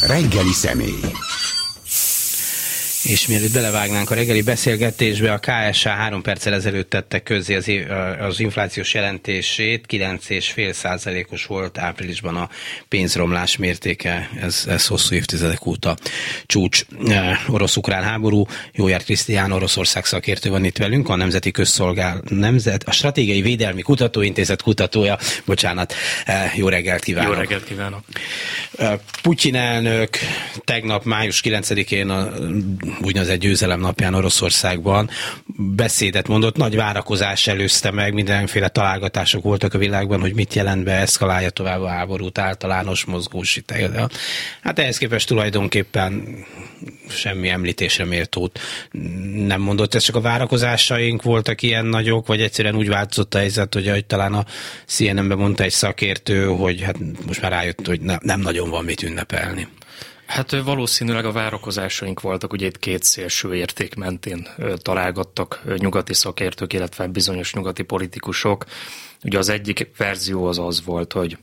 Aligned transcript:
Reggeli 0.00 0.52
személy. 0.52 1.27
És 3.08 3.26
mielőtt 3.26 3.52
belevágnánk 3.52 4.10
a 4.10 4.14
reggeli 4.14 4.42
beszélgetésbe, 4.42 5.32
a 5.32 5.38
KSH 5.38 5.86
három 5.86 6.22
perccel 6.22 6.54
ezelőtt 6.54 6.90
tette 6.90 7.22
közzé 7.22 7.54
az, 7.54 7.70
az 8.20 8.40
inflációs 8.40 8.94
jelentését, 8.94 9.84
9,5 9.88 10.72
százalékos 10.72 11.46
volt 11.46 11.78
áprilisban 11.78 12.36
a 12.36 12.48
pénzromlás 12.88 13.56
mértéke, 13.56 14.30
ez, 14.40 14.64
ez 14.68 14.86
hosszú 14.86 15.14
évtizedek 15.14 15.66
óta 15.66 15.96
csúcs. 16.46 16.84
Orosz-ukrán 17.48 18.02
háború, 18.02 18.46
Jójár 18.72 19.02
Krisztián, 19.04 19.52
Oroszország 19.52 20.04
szakértő 20.04 20.50
van 20.50 20.64
itt 20.64 20.78
velünk, 20.78 21.08
a 21.08 21.16
Nemzeti 21.16 21.50
Közszolgál, 21.50 22.22
Nemzet, 22.28 22.82
a 22.84 22.92
Stratégiai 22.92 23.42
Védelmi 23.42 23.82
Kutatóintézet 23.82 24.62
kutatója, 24.62 25.18
bocsánat, 25.44 25.94
jó 26.54 26.68
reggelt 26.68 27.04
kívánok. 27.04 27.32
Jó 27.32 27.38
reggelt 27.38 27.64
kívánok. 27.64 28.00
Putyin 29.22 29.54
elnök 29.54 30.16
tegnap 30.64 31.04
május 31.04 31.40
9-én 31.44 32.08
a 32.08 32.30
úgynevezett 33.02 33.38
győzelem 33.38 33.80
napján 33.80 34.14
Oroszországban 34.14 35.10
beszédet 35.56 36.28
mondott, 36.28 36.56
nagy 36.56 36.76
várakozás 36.76 37.46
előzte 37.46 37.90
meg, 37.90 38.12
mindenféle 38.12 38.68
találgatások 38.68 39.42
voltak 39.42 39.74
a 39.74 39.78
világban, 39.78 40.20
hogy 40.20 40.34
mit 40.34 40.54
jelent 40.54 40.84
be, 40.84 40.92
eszkalálja 40.92 41.50
tovább 41.50 41.80
a 41.80 41.88
háborút, 41.88 42.38
általános 42.38 43.04
mozgósítás. 43.04 43.78
Hát 44.62 44.78
ehhez 44.78 44.98
képest 44.98 45.28
tulajdonképpen 45.28 46.44
semmi 47.08 47.48
említésre 47.48 48.04
méltót 48.04 48.60
nem 49.34 49.60
mondott. 49.60 49.94
Ez 49.94 50.02
csak 50.02 50.16
a 50.16 50.20
várakozásaink 50.20 51.22
voltak 51.22 51.62
ilyen 51.62 51.86
nagyok, 51.86 52.26
vagy 52.26 52.40
egyszerűen 52.40 52.76
úgy 52.76 52.88
változott 52.88 53.34
a 53.34 53.38
helyzet, 53.38 53.74
hogy 53.74 53.88
ahogy 53.88 54.04
talán 54.04 54.34
a 54.34 54.44
CNN-ben 54.86 55.38
mondta 55.38 55.62
egy 55.62 55.72
szakértő, 55.72 56.46
hogy 56.46 56.80
hát 56.80 56.96
most 57.26 57.42
már 57.42 57.50
rájött, 57.50 57.86
hogy 57.86 58.00
ne, 58.00 58.16
nem 58.20 58.40
nagyon 58.40 58.70
van 58.70 58.84
mit 58.84 59.02
ünnepelni. 59.02 59.68
Hát 60.28 60.62
valószínűleg 60.62 61.24
a 61.24 61.32
várakozásaink 61.32 62.20
voltak, 62.20 62.52
ugye 62.52 62.66
itt 62.66 62.78
két 62.78 63.02
szélső 63.02 63.54
érték 63.54 63.94
mentén 63.94 64.48
találgattak 64.76 65.62
nyugati 65.76 66.14
szakértők, 66.14 66.72
illetve 66.72 67.06
bizonyos 67.06 67.54
nyugati 67.54 67.82
politikusok. 67.82 68.64
Ugye 69.24 69.38
az 69.38 69.48
egyik 69.48 69.90
verzió 69.96 70.46
az 70.46 70.58
az 70.58 70.84
volt, 70.84 71.12
hogy 71.12 71.38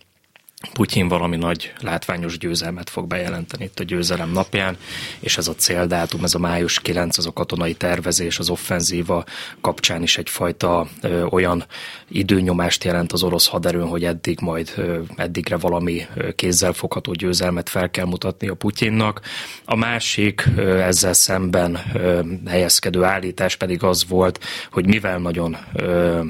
Putyin 0.74 1.08
valami 1.08 1.36
nagy 1.36 1.74
látványos 1.80 2.38
győzelmet 2.38 2.90
fog 2.90 3.08
bejelenteni 3.08 3.64
itt 3.64 3.80
a 3.80 3.84
győzelem 3.84 4.32
napján, 4.32 4.78
és 5.20 5.38
ez 5.38 5.48
a 5.48 5.56
céldátum, 5.56 6.24
ez 6.24 6.36
a 6.36 6.40
május 6.40 6.80
9, 6.80 7.18
az 7.18 7.26
a 7.26 7.34
katonai 7.34 7.74
tervezés, 7.74 8.40
az 8.40 8.50
offenzíva 8.50 9.24
kapcsán 9.62 10.02
is 10.02 10.18
egyfajta 10.18 10.88
ö, 11.02 11.24
olyan 11.24 11.66
időnyomást 12.08 12.84
jelent 12.84 13.12
az 13.12 13.24
orosz 13.24 13.48
haderőn, 13.48 13.88
hogy 13.88 14.04
eddig 14.04 14.40
majd 14.42 14.74
ö, 14.76 15.02
eddigre 15.16 15.58
valami 15.58 16.06
kézzelfogható 16.36 17.12
győzelmet 17.12 17.70
fel 17.70 17.90
kell 17.90 18.06
mutatni 18.06 18.48
a 18.48 18.54
Putyinnak. 18.54 19.22
A 19.66 19.76
másik 19.76 20.48
ö, 20.56 20.80
ezzel 20.80 21.14
szemben 21.14 21.80
ö, 21.94 22.22
helyezkedő 22.48 23.04
állítás 23.04 23.56
pedig 23.56 23.84
az 23.84 24.08
volt, 24.08 24.44
hogy 24.72 24.86
mivel 24.86 25.18
nagyon 25.18 25.58
ö, 25.74 26.24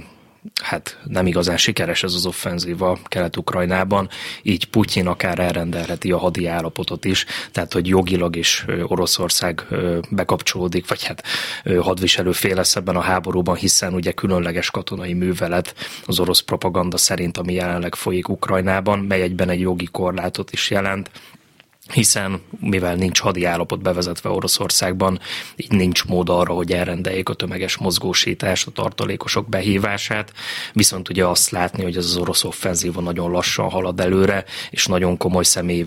hát 0.63 0.99
nem 1.03 1.27
igazán 1.27 1.57
sikeres 1.57 2.03
ez 2.03 2.13
az 2.13 2.25
offenzíva 2.25 2.97
Kelet-Ukrajnában, 3.03 4.09
így 4.41 4.65
Putyin 4.65 5.07
akár 5.07 5.39
elrendelheti 5.39 6.11
a 6.11 6.17
hadi 6.17 6.47
állapotot 6.47 7.05
is, 7.05 7.25
tehát 7.52 7.73
hogy 7.73 7.87
jogilag 7.87 8.35
is 8.35 8.65
Oroszország 8.83 9.65
bekapcsolódik, 10.09 10.87
vagy 10.87 11.03
hát 11.03 11.23
hadviselő 11.79 12.31
fél 12.31 12.55
lesz 12.55 12.75
ebben 12.75 12.95
a 12.95 13.02
háborúban, 13.02 13.55
hiszen 13.55 13.93
ugye 13.93 14.11
különleges 14.11 14.71
katonai 14.71 15.13
művelet 15.13 15.75
az 16.05 16.19
orosz 16.19 16.39
propaganda 16.39 16.97
szerint, 16.97 17.37
ami 17.37 17.53
jelenleg 17.53 17.95
folyik 17.95 18.30
Ukrajnában, 18.30 18.99
mely 18.99 19.21
egyben 19.21 19.49
egy 19.49 19.59
jogi 19.59 19.87
korlátot 19.91 20.52
is 20.52 20.69
jelent, 20.69 21.09
hiszen 21.94 22.41
mivel 22.59 22.95
nincs 22.95 23.19
hadi 23.19 23.45
állapot 23.45 23.81
bevezetve 23.81 24.30
Oroszországban, 24.30 25.19
így 25.55 25.72
nincs 25.72 26.05
mód 26.05 26.30
arra, 26.30 26.53
hogy 26.53 26.72
elrendeljék 26.72 27.30
a 27.30 27.33
tömeges 27.33 27.77
mozgósítást, 27.77 28.67
a 28.67 28.71
tartalékosok 28.71 29.49
behívását, 29.49 30.33
viszont 30.73 31.09
ugye 31.09 31.26
azt 31.26 31.49
látni, 31.49 31.83
hogy 31.83 31.98
az 31.98 32.17
orosz 32.17 32.43
offenzíva 32.43 33.02
nagyon 33.02 33.32
lassan 33.32 33.70
halad 33.70 33.99
előre, 33.99 34.43
és 34.70 34.86
nagyon 34.86 35.17
komoly 35.17 35.43
személyi 35.43 35.86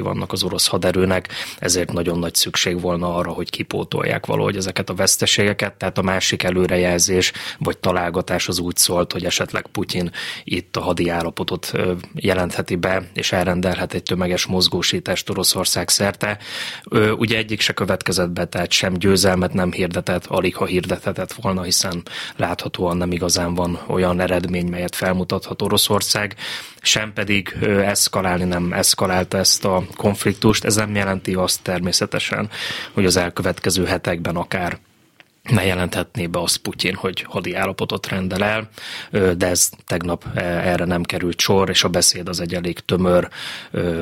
vannak 0.00 0.32
az 0.32 0.42
orosz 0.42 0.66
haderőnek, 0.66 1.28
ezért 1.58 1.92
nagyon 1.92 2.18
nagy 2.18 2.34
szükség 2.34 2.80
volna 2.80 3.14
arra, 3.14 3.30
hogy 3.30 3.50
kipótolják 3.50 4.26
valahogy 4.26 4.56
ezeket 4.56 4.90
a 4.90 4.94
veszteségeket, 4.94 5.74
tehát 5.74 5.98
a 5.98 6.02
másik 6.02 6.42
előrejelzés 6.42 7.32
vagy 7.58 7.78
találgatás 7.78 8.48
az 8.48 8.58
úgy 8.58 8.76
szólt, 8.76 9.12
hogy 9.12 9.24
esetleg 9.24 9.66
Putyin 9.66 10.10
itt 10.44 10.76
a 10.76 10.80
hadi 10.80 11.08
állapotot 11.08 11.72
jelentheti 12.14 12.76
be, 12.76 13.10
és 13.14 13.32
elrendelhet 13.32 13.94
egy 13.94 14.02
tömeges 14.02 14.46
mozgósítást 14.46 15.23
képest 15.24 15.30
Oroszország 15.30 15.88
szerte. 15.88 16.38
Ugye 17.16 17.36
egyik 17.36 17.60
se 17.60 17.72
következett 17.72 18.30
be, 18.30 18.44
tehát 18.44 18.70
sem 18.70 18.92
győzelmet 18.94 19.52
nem 19.52 19.72
hirdetett, 19.72 20.26
alig 20.26 20.56
ha 20.56 20.66
hirdethetett 20.66 21.32
volna, 21.32 21.62
hiszen 21.62 22.02
láthatóan 22.36 22.96
nem 22.96 23.12
igazán 23.12 23.54
van 23.54 23.78
olyan 23.86 24.20
eredmény, 24.20 24.66
melyet 24.66 24.96
felmutathat 24.96 25.62
Oroszország, 25.62 26.34
sem 26.80 27.12
pedig 27.12 27.56
eszkalálni 27.62 28.44
nem 28.44 28.72
eszkalálta 28.72 29.38
ezt 29.38 29.64
a 29.64 29.82
konfliktust. 29.96 30.64
Ez 30.64 30.76
nem 30.76 30.94
jelenti 30.94 31.34
azt 31.34 31.62
természetesen, 31.62 32.50
hogy 32.92 33.04
az 33.04 33.16
elkövetkező 33.16 33.84
hetekben 33.84 34.36
akár 34.36 34.78
ne 35.50 35.64
jelenthetné 35.64 36.26
be 36.26 36.40
azt 36.40 36.56
Putyin, 36.56 36.94
hogy 36.94 37.22
hadi 37.28 37.54
állapotot 37.54 38.06
rendel 38.06 38.44
el, 38.44 38.68
de 39.36 39.46
ez 39.46 39.70
tegnap 39.86 40.24
e, 40.34 40.40
erre 40.40 40.84
nem 40.84 41.02
került 41.02 41.40
sor, 41.40 41.68
és 41.68 41.84
a 41.84 41.88
beszéd 41.88 42.28
az 42.28 42.40
egy 42.40 42.54
elég 42.54 42.78
tömör, 42.78 43.28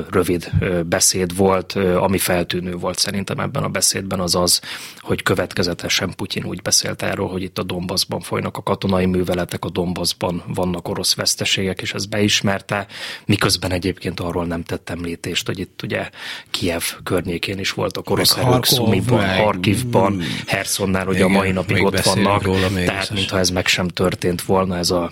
rövid 0.09 0.51
beszéd 0.85 1.35
volt, 1.35 1.73
ami 1.75 2.17
feltűnő 2.17 2.75
volt 2.75 2.99
szerintem 2.99 3.39
ebben 3.39 3.63
a 3.63 3.67
beszédben 3.67 4.19
az 4.19 4.35
az, 4.35 4.61
hogy 4.99 5.23
következetesen 5.23 6.13
Putyin 6.15 6.45
úgy 6.45 6.61
beszélt 6.61 7.01
erről, 7.01 7.27
hogy 7.27 7.41
itt 7.41 7.59
a 7.59 7.63
Donbassban 7.63 8.19
folynak 8.19 8.57
a 8.57 8.63
katonai 8.63 9.05
műveletek, 9.05 9.65
a 9.65 9.69
Donbassban 9.69 10.43
vannak 10.47 10.87
orosz 10.87 11.15
veszteségek, 11.15 11.81
és 11.81 11.93
ez 11.93 12.05
beismerte, 12.05 12.87
miközben 13.25 13.71
egyébként 13.71 14.19
arról 14.19 14.45
nem 14.45 14.63
tett 14.63 14.89
említést, 14.89 15.45
hogy 15.45 15.59
itt 15.59 15.83
ugye 15.83 16.09
Kiev 16.51 16.83
környékén 17.03 17.59
is 17.59 17.71
voltak 17.71 18.09
orosz 18.09 18.37
erők, 18.37 18.65
Szumiban, 18.65 19.35
Harkivban, 19.37 20.21
Hersonnál, 20.47 21.07
ugye 21.07 21.23
a 21.23 21.27
mai 21.33 21.51
napig 21.51 21.83
ott 21.83 21.99
vannak, 21.99 22.43
róla 22.43 22.67
tehát 22.85 23.09
mintha 23.09 23.39
ez 23.39 23.49
meg 23.49 23.67
sem 23.67 23.87
történt 23.87 24.41
volna, 24.41 24.77
ez 24.77 24.89
a 24.89 25.11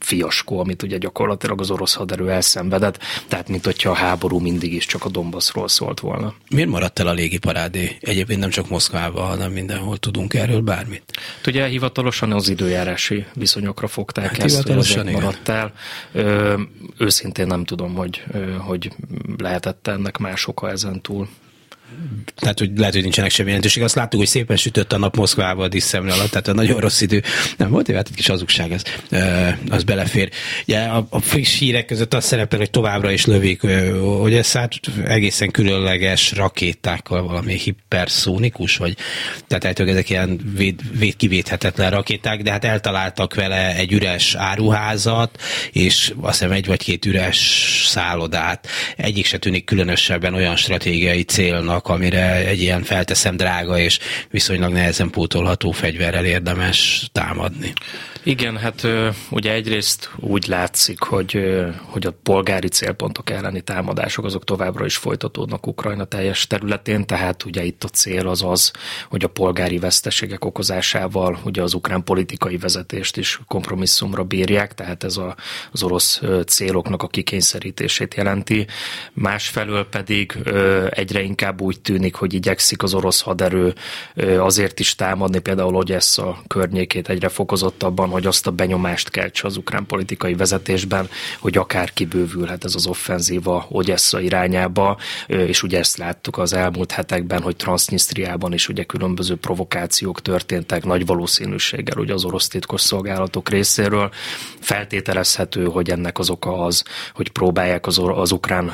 fiaskó, 0.00 0.58
amit 0.60 0.82
ugye 0.82 0.98
gyakorlatilag 0.98 1.60
az 1.60 1.70
orosz 1.70 1.94
haderő 1.94 2.30
elszenvedett, 2.30 2.98
tehát 3.28 3.48
mint 3.48 3.64
hogyha 3.64 3.90
a 3.90 3.94
háború 3.94 4.38
mindig 4.38 4.72
is 4.72 4.86
csak 4.86 5.04
a 5.04 5.08
Donbassról 5.08 5.68
szólt 5.68 6.00
volna. 6.00 6.34
Miért 6.50 6.68
maradt 6.68 6.98
el 6.98 7.06
a 7.06 7.12
légiparádé? 7.12 7.96
Egyébként 8.00 8.40
nem 8.40 8.50
csak 8.50 8.68
Moszkvában, 8.68 9.26
hanem 9.26 9.52
mindenhol 9.52 9.96
tudunk 9.96 10.34
erről 10.34 10.60
bármit. 10.60 11.02
Ugye 11.46 11.66
hivatalosan 11.66 12.32
az 12.32 12.48
időjárási 12.48 13.24
viszonyokra 13.34 13.86
fogták 13.86 14.36
hát 14.36 14.44
ezt, 14.44 14.68
hogy 14.68 15.12
maradt 15.12 15.48
el. 15.48 15.72
Ö, 16.12 16.60
őszintén 16.98 17.46
nem 17.46 17.64
tudom, 17.64 17.94
hogy, 17.94 18.24
hogy 18.58 18.92
lehetett 19.38 19.86
ennek 19.86 20.18
más 20.18 20.46
oka 20.46 20.70
ezen 20.70 21.00
túl 21.00 21.28
tehát 22.34 22.58
hogy 22.58 22.70
lehet, 22.76 22.94
hogy 22.94 23.02
nincsenek 23.02 23.30
semmi 23.30 23.48
jelentőség. 23.48 23.82
Azt 23.82 23.94
láttuk, 23.94 24.18
hogy 24.18 24.28
szépen 24.28 24.56
sütött 24.56 24.92
a 24.92 24.98
nap 24.98 25.16
Moszkvába 25.16 25.62
a 25.62 25.68
diszemre 25.68 26.12
alatt, 26.12 26.30
tehát 26.30 26.48
a 26.48 26.52
nagyon 26.52 26.80
rossz 26.80 27.00
idő. 27.00 27.22
Nem 27.56 27.70
volt, 27.70 27.90
hát 27.90 28.08
egy 28.08 28.14
kis 28.14 28.26
hazugság, 28.26 28.72
az, 28.72 28.82
az 29.68 29.82
belefér. 29.82 30.30
Ugye 30.66 30.80
a, 30.80 31.06
a 31.10 31.20
friss 31.20 31.58
hírek 31.58 31.86
között 31.86 32.14
az 32.14 32.24
szerepel, 32.24 32.58
hogy 32.58 32.70
továbbra 32.70 33.10
is 33.10 33.26
lövik, 33.26 33.60
hogy 34.20 34.34
ez 34.34 34.52
hát 34.52 34.72
egészen 35.06 35.50
különleges 35.50 36.32
rakétákkal, 36.32 37.22
valami 37.22 37.54
hiperszónikus, 37.54 38.76
vagy 38.76 38.96
tehát 39.46 39.64
eltől 39.64 39.88
ezek 39.88 40.10
ilyen 40.10 40.40
véd, 40.56 40.80
véd, 40.98 41.16
rakéták, 41.76 42.42
de 42.42 42.50
hát 42.50 42.64
eltaláltak 42.64 43.34
vele 43.34 43.76
egy 43.76 43.92
üres 43.92 44.34
áruházat, 44.34 45.40
és 45.72 46.12
azt 46.20 46.38
hiszem 46.38 46.52
egy 46.52 46.66
vagy 46.66 46.82
két 46.82 47.06
üres 47.06 47.38
szállodát. 47.86 48.66
Egyik 48.96 49.26
se 49.26 49.38
tűnik 49.38 49.64
különösebben 49.64 50.34
olyan 50.34 50.56
stratégiai 50.56 51.22
célnak, 51.22 51.83
vannak, 51.84 51.88
amire 51.88 52.46
egy 52.46 52.60
ilyen 52.60 52.82
felteszem 52.82 53.36
drága 53.36 53.78
és 53.78 53.98
viszonylag 54.30 54.72
nehezen 54.72 55.10
pótolható 55.10 55.70
fegyverrel 55.70 56.24
érdemes 56.24 57.08
támadni. 57.12 57.72
Igen, 58.26 58.56
hát 58.56 58.86
ugye 59.30 59.52
egyrészt 59.52 60.10
úgy 60.16 60.46
látszik, 60.46 61.02
hogy, 61.02 61.62
hogy 61.82 62.06
a 62.06 62.14
polgári 62.22 62.68
célpontok 62.68 63.30
elleni 63.30 63.60
támadások 63.60 64.24
azok 64.24 64.44
továbbra 64.44 64.84
is 64.84 64.96
folytatódnak 64.96 65.66
Ukrajna 65.66 66.04
teljes 66.04 66.46
területén, 66.46 67.06
tehát 67.06 67.44
ugye 67.44 67.64
itt 67.64 67.84
a 67.84 67.88
cél 67.88 68.28
az 68.28 68.42
az, 68.42 68.72
hogy 69.08 69.24
a 69.24 69.28
polgári 69.28 69.78
veszteségek 69.78 70.44
okozásával 70.44 71.38
ugye 71.44 71.62
az 71.62 71.74
ukrán 71.74 72.04
politikai 72.04 72.56
vezetést 72.56 73.16
is 73.16 73.40
kompromisszumra 73.46 74.24
bírják, 74.24 74.74
tehát 74.74 75.04
ez 75.04 75.16
a, 75.16 75.36
az 75.72 75.82
orosz 75.82 76.20
céloknak 76.46 77.02
a 77.02 77.08
kikényszerítését 77.08 78.14
jelenti. 78.14 78.66
Másfelől 79.12 79.88
pedig 79.88 80.38
egyre 80.90 81.22
inkább 81.22 81.60
úgy 81.60 81.80
tűnik, 81.80 82.14
hogy 82.14 82.34
igyekszik 82.34 82.82
az 82.82 82.94
orosz 82.94 83.20
haderő 83.20 83.74
azért 84.38 84.80
is 84.80 84.94
támadni 84.94 85.38
például 85.38 85.74
Ogyessa 85.74 86.42
környékét 86.46 87.08
egyre 87.08 87.28
fokozottabban, 87.28 88.12
hogy 88.14 88.26
azt 88.26 88.46
a 88.46 88.50
benyomást 88.50 89.10
keltse 89.10 89.46
az 89.46 89.56
ukrán 89.56 89.86
politikai 89.86 90.34
vezetésben, 90.34 91.08
hogy 91.38 91.56
akár 91.56 91.92
kibővülhet 91.92 92.64
ez 92.64 92.74
az 92.74 92.86
offenzíva 92.86 93.66
Ogyessa 93.68 94.20
irányába, 94.20 94.98
és 95.26 95.62
ugye 95.62 95.78
ezt 95.78 95.96
láttuk 95.96 96.38
az 96.38 96.52
elmúlt 96.52 96.92
hetekben, 96.92 97.42
hogy 97.42 97.56
Transnistriában 97.56 98.52
is 98.52 98.68
ugye 98.68 98.84
különböző 98.84 99.36
provokációk 99.36 100.22
történtek 100.22 100.84
nagy 100.84 101.06
valószínűséggel 101.06 101.98
ugye 101.98 102.12
az 102.12 102.24
orosz 102.24 102.48
titkos 102.48 102.80
szolgálatok 102.80 103.48
részéről. 103.48 104.10
Feltételezhető, 104.60 105.64
hogy 105.64 105.90
ennek 105.90 106.18
az 106.18 106.30
oka 106.30 106.64
az, 106.64 106.84
hogy 107.14 107.30
próbálják 107.30 107.86
az, 107.86 108.00
az 108.14 108.32
ukrán 108.32 108.72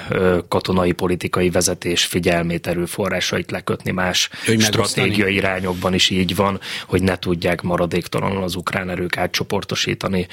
katonai 0.49 0.93
politikai 0.93 1.51
vezetés 1.51 2.05
figyelmét, 2.05 2.67
erőforrásait 2.67 3.51
lekötni 3.51 3.91
más 3.91 4.31
stratégiai 4.59 5.35
irányokban 5.35 5.95
is 5.95 6.11
így 6.11 6.37
van, 6.37 6.61
hogy 6.87 7.03
ne 7.03 7.19
tudják 7.19 7.63
maradéktalanul 7.63 8.43
az 8.43 8.55
ukrán 8.55 8.91
erők 8.91 9.17
átcsoportosítani 9.31 10.27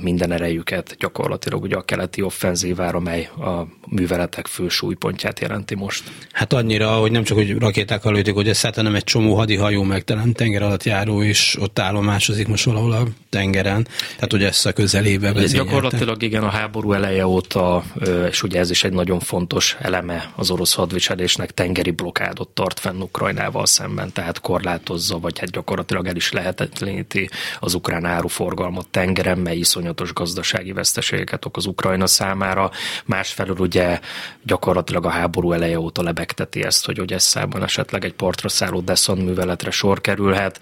minden 0.00 0.32
erejüket 0.32 0.96
gyakorlatilag 0.98 1.62
ugye 1.62 1.76
a 1.76 1.82
keleti 1.82 2.22
offenzívára, 2.22 3.00
mely 3.00 3.28
a 3.38 3.66
műveletek 3.88 4.46
fő 4.46 4.68
súlypontját 4.68 5.40
jelenti 5.40 5.74
most. 5.74 6.02
Hát 6.32 6.52
annyira, 6.52 6.88
hogy 6.90 7.10
nem 7.10 7.22
csak, 7.22 7.36
hogy 7.36 7.56
lőtték, 8.04 8.34
hogy 8.34 8.48
ez 8.48 8.60
hanem 8.60 8.94
egy 8.94 9.04
csomó 9.04 9.34
hadihajó 9.34 9.82
megtelen 9.82 10.32
tenger 10.32 10.62
alatt 10.62 10.84
járó, 10.84 11.22
és 11.22 11.56
ott 11.60 11.78
állomásozik 11.78 12.48
most 12.48 12.64
valahol 12.64 12.92
a 12.92 13.02
tengeren. 13.30 13.86
Tehát, 14.14 14.30
hogy 14.30 14.42
ezt 14.42 14.66
a 14.66 14.72
közelébe 14.72 15.32
Ez 15.34 15.52
gyakorlatilag 15.52 16.22
igen, 16.22 16.42
a 16.42 16.48
háború 16.48 16.92
eleje 16.92 17.26
óta, 17.26 17.84
és 18.30 18.42
ugye 18.42 18.58
ez 18.58 18.70
is 18.70 18.84
egy 18.84 18.92
nagyon 18.92 19.20
fontos 19.20 19.76
eleme 19.80 20.32
az 20.36 20.50
orosz 20.50 20.74
hadviselésnek, 20.74 21.50
tengeri 21.50 21.90
blokádot 21.90 22.48
tart 22.48 22.80
fenn 22.80 23.00
Ukrajnával 23.00 23.66
szemben, 23.66 24.12
tehát 24.12 24.40
korlátozza, 24.40 25.18
vagy 25.18 25.38
hát 25.38 25.50
gyakorlatilag 25.50 26.06
el 26.06 26.16
is 26.16 26.32
lehetetleníti 26.32 27.28
az 27.60 27.74
ukrán 27.74 28.04
áruforgalmat 28.26 28.88
tengeren, 28.88 29.38
mely 29.38 29.56
iszonyatos 29.56 30.12
gazdasági 30.12 30.72
veszteségeket 30.72 31.44
okoz 31.44 31.66
Ukrajna 31.66 32.06
számára. 32.06 32.70
Másfelől 33.04 33.56
ugye 33.58 34.00
gyakorlatilag 34.42 35.04
a 35.04 35.08
háború 35.08 35.52
eleje 35.52 35.78
óta 35.78 36.02
lebegteti 36.02 36.62
ezt, 36.62 36.86
hogy 36.86 37.00
Odesszában 37.00 37.62
esetleg 37.62 38.04
egy 38.04 38.12
partra 38.12 38.48
szálló 38.48 38.80
Desson 38.80 39.18
műveletre 39.18 39.70
sor 39.70 40.00
kerülhet. 40.00 40.60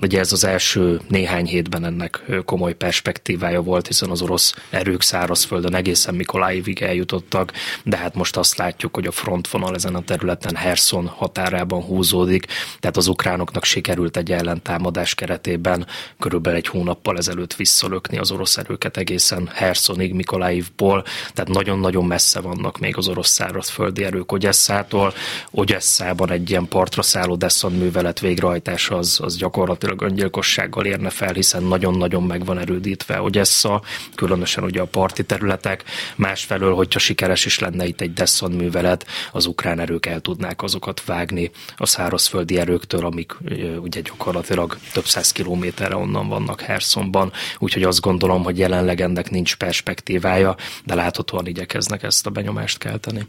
Ugye 0.00 0.18
ez 0.18 0.32
az 0.32 0.44
első 0.44 1.00
néhány 1.08 1.46
hétben 1.46 1.84
ennek 1.84 2.22
komoly 2.44 2.74
perspektívája 2.74 3.62
volt, 3.62 3.86
hiszen 3.86 4.10
az 4.10 4.22
orosz 4.22 4.54
erők 4.70 5.02
szárazföldön 5.02 5.74
egészen 5.74 6.14
Mikolájivig 6.14 6.82
eljutottak, 6.82 7.52
de 7.82 7.96
hát 7.96 8.14
most 8.14 8.36
azt 8.36 8.56
látjuk, 8.56 8.94
hogy 8.94 9.06
a 9.06 9.12
frontvonal 9.12 9.74
ezen 9.74 9.94
a 9.94 10.04
területen 10.04 10.56
Herson 10.56 11.06
határában 11.06 11.82
húzódik, 11.82 12.46
tehát 12.80 12.96
az 12.96 13.06
ukránoknak 13.06 13.64
sikerült 13.64 14.16
egy 14.16 14.32
ellentámadás 14.32 15.14
keretében 15.14 15.86
körülbelül 16.18 16.58
egy 16.58 16.65
hónappal 16.66 17.16
ezelőtt 17.16 17.54
visszalökni 17.54 18.18
az 18.18 18.30
orosz 18.30 18.56
erőket 18.56 18.96
egészen 18.96 19.50
Hersonig, 19.54 20.12
Mikolájivból, 20.12 21.04
tehát 21.32 21.50
nagyon-nagyon 21.50 22.04
messze 22.04 22.40
vannak 22.40 22.78
még 22.78 22.96
az 22.96 23.08
orosz 23.08 23.30
szárazföldi 23.30 24.04
erők 24.04 24.32
Ogyesszától. 24.32 25.12
Ogyesszában 25.50 26.30
egy 26.30 26.50
ilyen 26.50 26.68
partra 26.68 27.02
szálló 27.02 27.36
Desson 27.36 27.72
művelet 27.72 28.20
végrehajtása 28.20 28.96
az, 28.96 29.18
az 29.22 29.36
gyakorlatilag 29.36 30.02
öngyilkossággal 30.02 30.84
érne 30.84 31.10
fel, 31.10 31.32
hiszen 31.32 31.62
nagyon-nagyon 31.62 32.22
meg 32.22 32.44
van 32.44 32.58
erődítve 32.58 33.20
Ogyessa, 33.20 33.82
különösen 34.14 34.64
ugye 34.64 34.80
a 34.80 34.84
parti 34.84 35.24
területek. 35.24 35.84
Másfelől, 36.16 36.74
hogyha 36.74 36.98
sikeres 36.98 37.44
is 37.44 37.58
lenne 37.58 37.86
itt 37.86 38.00
egy 38.00 38.12
Desson 38.12 38.52
művelet, 38.52 39.06
az 39.32 39.46
ukrán 39.46 39.80
erők 39.80 40.06
el 40.06 40.20
tudnák 40.20 40.62
azokat 40.62 41.04
vágni 41.04 41.50
a 41.76 41.86
szárazföldi 41.86 42.58
erőktől, 42.58 43.04
amik 43.06 43.36
ugye 43.80 44.00
gyakorlatilag 44.00 44.78
több 44.92 45.04
száz 45.06 45.32
kilométerre 45.32 45.96
onnan 45.96 46.28
vannak 46.28 46.55
Hersonban, 46.60 47.32
úgyhogy 47.58 47.82
azt 47.82 48.00
gondolom, 48.00 48.44
hogy 48.44 48.58
jelenleg 48.58 49.00
ennek 49.00 49.30
nincs 49.30 49.56
perspektívája, 49.56 50.56
de 50.84 50.94
láthatóan 50.94 51.46
igyekeznek 51.46 52.02
ezt 52.02 52.26
a 52.26 52.30
benyomást 52.30 52.78
kelteni. 52.78 53.26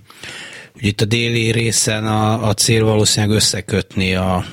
Ugye 0.75 0.87
itt 0.87 1.01
a 1.01 1.05
déli 1.05 1.51
részen 1.51 2.07
a, 2.07 2.47
a 2.47 2.53
cél 2.53 2.85
valószínűleg 2.85 3.35
összekötni 3.35 4.15
a 4.15 4.45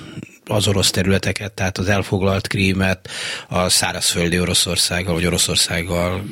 az 0.47 0.69
orosz 0.69 0.91
területeket, 0.91 1.53
tehát 1.53 1.79
az 1.79 1.89
elfoglalt 1.89 2.47
krímet 2.47 3.09
a 3.49 3.69
szárazföldi 3.69 4.41
Oroszországgal, 4.41 5.15
vagy 5.15 5.27
Oroszországgal 5.27 6.25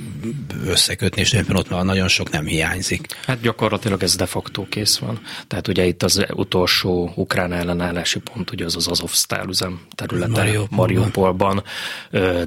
összekötni, 0.66 1.20
és 1.20 1.32
éppen 1.32 1.56
ott 1.56 1.70
már 1.70 1.84
nagyon 1.84 2.08
sok 2.08 2.30
nem 2.30 2.46
hiányzik. 2.46 3.06
Hát 3.26 3.40
gyakorlatilag 3.40 4.02
ez 4.02 4.16
de 4.16 4.26
facto 4.26 4.66
kész 4.68 4.98
van. 4.98 5.20
Tehát 5.46 5.68
ugye 5.68 5.84
itt 5.84 6.02
az 6.02 6.26
utolsó 6.34 7.12
ukrán 7.14 7.52
ellenállási 7.52 8.18
pont, 8.18 8.50
ugye 8.50 8.64
az 8.64 8.76
az 8.76 8.88
Azovsztál 8.88 9.48
üzem 9.48 9.80
területe 9.94 10.30
Mariupolban. 10.30 10.68
Mariupolban, 10.70 11.62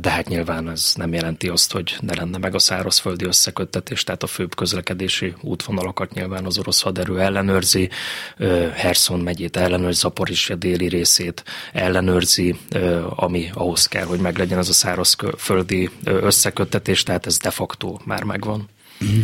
de 0.01 0.09
hát 0.09 0.27
nyilván 0.27 0.69
ez 0.69 0.91
nem 0.95 1.13
jelenti 1.13 1.47
azt, 1.47 1.71
hogy 1.71 1.95
ne 1.99 2.15
lenne 2.15 2.37
meg 2.37 2.55
a 2.55 2.59
szárazföldi 2.59 3.25
összeköttetés, 3.25 4.03
tehát 4.03 4.23
a 4.23 4.27
főbb 4.27 4.55
közlekedési 4.55 5.33
útvonalakat 5.41 6.13
nyilván 6.13 6.45
az 6.45 6.57
orosz 6.57 6.81
haderő 6.81 7.19
ellenőrzi, 7.19 7.89
Herson 8.73 9.19
megyét 9.19 9.57
ellenőrzi, 9.57 9.99
Zaporizsia 9.99 10.55
déli 10.55 10.87
részét, 10.87 11.43
ellenőrzi, 11.73 12.55
ami 13.09 13.49
ahhoz 13.53 13.85
kell, 13.85 14.05
hogy 14.05 14.19
meglegyen 14.19 14.57
ez 14.57 14.69
a 14.69 14.73
szárazföldi 14.73 15.89
összeköttetés, 16.03 17.03
tehát 17.03 17.25
ez 17.25 17.37
de 17.37 17.49
facto 17.49 17.97
már 18.05 18.23
megvan. 18.23 18.69
Mm. 19.03 19.21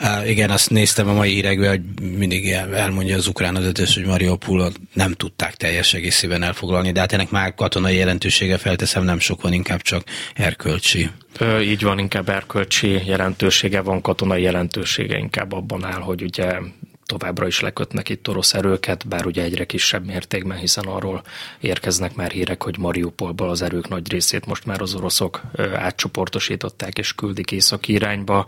Uh, 0.00 0.30
igen, 0.30 0.50
azt 0.50 0.70
néztem 0.70 1.08
a 1.08 1.12
mai 1.12 1.32
hírekben, 1.32 1.68
hogy 1.68 2.10
mindig 2.16 2.50
elmondja 2.72 3.16
az 3.16 3.26
ukrán 3.26 3.54
vezetés, 3.54 3.94
hogy 3.94 4.06
Mariupol 4.06 4.72
nem 4.92 5.12
tudták 5.12 5.54
teljes 5.54 5.94
egészében 5.94 6.42
elfoglalni, 6.42 6.92
de 6.92 7.00
hát 7.00 7.12
ennek 7.12 7.30
már 7.30 7.54
katonai 7.54 7.96
jelentősége 7.96 8.58
felteszem, 8.58 9.04
nem 9.04 9.18
sok 9.18 9.42
van, 9.42 9.52
inkább 9.52 9.80
csak 9.80 10.04
erkölcsi. 10.34 11.10
Ö, 11.38 11.60
így 11.60 11.82
van, 11.82 11.98
inkább 11.98 12.28
erkölcsi 12.28 13.02
jelentősége 13.06 13.80
van, 13.80 14.00
katonai 14.00 14.42
jelentősége 14.42 15.18
inkább 15.18 15.52
abban 15.52 15.84
áll, 15.84 16.00
hogy 16.00 16.22
ugye 16.22 16.58
továbbra 17.06 17.46
is 17.46 17.60
lekötnek 17.60 18.08
itt 18.08 18.28
orosz 18.28 18.54
erőket, 18.54 19.08
bár 19.08 19.26
ugye 19.26 19.42
egyre 19.42 19.64
kisebb 19.64 20.06
mértékben, 20.06 20.58
hiszen 20.58 20.84
arról 20.84 21.22
érkeznek 21.60 22.14
már 22.14 22.30
hírek, 22.30 22.62
hogy 22.62 22.78
Mariupolból 22.78 23.50
az 23.50 23.62
erők 23.62 23.88
nagy 23.88 24.10
részét 24.10 24.46
most 24.46 24.64
már 24.64 24.80
az 24.80 24.94
oroszok 24.94 25.42
átcsoportosították 25.74 26.98
és 26.98 27.14
küldik 27.14 27.52
északi 27.52 27.92
irányba. 27.92 28.46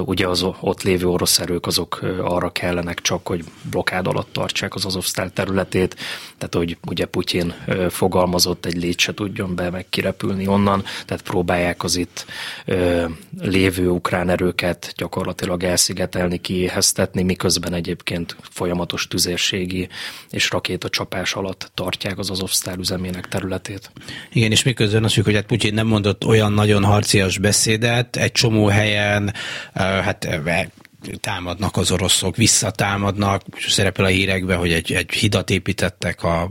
Ugye 0.00 0.28
az 0.28 0.46
ott 0.60 0.82
lévő 0.82 1.06
orosz 1.06 1.38
erők 1.38 1.66
azok 1.66 2.00
arra 2.20 2.50
kellenek 2.50 3.00
csak, 3.00 3.26
hogy 3.26 3.44
blokád 3.70 4.06
alatt 4.06 4.32
tartsák 4.32 4.74
az 4.74 4.84
Azovsztál 4.84 5.30
területét, 5.30 5.96
tehát 6.38 6.54
hogy 6.54 6.76
ugye 6.86 7.04
Putyin 7.04 7.54
fogalmazott, 7.88 8.66
egy 8.66 8.76
lét 8.76 8.98
se 8.98 9.14
tudjon 9.14 9.54
be 9.54 9.70
meg 9.70 9.86
kirepülni 9.88 10.46
onnan, 10.46 10.84
tehát 11.04 11.22
próbálják 11.22 11.84
az 11.84 11.96
itt 11.96 12.26
lévő 13.40 13.88
ukrán 13.88 14.28
erőket 14.28 14.92
gyakorlatilag 14.96 15.62
elszigetelni, 15.62 16.38
kiéheztetni, 16.38 17.22
miközben 17.22 17.65
egyébként 17.72 18.36
folyamatos 18.50 19.08
tüzérségi 19.08 19.88
és 20.30 20.50
rakétacsapás 20.50 21.34
alatt 21.34 21.70
tartják 21.74 22.18
az 22.18 22.30
Azovsztál 22.30 22.78
üzemének 22.78 23.28
területét. 23.28 23.90
Igen, 24.32 24.50
és 24.50 24.62
miközben 24.62 25.04
azt 25.04 25.14
hogy 25.14 25.34
hát 25.34 25.46
Putyin 25.46 25.74
nem 25.74 25.86
mondott 25.86 26.24
olyan 26.24 26.52
nagyon 26.52 26.84
harcias 26.84 27.38
beszédet, 27.38 28.16
egy 28.16 28.32
csomó 28.32 28.66
helyen 28.66 29.34
hát 29.74 30.28
támadnak 31.20 31.76
az 31.76 31.90
oroszok, 31.90 32.36
visszatámadnak, 32.36 33.42
szerepel 33.68 34.04
a 34.04 34.08
hírekben, 34.08 34.58
hogy 34.58 34.72
egy, 34.72 34.92
egy 34.92 35.10
hidat 35.12 35.50
építettek 35.50 36.22
a 36.22 36.50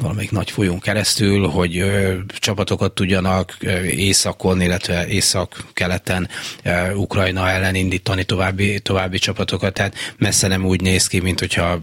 valamelyik 0.00 0.30
nagy 0.30 0.50
folyón 0.50 0.78
keresztül, 0.78 1.46
hogy 1.46 1.78
ö, 1.78 2.14
csapatokat 2.38 2.92
tudjanak 2.92 3.56
ö, 3.60 3.82
északon, 3.82 4.60
illetve 4.60 5.06
észak-keleten 5.06 6.28
ö, 6.64 6.94
Ukrajna 6.94 7.48
ellen 7.48 7.74
indítani 7.74 8.24
további, 8.24 8.80
további 8.80 9.18
csapatokat, 9.18 9.74
tehát 9.74 9.94
messze 10.18 10.46
nem 10.46 10.64
úgy 10.64 10.80
néz 10.80 11.06
ki, 11.06 11.20
mint 11.20 11.38
hogyha 11.38 11.80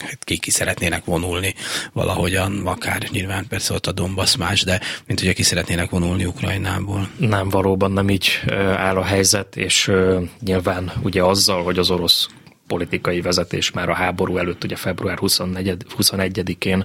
Hát 0.00 0.24
ki, 0.24 0.38
ki 0.38 0.50
szeretnének 0.50 1.04
vonulni 1.04 1.54
valahogyan, 1.92 2.66
akár 2.66 3.08
nyilván 3.10 3.46
persze 3.48 3.74
ott 3.74 3.86
a 3.86 3.92
Donbass 3.92 4.36
más, 4.36 4.62
de 4.62 4.80
mint 5.06 5.20
ugye 5.20 5.32
ki 5.32 5.42
szeretnének 5.42 5.90
vonulni 5.90 6.24
Ukrajnából. 6.24 7.08
Nem, 7.16 7.48
valóban 7.48 7.92
nem 7.92 8.10
így 8.10 8.42
áll 8.76 8.96
a 8.96 9.04
helyzet, 9.04 9.56
és 9.56 9.92
nyilván 10.40 10.92
ugye 11.02 11.22
azzal, 11.22 11.62
hogy 11.62 11.78
az 11.78 11.90
orosz 11.90 12.28
politikai 12.66 13.20
vezetés 13.20 13.70
már 13.70 13.88
a 13.88 13.94
háború 13.94 14.36
előtt, 14.36 14.64
ugye 14.64 14.76
február 14.76 15.18
21-én 15.20 16.84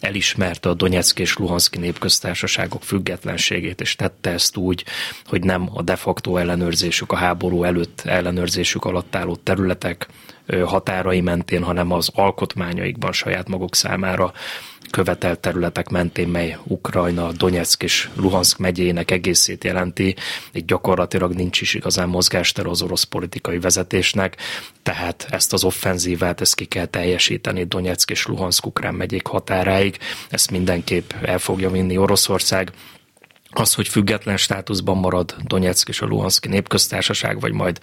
elismerte 0.00 0.68
a 0.68 0.74
Donetsk 0.74 1.18
és 1.18 1.36
Luhanszki 1.36 1.78
népköztársaságok 1.78 2.82
függetlenségét, 2.82 3.80
és 3.80 3.96
tette 3.96 4.30
ezt 4.30 4.56
úgy, 4.56 4.84
hogy 5.24 5.44
nem 5.44 5.70
a 5.74 5.82
de 5.82 5.96
facto 5.96 6.36
ellenőrzésük, 6.36 7.12
a 7.12 7.16
háború 7.16 7.64
előtt 7.64 8.02
ellenőrzésük 8.04 8.84
alatt 8.84 9.16
álló 9.16 9.36
területek 9.36 10.06
határai 10.64 11.20
mentén, 11.20 11.62
hanem 11.62 11.92
az 11.92 12.10
alkotmányaikban 12.14 13.12
saját 13.12 13.48
maguk 13.48 13.74
számára 13.74 14.32
követelt 14.90 15.38
területek 15.38 15.88
mentén, 15.88 16.28
mely 16.28 16.58
Ukrajna, 16.64 17.32
Donetsk 17.32 17.82
és 17.82 18.08
Luhansk 18.14 18.58
megyének 18.58 19.10
egészét 19.10 19.64
jelenti. 19.64 20.16
Itt 20.52 20.66
gyakorlatilag 20.66 21.32
nincs 21.32 21.60
is 21.60 21.74
igazán 21.74 22.08
mozgástere 22.08 22.68
az 22.68 22.82
orosz 22.82 23.02
politikai 23.02 23.58
vezetésnek, 23.58 24.36
tehát 24.82 25.26
ezt 25.30 25.52
az 25.52 25.64
offenzívát, 25.64 26.40
ezt 26.40 26.54
ki 26.54 26.64
kell 26.64 26.86
teljesíteni 26.86 27.64
Donetsk 27.64 28.10
és 28.10 28.26
Luhansk 28.26 28.66
ukrán 28.66 28.94
megyék 28.94 29.26
határáig. 29.26 29.98
Ezt 30.30 30.50
mindenképp 30.50 31.10
el 31.22 31.38
fogja 31.38 31.70
vinni 31.70 31.96
Oroszország 31.96 32.72
az, 33.58 33.74
hogy 33.74 33.88
független 33.88 34.36
státuszban 34.36 34.96
marad 34.96 35.34
Donetsk 35.44 35.88
és 35.88 36.00
a 36.00 36.06
Luhanszki 36.06 36.48
népköztársaság, 36.48 37.40
vagy 37.40 37.52
majd 37.52 37.78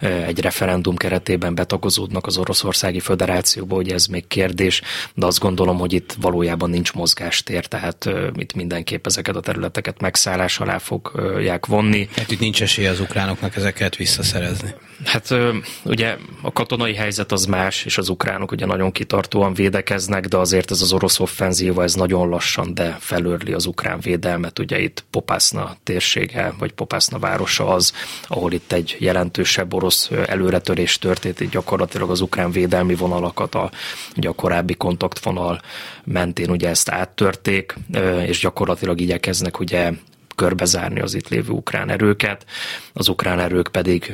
egy 0.00 0.40
referendum 0.40 0.96
keretében 0.96 1.54
betagozódnak 1.54 2.26
az 2.26 2.38
Oroszországi 2.38 3.00
Föderációba, 3.00 3.74
hogy 3.74 3.90
ez 3.90 4.06
még 4.06 4.26
kérdés, 4.26 4.82
de 5.14 5.26
azt 5.26 5.38
gondolom, 5.38 5.78
hogy 5.78 5.92
itt 5.92 6.16
valójában 6.20 6.70
nincs 6.70 6.92
mozgástér, 6.92 7.66
tehát 7.66 8.10
itt 8.34 8.54
mindenképp 8.54 9.06
ezeket 9.06 9.36
a 9.36 9.40
területeket 9.40 10.00
megszállás 10.00 10.60
alá 10.60 10.78
fogják 10.78 11.66
vonni. 11.66 12.08
Hát 12.16 12.30
itt 12.30 12.40
nincs 12.40 12.62
esély 12.62 12.86
az 12.86 13.00
ukránoknak 13.00 13.56
ezeket 13.56 13.96
visszaszerezni. 13.96 14.74
Hát 15.04 15.34
ugye 15.84 16.16
a 16.42 16.52
katonai 16.52 16.94
helyzet 16.94 17.32
az 17.32 17.44
más, 17.44 17.84
és 17.84 17.98
az 17.98 18.08
ukránok 18.08 18.50
ugye 18.50 18.66
nagyon 18.66 18.92
kitartóan 18.92 19.54
védekeznek, 19.54 20.26
de 20.26 20.36
azért 20.36 20.70
ez 20.70 20.80
az 20.80 20.92
orosz 20.92 21.20
offenzíva, 21.20 21.82
ez 21.82 21.94
nagyon 21.94 22.28
lassan, 22.28 22.74
de 22.74 22.96
felörli 23.00 23.52
az 23.52 23.66
ukrán 23.66 24.00
védelmet. 24.00 24.58
Ugye 24.58 24.80
itt 24.80 25.04
Popászna 25.10 25.76
térsége, 25.82 26.54
vagy 26.58 26.72
Popászna 26.72 27.18
városa 27.18 27.66
az, 27.66 27.92
ahol 28.26 28.52
itt 28.52 28.72
egy 28.72 28.96
jelentősebb 28.98 29.74
orosz 29.74 30.10
előretörés 30.26 30.98
történt, 30.98 31.40
itt 31.40 31.50
gyakorlatilag 31.50 32.10
az 32.10 32.20
ukrán 32.20 32.50
védelmi 32.50 32.94
vonalakat 32.94 33.54
a, 33.54 33.70
ugye 34.16 34.28
a 34.28 34.32
korábbi 34.32 34.74
kontaktvonal 34.74 35.60
mentén 36.04 36.50
ugye 36.50 36.68
ezt 36.68 36.90
áttörték, 36.90 37.74
és 38.26 38.40
gyakorlatilag 38.40 39.00
igyekeznek 39.00 39.60
ugye 39.60 39.92
körbezárni 40.38 41.00
az 41.00 41.14
itt 41.14 41.28
lévő 41.28 41.52
ukrán 41.52 41.90
erőket. 41.90 42.46
Az 42.92 43.08
ukrán 43.08 43.40
erők 43.40 43.68
pedig 43.72 44.12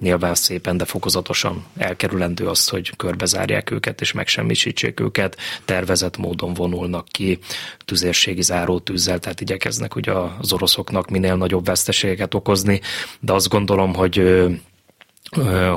nyilván 0.00 0.34
szépen, 0.34 0.76
de 0.76 0.84
fokozatosan 0.84 1.64
elkerülendő 1.76 2.48
azt, 2.48 2.70
hogy 2.70 2.96
körbezárják 2.96 3.70
őket 3.70 4.00
és 4.00 4.12
megsemmisítsék 4.12 5.00
őket. 5.00 5.36
Tervezett 5.64 6.16
módon 6.16 6.54
vonulnak 6.54 7.08
ki 7.08 7.38
tüzérségi 7.84 8.42
zárótűzzel, 8.42 9.18
tehát 9.18 9.40
igyekeznek 9.40 9.96
ugye 9.96 10.12
az 10.38 10.52
oroszoknak 10.52 11.10
minél 11.10 11.36
nagyobb 11.36 11.64
veszteségeket 11.64 12.34
okozni, 12.34 12.80
de 13.20 13.32
azt 13.32 13.48
gondolom, 13.48 13.94
hogy 13.94 14.42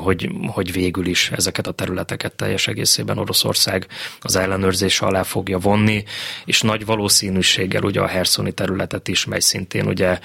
hogy, 0.01 0.29
hogy 0.47 0.71
végül 0.71 1.05
is 1.05 1.31
ezeket 1.31 1.67
a 1.67 1.71
területeket 1.71 2.33
teljes 2.33 2.67
egészében 2.67 3.17
Oroszország 3.17 3.87
az 4.19 4.35
ellenőrzés 4.35 5.01
alá 5.01 5.23
fogja 5.23 5.57
vonni, 5.57 6.03
és 6.45 6.61
nagy 6.61 6.85
valószínűséggel 6.85 7.83
ugye 7.83 8.01
a 8.01 8.07
Herszoni 8.07 8.51
területet 8.51 9.07
is, 9.07 9.25
mely 9.25 9.39
szintén 9.39 9.87
ugye 9.87 10.19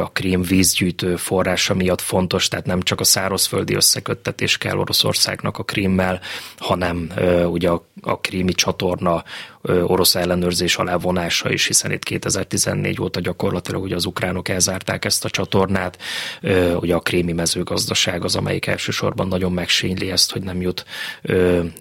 a 0.00 0.10
Krím 0.12 0.42
vízgyűjtő 0.42 1.16
forrása 1.16 1.74
miatt 1.74 2.00
fontos, 2.00 2.48
tehát 2.48 2.66
nem 2.66 2.82
csak 2.82 3.00
a 3.00 3.04
szárazföldi 3.04 3.74
összeköttetés 3.74 4.58
kell 4.58 4.78
Oroszországnak 4.78 5.58
a 5.58 5.62
Krímmel, 5.62 6.20
hanem 6.56 7.12
ugye 7.46 7.68
a, 7.68 7.88
a 8.00 8.20
krími 8.20 8.52
csatorna 8.52 9.24
orosz 9.62 10.14
ellenőrzés 10.14 10.76
alá 10.76 10.96
vonása 10.96 11.52
is, 11.52 11.66
hiszen 11.66 11.92
itt 11.92 12.02
2014 12.02 13.00
óta 13.00 13.20
gyakorlatilag 13.20 13.82
ugye 13.82 13.94
az 13.94 14.04
ukránok 14.04 14.48
elzárták 14.48 15.04
ezt 15.04 15.24
a 15.24 15.30
csatornát, 15.30 15.98
ugye 16.80 16.94
a 16.94 17.00
krémi 17.00 17.32
mezőgazdaság 17.32 18.24
az, 18.24 18.36
amelyik 18.36 18.66
elsősorban 18.66 19.28
nagyon 19.28 19.52
megsényli 19.52 20.10
ezt, 20.10 20.32
hogy 20.32 20.42
nem 20.42 20.60
jut 20.60 20.84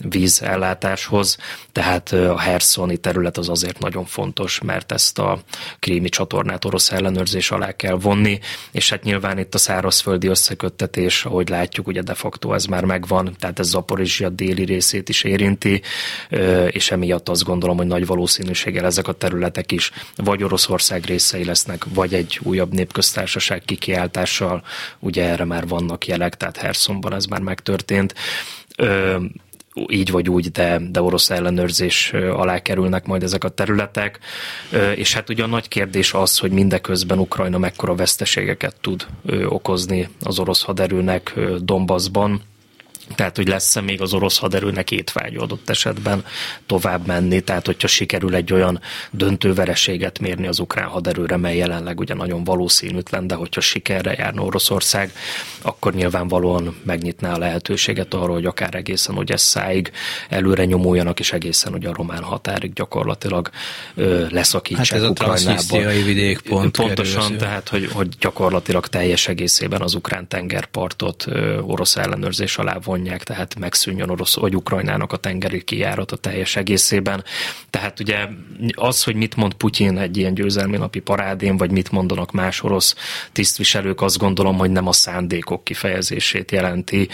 vízellátáshoz, 0.09 1.37
tehát 1.71 2.11
a 2.11 2.39
Herszoni 2.39 2.97
terület 2.97 3.37
az 3.37 3.49
azért 3.49 3.79
nagyon 3.79 4.05
fontos, 4.05 4.61
mert 4.61 4.91
ezt 4.91 5.19
a 5.19 5.39
krémi 5.79 6.09
csatornát 6.09 6.65
orosz 6.65 6.91
ellenőrzés 6.91 7.51
alá 7.51 7.71
kell 7.71 7.95
vonni, 7.95 8.39
és 8.71 8.89
hát 8.89 9.03
nyilván 9.03 9.37
itt 9.37 9.53
a 9.53 9.57
szárazföldi 9.57 10.27
összeköttetés, 10.27 11.25
ahogy 11.25 11.49
látjuk, 11.49 11.87
ugye 11.87 12.01
de 12.01 12.13
facto 12.13 12.53
ez 12.53 12.65
már 12.65 12.85
megvan, 12.85 13.35
tehát 13.39 13.59
ez 13.59 13.67
Zaporizsia 13.67 14.29
déli 14.29 14.65
részét 14.65 15.09
is 15.09 15.23
érinti, 15.23 15.81
és 16.67 16.91
emiatt 16.91 17.29
azt 17.29 17.43
gondolom, 17.43 17.66
gondolom, 17.67 17.91
hogy 17.91 17.99
nagy 17.99 18.17
valószínűséggel 18.17 18.85
ezek 18.85 19.07
a 19.07 19.11
területek 19.11 19.71
is 19.71 19.91
vagy 20.15 20.43
Oroszország 20.43 21.05
részei 21.05 21.45
lesznek, 21.45 21.85
vagy 21.93 22.13
egy 22.13 22.39
újabb 22.43 22.73
népköztársaság 22.73 23.61
kikiáltással. 23.65 24.63
Ugye 24.99 25.23
erre 25.23 25.45
már 25.45 25.67
vannak 25.67 26.07
jelek, 26.07 26.37
tehát 26.37 26.57
Herszonban 26.57 27.13
ez 27.13 27.25
már 27.25 27.41
megtörtént. 27.41 28.13
Ö, 28.77 29.17
így 29.87 30.11
vagy 30.11 30.29
úgy, 30.29 30.51
de, 30.51 30.79
de 30.91 31.01
orosz 31.01 31.29
ellenőrzés 31.29 32.13
alá 32.13 32.59
kerülnek 32.59 33.05
majd 33.05 33.23
ezek 33.23 33.43
a 33.43 33.49
területek. 33.49 34.19
És 34.95 35.13
hát 35.13 35.29
ugye 35.29 35.43
a 35.43 35.47
nagy 35.47 35.67
kérdés 35.67 36.13
az, 36.13 36.37
hogy 36.37 36.51
mindeközben 36.51 37.19
Ukrajna 37.19 37.57
mekkora 37.57 37.95
veszteségeket 37.95 38.75
tud 38.81 39.05
okozni 39.45 40.09
az 40.23 40.39
orosz 40.39 40.61
haderőnek 40.61 41.39
Donbassban 41.61 42.41
tehát, 43.15 43.35
hogy 43.35 43.47
lesz-e 43.47 43.81
még 43.81 44.01
az 44.01 44.13
orosz 44.13 44.37
haderőnek 44.37 44.91
étvágy 44.91 45.35
adott 45.35 45.69
esetben 45.69 46.25
tovább 46.65 47.05
menni, 47.05 47.39
tehát 47.39 47.65
hogyha 47.65 47.87
sikerül 47.87 48.35
egy 48.35 48.53
olyan 48.53 48.81
döntő 49.11 49.53
vereséget 49.53 50.19
mérni 50.19 50.47
az 50.47 50.59
ukrán 50.59 50.87
haderőre, 50.87 51.37
mely 51.37 51.57
jelenleg 51.57 51.99
ugye 51.99 52.13
nagyon 52.13 52.43
valószínűtlen, 52.43 53.27
de 53.27 53.35
hogyha 53.35 53.61
sikerre 53.61 54.15
járna 54.17 54.43
Oroszország, 54.43 55.11
akkor 55.61 55.93
nyilvánvalóan 55.93 56.75
megnyitná 56.83 57.33
a 57.33 57.37
lehetőséget 57.37 58.13
arra, 58.13 58.31
hogy 58.33 58.45
akár 58.45 58.75
egészen 58.75 59.17
ugye 59.17 59.37
száig 59.37 59.91
előre 60.29 60.65
nyomuljanak, 60.65 61.19
és 61.19 61.33
egészen 61.33 61.73
ugye 61.73 61.89
a 61.89 61.93
román 61.93 62.23
határig 62.23 62.73
gyakorlatilag 62.73 63.49
ö, 63.95 64.25
leszakítsák 64.29 64.85
hát 64.85 64.99
ez 64.99 65.09
Ukrajnába. 65.09 65.77
a 65.77 66.03
vidékpont 66.03 66.77
Pontosan, 66.77 67.21
kerül, 67.21 67.37
tehát, 67.37 67.69
hogy, 67.69 67.89
hogy 67.91 68.07
gyakorlatilag 68.19 68.87
teljes 68.87 69.27
egészében 69.27 69.81
az 69.81 69.93
ukrán 69.93 70.27
tengerpartot 70.27 71.25
ö, 71.27 71.59
orosz 71.59 71.95
ellenőrzés 71.95 72.57
alá 72.57 72.77
von 72.83 72.96
vonják, 72.97 73.23
tehát 73.23 73.59
megszűnjön 73.59 74.09
orosz 74.09 74.35
vagy 74.35 74.55
Ukrajnának 74.55 75.13
a 75.13 75.17
tengeri 75.17 75.63
kijárat 75.63 76.11
a 76.11 76.15
teljes 76.15 76.55
egészében. 76.55 77.23
Tehát 77.69 77.99
ugye 77.99 78.27
az, 78.71 79.03
hogy 79.03 79.15
mit 79.15 79.35
mond 79.35 79.53
Putyin 79.53 79.97
egy 79.97 80.17
ilyen 80.17 80.33
győzelmi 80.33 80.77
napi 80.77 80.99
parádén, 80.99 81.57
vagy 81.57 81.71
mit 81.71 81.91
mondanak 81.91 82.31
más 82.31 82.63
orosz 82.63 82.95
tisztviselők, 83.31 84.01
azt 84.01 84.17
gondolom, 84.17 84.57
hogy 84.57 84.71
nem 84.71 84.87
a 84.87 84.91
szándékok 84.91 85.63
kifejezését 85.63 86.51
jelenti. 86.51 87.09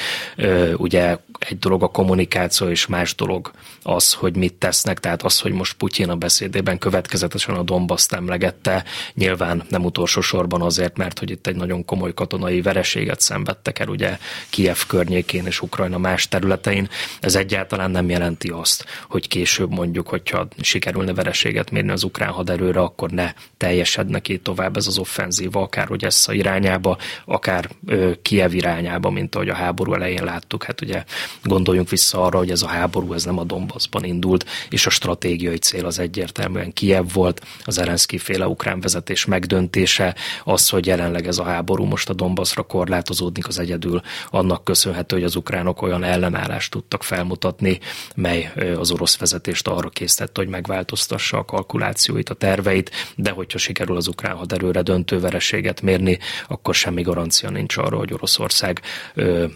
Ugye 0.77 1.17
egy 1.39 1.59
dolog 1.59 1.83
a 1.83 1.87
kommunikáció, 1.87 2.67
és 2.67 2.85
más 2.85 3.15
dolog 3.15 3.51
az, 3.83 4.13
hogy 4.13 4.35
mit 4.35 4.53
tesznek, 4.53 4.99
tehát 4.99 5.23
az, 5.23 5.39
hogy 5.39 5.51
most 5.51 5.73
Putyin 5.73 6.09
a 6.09 6.15
beszédében 6.15 6.77
következetesen 6.77 7.55
a 7.55 7.63
Donbass 7.63 8.05
emlegette, 8.09 8.83
nyilván 9.13 9.63
nem 9.69 9.85
utolsó 9.85 10.21
sorban 10.21 10.61
azért, 10.61 10.97
mert 10.97 11.19
hogy 11.19 11.29
itt 11.29 11.47
egy 11.47 11.55
nagyon 11.55 11.85
komoly 11.85 12.13
katonai 12.13 12.61
vereséget 12.61 13.21
szenvedtek 13.21 13.79
el 13.79 13.87
ugye 13.87 14.17
Kiev 14.49 14.77
környékén 14.87 15.45
és 15.45 15.61
Ukrajna 15.73 15.97
más 15.97 16.27
területein. 16.27 16.89
Ez 17.19 17.35
egyáltalán 17.35 17.91
nem 17.91 18.09
jelenti 18.09 18.49
azt, 18.49 18.85
hogy 19.09 19.27
később 19.27 19.71
mondjuk, 19.71 20.07
hogyha 20.07 20.47
sikerülne 20.61 21.13
vereséget 21.13 21.71
mérni 21.71 21.91
az 21.91 22.03
ukrán 22.03 22.29
haderőre, 22.29 22.79
akkor 22.79 23.09
ne 23.09 23.33
teljesedne 23.57 24.19
ki 24.19 24.37
tovább 24.37 24.77
ez 24.77 24.87
az 24.87 24.97
offenzíva, 24.97 25.61
akár 25.61 25.87
hogy 25.87 26.03
ez 26.03 26.25
a 26.27 26.33
irányába, 26.33 26.97
akár 27.25 27.69
ö, 27.85 28.11
Kiev 28.21 28.53
irányába, 28.53 29.09
mint 29.09 29.35
ahogy 29.35 29.49
a 29.49 29.53
háború 29.53 29.93
elején 29.93 30.23
láttuk. 30.23 30.63
Hát 30.63 30.81
ugye 30.81 31.03
gondoljunk 31.43 31.89
vissza 31.89 32.23
arra, 32.23 32.37
hogy 32.37 32.51
ez 32.51 32.61
a 32.61 32.67
háború 32.67 33.13
ez 33.13 33.23
nem 33.23 33.39
a 33.39 33.43
Donbassban 33.43 34.03
indult, 34.03 34.45
és 34.69 34.85
a 34.85 34.89
stratégiai 34.89 35.57
cél 35.57 35.85
az 35.85 35.99
egyértelműen 35.99 36.73
Kiev 36.73 37.13
volt, 37.13 37.41
az 37.63 37.77
Erenszki 37.77 38.17
féle 38.17 38.47
ukrán 38.47 38.79
vezetés 38.79 39.25
megdöntése, 39.25 40.15
az, 40.43 40.69
hogy 40.69 40.85
jelenleg 40.85 41.27
ez 41.27 41.37
a 41.37 41.43
háború 41.43 41.83
most 41.83 42.09
a 42.09 42.13
Donbassra 42.13 42.61
korlátozódik, 42.61 43.47
az 43.47 43.59
egyedül 43.59 44.01
annak 44.29 44.63
köszönhető, 44.63 45.15
hogy 45.15 45.25
az 45.25 45.35
ukránok 45.67 45.81
olyan 45.81 46.03
ellenállást 46.03 46.71
tudtak 46.71 47.03
felmutatni, 47.03 47.79
mely 48.15 48.51
az 48.77 48.91
orosz 48.91 49.17
vezetést 49.17 49.67
arra 49.67 49.89
készítette, 49.89 50.41
hogy 50.41 50.49
megváltoztassa 50.49 51.37
a 51.37 51.45
kalkulációit, 51.45 52.29
a 52.29 52.33
terveit, 52.33 52.91
de 53.15 53.31
hogyha 53.31 53.57
sikerül 53.57 53.95
az 53.95 54.07
ukrán 54.07 54.35
haderőre 54.35 54.81
döntő 54.81 55.19
vereséget 55.19 55.81
mérni, 55.81 56.19
akkor 56.47 56.75
semmi 56.75 57.01
garancia 57.01 57.49
nincs 57.49 57.77
arra, 57.77 57.97
hogy 57.97 58.13
Oroszország 58.13 58.81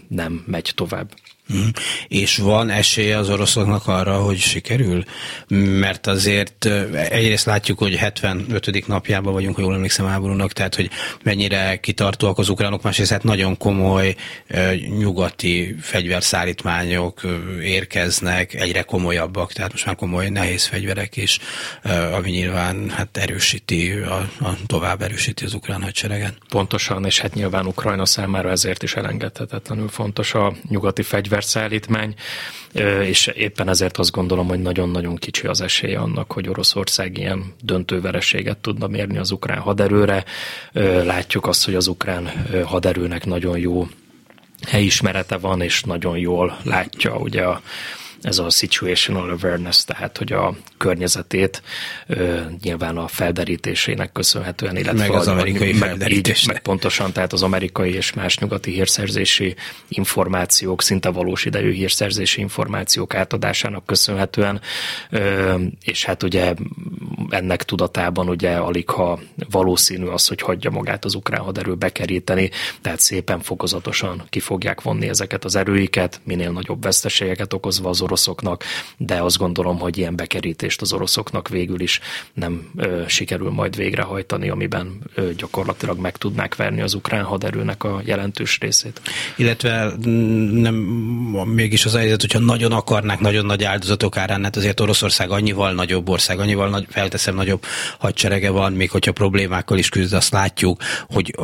nem 0.08 0.44
megy 0.46 0.72
tovább. 0.74 1.10
Mm. 1.54 1.68
És 2.08 2.36
van 2.36 2.70
esélye 2.70 3.18
az 3.18 3.30
oroszoknak 3.30 3.86
arra, 3.86 4.16
hogy 4.16 4.38
sikerül? 4.38 5.04
Mert 5.48 6.06
azért 6.06 6.64
egyrészt 6.94 7.44
látjuk, 7.44 7.78
hogy 7.78 7.96
75. 7.96 8.86
napjában 8.86 9.32
vagyunk, 9.32 9.56
ha 9.56 9.62
jól 9.62 9.74
emlékszem 9.74 10.06
háborúnak, 10.06 10.52
tehát 10.52 10.74
hogy 10.74 10.90
mennyire 11.22 11.76
kitartóak 11.76 12.38
az 12.38 12.48
ukránok, 12.48 12.82
másrészt 12.82 13.10
hát 13.10 13.22
nagyon 13.22 13.56
komoly 13.56 14.14
nyugati 14.98 15.76
fegyverszállítmányok 15.80 17.20
érkeznek, 17.62 18.54
egyre 18.54 18.82
komolyabbak, 18.82 19.52
tehát 19.52 19.72
most 19.72 19.86
már 19.86 19.96
komoly 19.96 20.28
nehéz 20.28 20.66
fegyverek 20.66 21.16
is, 21.16 21.38
ami 22.12 22.30
nyilván 22.30 22.90
hát 22.90 23.16
erősíti, 23.16 23.90
a, 23.90 24.14
a 24.40 24.56
tovább 24.66 25.02
erősíti 25.02 25.44
az 25.44 25.54
ukrán 25.54 25.82
hadsereget. 25.82 26.34
Pontosan, 26.48 27.04
és 27.04 27.20
hát 27.20 27.34
nyilván 27.34 27.66
Ukrajna 27.66 28.06
számára 28.06 28.50
ezért 28.50 28.82
is 28.82 28.94
elengedhetetlenül 28.94 29.88
fontos 29.88 30.34
a 30.34 30.52
nyugati 30.68 31.02
fegyver 31.02 31.37
fegyverszállítmány, 31.38 32.14
és 33.02 33.26
éppen 33.26 33.68
ezért 33.68 33.98
azt 33.98 34.10
gondolom, 34.10 34.48
hogy 34.48 34.62
nagyon-nagyon 34.62 35.16
kicsi 35.16 35.46
az 35.46 35.60
esélye 35.60 35.98
annak, 35.98 36.32
hogy 36.32 36.48
Oroszország 36.48 37.18
ilyen 37.18 37.54
döntővereséget 37.62 38.58
tudna 38.58 38.86
mérni 38.86 39.18
az 39.18 39.30
ukrán 39.30 39.58
haderőre. 39.58 40.24
Látjuk 41.04 41.46
azt, 41.46 41.64
hogy 41.64 41.74
az 41.74 41.86
ukrán 41.86 42.30
haderőnek 42.64 43.26
nagyon 43.26 43.58
jó 43.58 43.86
helyismerete 44.66 45.36
van, 45.36 45.60
és 45.60 45.82
nagyon 45.82 46.18
jól 46.18 46.58
látja 46.64 47.16
ugye 47.16 47.42
a 47.42 47.62
ez 48.22 48.38
a 48.38 48.50
situational 48.50 49.30
awareness, 49.30 49.84
tehát 49.84 50.18
hogy 50.18 50.32
a 50.32 50.56
környezetét 50.76 51.62
ö, 52.06 52.40
nyilván 52.62 52.96
a 52.96 53.08
felderítésének 53.08 54.12
köszönhetően, 54.12 54.76
illetve 54.76 54.98
meg 54.98 55.10
az 55.10 55.28
amerikai 55.28 55.72
felderítés. 55.72 56.46
Meg 56.46 56.60
pontosan, 56.62 57.12
tehát 57.12 57.32
az 57.32 57.42
amerikai 57.42 57.94
és 57.94 58.12
más 58.12 58.38
nyugati 58.38 58.72
hírszerzési 58.72 59.54
információk, 59.88 60.82
szinte 60.82 61.08
valós 61.08 61.44
idejű 61.44 61.72
hírszerzési 61.72 62.40
információk 62.40 63.14
átadásának 63.14 63.86
köszönhetően, 63.86 64.60
ö, 65.10 65.54
és 65.84 66.04
hát 66.04 66.22
ugye 66.22 66.54
ennek 67.28 67.62
tudatában 67.62 68.28
ugye 68.28 68.56
alig 68.56 68.90
ha 68.90 69.20
valószínű 69.50 70.06
az, 70.06 70.26
hogy 70.26 70.40
hagyja 70.40 70.70
magát 70.70 71.04
az 71.04 71.14
ukrán 71.14 71.40
haderő 71.40 71.74
bekeríteni, 71.74 72.50
tehát 72.80 73.00
szépen 73.00 73.40
fokozatosan 73.40 74.22
ki 74.28 74.40
fogják 74.40 74.82
vonni 74.82 75.08
ezeket 75.08 75.44
az 75.44 75.56
erőiket, 75.56 76.20
minél 76.24 76.50
nagyobb 76.50 76.82
veszteségeket 76.82 77.52
okozva 77.52 77.88
az 77.88 78.00
oroszoknak, 78.08 78.64
de 78.96 79.22
azt 79.22 79.38
gondolom, 79.38 79.78
hogy 79.78 79.98
ilyen 79.98 80.16
bekerítést 80.16 80.80
az 80.80 80.92
oroszoknak 80.92 81.48
végül 81.48 81.80
is 81.80 82.00
nem 82.34 82.70
ö, 82.76 83.02
sikerül 83.06 83.50
majd 83.50 83.76
végrehajtani, 83.76 84.48
amiben 84.48 84.98
ö, 85.14 85.30
gyakorlatilag 85.36 85.98
meg 85.98 86.16
tudnák 86.16 86.56
verni 86.56 86.80
az 86.80 86.94
ukrán 86.94 87.24
haderőnek 87.24 87.84
a 87.84 88.00
jelentős 88.04 88.58
részét. 88.60 89.00
Illetve 89.36 89.92
mm, 90.08 90.60
nem, 90.60 90.74
mégis 91.54 91.84
az 91.84 91.94
helyzet, 91.94 92.20
hogyha 92.20 92.38
nagyon 92.38 92.72
akarnák, 92.72 93.20
nagyon 93.20 93.46
nagy 93.46 93.64
áldozatok 93.64 94.16
árán, 94.16 94.44
hát 94.44 94.56
azért 94.56 94.80
Oroszország 94.80 95.30
annyival 95.30 95.72
nagyobb 95.72 96.08
ország, 96.08 96.38
annyival 96.38 96.68
nagy, 96.68 96.86
felteszem 96.88 97.34
nagyobb 97.34 97.64
hadserege 97.98 98.50
van, 98.50 98.72
még 98.72 98.90
hogyha 98.90 99.12
problémákkal 99.12 99.78
is 99.78 99.88
küzd, 99.88 100.12
azt 100.12 100.32
látjuk, 100.32 100.82
hogy 101.08 101.34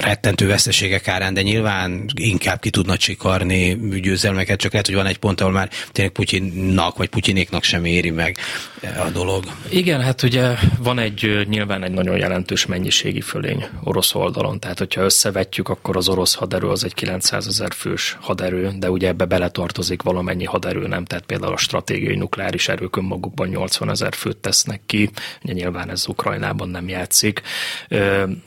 rettentő 0.00 0.46
veszteségek 0.46 1.08
árán, 1.08 1.34
de 1.34 1.42
nyilván 1.42 2.04
inkább 2.14 2.60
ki 2.60 2.70
tudna 2.70 2.96
csikarni 2.96 3.78
győzelmeket, 4.00 4.58
csak 4.58 4.72
lehet, 4.72 4.86
hogy 4.86 4.94
van 4.94 5.06
egy 5.06 5.18
pont, 5.18 5.40
ahol 5.40 5.52
már 5.52 5.63
tényleg 5.92 6.12
Putyinnak 6.12 6.96
vagy 6.96 7.08
Putyinéknak 7.08 7.62
sem 7.62 7.84
éri 7.84 8.10
meg 8.10 8.36
a 8.82 9.10
dolog. 9.12 9.44
Igen, 9.68 10.00
hát 10.00 10.22
ugye 10.22 10.54
van 10.78 10.98
egy 10.98 11.46
nyilván 11.48 11.82
egy 11.82 11.92
nagyon 11.92 12.16
jelentős 12.16 12.66
mennyiségi 12.66 13.20
fölény 13.20 13.66
orosz 13.82 14.14
oldalon, 14.14 14.60
tehát 14.60 14.78
hogyha 14.78 15.02
összevetjük, 15.02 15.68
akkor 15.68 15.96
az 15.96 16.08
orosz 16.08 16.34
haderő 16.34 16.68
az 16.68 16.84
egy 16.84 16.94
900 16.94 17.46
ezer 17.46 17.72
fős 17.72 18.16
haderő, 18.20 18.72
de 18.78 18.90
ugye 18.90 19.08
ebbe 19.08 19.24
beletartozik 19.24 20.02
valamennyi 20.02 20.44
haderő, 20.44 20.86
nem? 20.86 21.04
Tehát 21.04 21.24
például 21.24 21.52
a 21.52 21.56
stratégiai 21.56 22.16
nukleáris 22.16 22.68
erők 22.68 22.96
önmagukban 22.96 23.48
80 23.48 23.90
ezer 23.90 24.14
főt 24.14 24.36
tesznek 24.36 24.80
ki, 24.86 25.10
ugye 25.42 25.52
nyilván 25.52 25.90
ez 25.90 26.08
Ukrajnában 26.08 26.68
nem 26.68 26.88
játszik. 26.88 27.42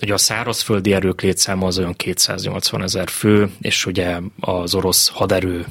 Ugye 0.01 0.13
a 0.13 0.17
szárazföldi 0.17 0.93
erők 0.93 1.21
létszáma 1.21 1.67
az 1.67 1.77
olyan 1.77 1.93
280 1.95 2.83
ezer 2.83 3.09
fő, 3.09 3.49
és 3.61 3.85
ugye 3.85 4.17
az 4.39 4.75
orosz 4.75 5.07
haderő 5.07 5.65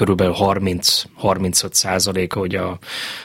körülbelül 0.00 0.34
30-35 0.38 1.72
százaléka, 1.72 2.38
hogy 2.38 2.54
a 2.54 2.78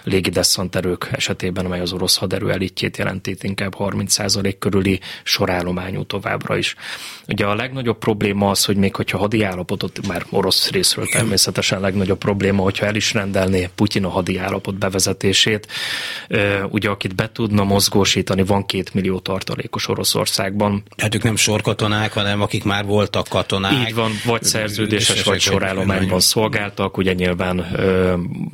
légideszanterők 0.03 1.09
esetében, 1.11 1.65
amely 1.65 1.79
az 1.79 1.93
orosz 1.93 2.17
haderő 2.17 2.51
elitjét 2.51 2.97
jelentít, 2.97 3.43
inkább 3.43 3.75
30 3.75 4.13
százalék 4.13 4.57
körüli 4.57 4.99
sorállományú 5.23 6.03
továbbra 6.03 6.57
is. 6.57 6.75
Ugye 7.27 7.45
a 7.45 7.55
legnagyobb 7.55 7.97
probléma 7.97 8.49
az, 8.49 8.65
hogy 8.65 8.77
még 8.77 8.95
hogyha 8.95 9.17
hadi 9.17 9.43
állapotot, 9.43 10.07
már 10.07 10.25
orosz 10.29 10.71
részről 10.71 11.07
természetesen 11.07 11.79
legnagyobb 11.79 12.17
probléma, 12.17 12.61
hogyha 12.61 12.85
el 12.85 12.95
is 12.95 13.13
rendelné 13.13 13.69
Putyin 13.75 14.05
a 14.05 14.09
hadi 14.09 14.37
állapot 14.37 14.77
bevezetését, 14.77 15.67
ugye 16.69 16.89
akit 16.89 17.15
be 17.15 17.29
tudna 17.31 17.63
mozgósítani, 17.63 18.43
van 18.43 18.65
két 18.65 18.93
millió 18.93 19.19
tartalékos 19.19 19.87
Oroszországban. 19.87 20.83
Hát 20.97 21.15
ők 21.15 21.23
nem 21.23 21.35
sorkatonák, 21.35 22.13
hanem 22.13 22.41
akik 22.41 22.63
már 22.63 22.85
voltak 22.85 23.27
katonák. 23.27 23.87
Így 23.87 23.95
van, 23.95 24.11
vagy 24.25 24.43
szerződéses, 24.43 25.23
vagy 25.23 25.39
sorállományban 25.39 26.19
szolgál 26.19 26.64
szolgáltak, 26.65 26.97
ugye 26.97 27.13
nyilván 27.13 27.65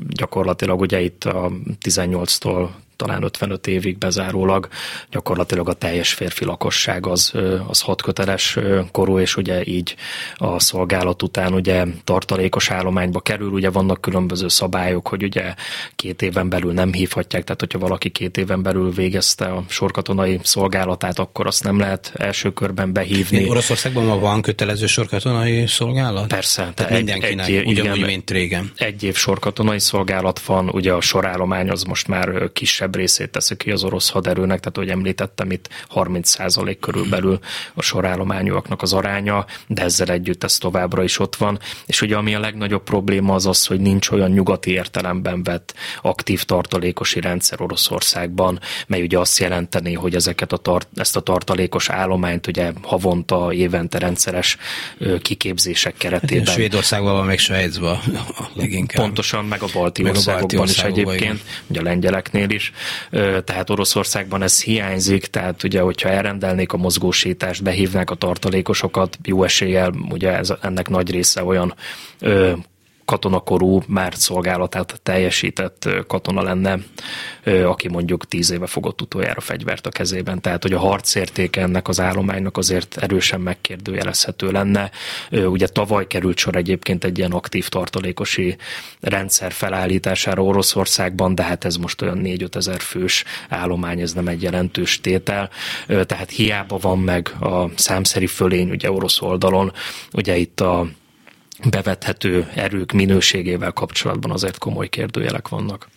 gyakorlatilag 0.09 0.79
ugye 0.79 1.01
itt 1.01 1.23
a 1.23 1.51
18-tól 1.85 2.69
talán 3.01 3.23
55 3.23 3.67
évig 3.67 3.97
bezárólag 3.97 4.67
gyakorlatilag 5.09 5.69
a 5.69 5.73
teljes 5.73 6.13
férfi 6.13 6.45
lakosság 6.45 7.07
az, 7.07 7.31
az 7.67 7.81
hatköteles 7.81 8.57
korú, 8.91 9.19
és 9.19 9.37
ugye 9.37 9.65
így 9.65 9.95
a 10.35 10.59
szolgálat 10.59 11.23
után 11.23 11.53
ugye 11.53 11.85
tartalékos 12.03 12.71
állományba 12.71 13.19
kerül, 13.19 13.49
ugye 13.49 13.69
vannak 13.69 14.01
különböző 14.01 14.47
szabályok, 14.47 15.07
hogy 15.07 15.23
ugye 15.23 15.53
két 15.95 16.21
éven 16.21 16.49
belül 16.49 16.73
nem 16.73 16.93
hívhatják, 16.93 17.43
tehát 17.43 17.59
hogyha 17.59 17.79
valaki 17.79 18.09
két 18.09 18.37
éven 18.37 18.61
belül 18.61 18.91
végezte 18.91 19.45
a 19.45 19.63
sorkatonai 19.67 20.39
szolgálatát, 20.43 21.19
akkor 21.19 21.47
azt 21.47 21.63
nem 21.63 21.79
lehet 21.79 22.11
első 22.15 22.53
körben 22.53 22.93
behívni. 22.93 23.37
Még 23.37 23.49
Oroszországban 23.49 24.19
van 24.19 24.41
kötelező 24.41 24.85
sorkatonai 24.85 25.67
szolgálat? 25.67 26.27
Persze. 26.27 26.71
Tehát 26.75 26.91
mindenkinek, 26.91 27.47
egy, 27.47 27.65
ugyanúgy, 27.65 27.95
igen, 27.95 28.07
mint 28.07 28.31
régen. 28.31 28.71
Egy 28.75 29.03
év 29.03 29.15
sorkatonai 29.15 29.79
szolgálat 29.79 30.39
van, 30.39 30.69
ugye 30.69 30.93
a 30.93 31.01
sorállomány 31.01 31.69
az 31.69 31.83
most 31.83 32.07
már 32.07 32.51
kisebb 32.53 32.90
kisebb 32.91 32.95
részét 32.95 33.31
teszi 33.31 33.55
ki 33.55 33.71
az 33.71 33.83
orosz 33.83 34.09
haderőnek, 34.09 34.59
tehát 34.59 34.77
ahogy 34.77 34.89
említettem, 34.89 35.51
itt 35.51 35.69
30% 35.95 36.77
körülbelül 36.79 37.39
a 37.73 37.81
sorállományúaknak 37.81 38.81
az 38.81 38.93
aránya, 38.93 39.45
de 39.67 39.81
ezzel 39.83 40.07
együtt 40.07 40.43
ez 40.43 40.57
továbbra 40.57 41.03
is 41.03 41.19
ott 41.19 41.35
van. 41.35 41.59
És 41.85 42.01
ugye 42.01 42.15
ami 42.15 42.35
a 42.35 42.39
legnagyobb 42.39 42.83
probléma 42.83 43.33
az 43.33 43.45
az, 43.45 43.65
hogy 43.65 43.79
nincs 43.79 44.09
olyan 44.09 44.29
nyugati 44.29 44.71
értelemben 44.71 45.43
vett 45.43 45.73
aktív 46.01 46.43
tartalékosi 46.43 47.19
rendszer 47.19 47.61
Oroszországban, 47.61 48.59
mely 48.87 49.01
ugye 49.01 49.19
azt 49.19 49.39
jelenteni, 49.39 49.93
hogy 49.93 50.15
ezeket 50.15 50.51
a 50.51 50.57
tart, 50.57 50.87
ezt 50.95 51.15
a 51.15 51.19
tartalékos 51.19 51.89
állományt 51.89 52.47
ugye 52.47 52.71
havonta, 52.81 53.53
évente 53.53 53.99
rendszeres 53.99 54.57
kiképzések 55.21 55.93
keretében. 55.97 56.45
Hát 56.45 56.55
Svédországban 56.55 57.13
van, 57.13 57.25
még 57.25 57.39
Svájcban 57.39 57.99
leginkább. 58.53 59.01
Pontosan, 59.01 59.45
meg 59.45 59.61
a 59.61 59.67
balti 59.73 60.01
meg 60.01 60.11
országokban 60.11 60.55
a 60.55 60.57
balti 60.57 60.71
is 60.71 60.83
egyébként, 60.83 61.21
igen. 61.21 61.39
ugye 61.67 61.79
a 61.79 61.83
lengyeleknél 61.83 62.49
is 62.49 62.71
tehát 63.43 63.69
Oroszországban 63.69 64.41
ez 64.41 64.63
hiányzik, 64.63 65.25
tehát 65.25 65.63
ugye, 65.63 65.81
hogyha 65.81 66.09
elrendelnék 66.09 66.73
a 66.73 66.77
mozgósítást, 66.77 67.63
behívnák 67.63 68.09
a 68.09 68.15
tartalékosokat, 68.15 69.17
jó 69.23 69.43
eséllyel 69.43 69.93
ugye 70.09 70.37
ez, 70.37 70.53
ennek 70.61 70.89
nagy 70.89 71.11
része 71.11 71.43
olyan 71.43 71.73
katonakorú, 73.05 73.81
már 73.87 74.13
szolgálatát 74.15 74.99
teljesített 75.03 75.89
katona 76.07 76.41
lenne, 76.41 76.79
aki 77.65 77.87
mondjuk 77.87 78.25
tíz 78.25 78.51
éve 78.51 78.67
fogott 78.67 79.01
utoljára 79.01 79.41
fegyvert 79.41 79.87
a 79.87 79.89
kezében. 79.89 80.41
Tehát, 80.41 80.61
hogy 80.61 80.73
a 80.73 80.79
harcértéke 80.79 81.61
ennek 81.61 81.87
az 81.87 81.99
állománynak 81.99 82.57
azért 82.57 82.97
erősen 82.97 83.41
megkérdőjelezhető 83.41 84.51
lenne. 84.51 84.91
Ugye 85.31 85.67
tavaly 85.67 86.07
került 86.07 86.37
sor 86.37 86.55
egyébként 86.55 87.03
egy 87.03 87.17
ilyen 87.17 87.31
aktív 87.31 87.67
tartalékosi 87.67 88.57
rendszer 88.99 89.51
felállítására 89.51 90.43
Oroszországban, 90.43 91.35
de 91.35 91.43
hát 91.43 91.65
ez 91.65 91.75
most 91.75 92.01
olyan 92.01 92.21
4-5 92.23 92.55
ezer 92.55 92.79
fős 92.79 93.23
állomány, 93.49 94.01
ez 94.01 94.13
nem 94.13 94.27
egy 94.27 94.41
jelentős 94.41 95.01
tétel. 95.01 95.49
Tehát 95.87 96.29
hiába 96.29 96.77
van 96.77 96.99
meg 96.99 97.35
a 97.39 97.69
számszeri 97.75 98.27
fölény 98.27 98.69
ugye 98.69 98.91
orosz 98.91 99.21
oldalon, 99.21 99.73
ugye 100.13 100.37
itt 100.37 100.59
a 100.61 100.87
bevethető 101.69 102.51
erők 102.55 102.91
minőségével 102.91 103.71
kapcsolatban 103.71 104.31
azért 104.31 104.57
komoly 104.57 104.87
kérdőjelek 104.87 105.47
vannak. 105.47 105.89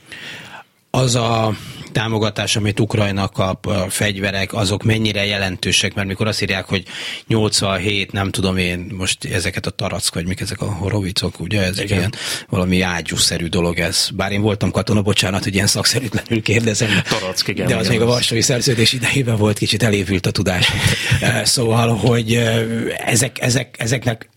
Az 0.95 1.15
a 1.15 1.57
támogatás, 1.93 2.57
amit 2.57 2.81
Ukrajna 2.81 3.29
kap, 3.29 3.67
a 3.67 3.87
fegyverek, 3.91 4.53
azok 4.53 4.83
mennyire 4.83 5.27
jelentősek, 5.27 5.95
mert 5.95 6.09
mikor 6.09 6.27
azt 6.27 6.43
írják, 6.43 6.65
hogy 6.65 6.85
87, 7.27 8.13
nem 8.13 8.31
tudom 8.31 8.57
én, 8.57 8.91
most 8.93 9.25
ezeket 9.25 9.67
a 9.67 9.71
tarack, 9.71 10.15
vagy 10.15 10.27
mik 10.27 10.41
ezek 10.41 10.61
a 10.61 10.65
horovicok, 10.65 11.41
ugye, 11.41 11.63
ez 11.63 11.81
Igen. 11.81 11.99
ilyen 11.99 12.13
valami 12.49 12.81
ágyúszerű 12.81 13.47
dolog 13.47 13.79
ez. 13.79 14.09
Bár 14.15 14.33
én 14.33 14.41
voltam 14.41 14.71
katona, 14.71 15.03
bocsánat, 15.03 15.45
hogy 15.45 15.55
ilyen 15.55 15.67
szakszerűtlenül 15.67 16.43
kérdezem. 16.43 16.89
Tarack, 17.09 17.49
igen. 17.49 17.67
De 17.67 17.77
az 17.77 17.87
igen, 17.87 17.99
még 17.99 18.07
a 18.07 18.11
Varsói 18.11 18.41
Szerződés 18.41 18.93
idejében 18.93 19.37
volt, 19.37 19.59
kicsit 19.59 19.83
elévült 19.83 20.27
a 20.27 20.31
tudás. 20.31 20.71
szóval, 21.45 21.97
hogy 21.97 22.35
ezek, 23.07 23.41
ezek, 23.41 23.77
ezeknek 23.79 24.29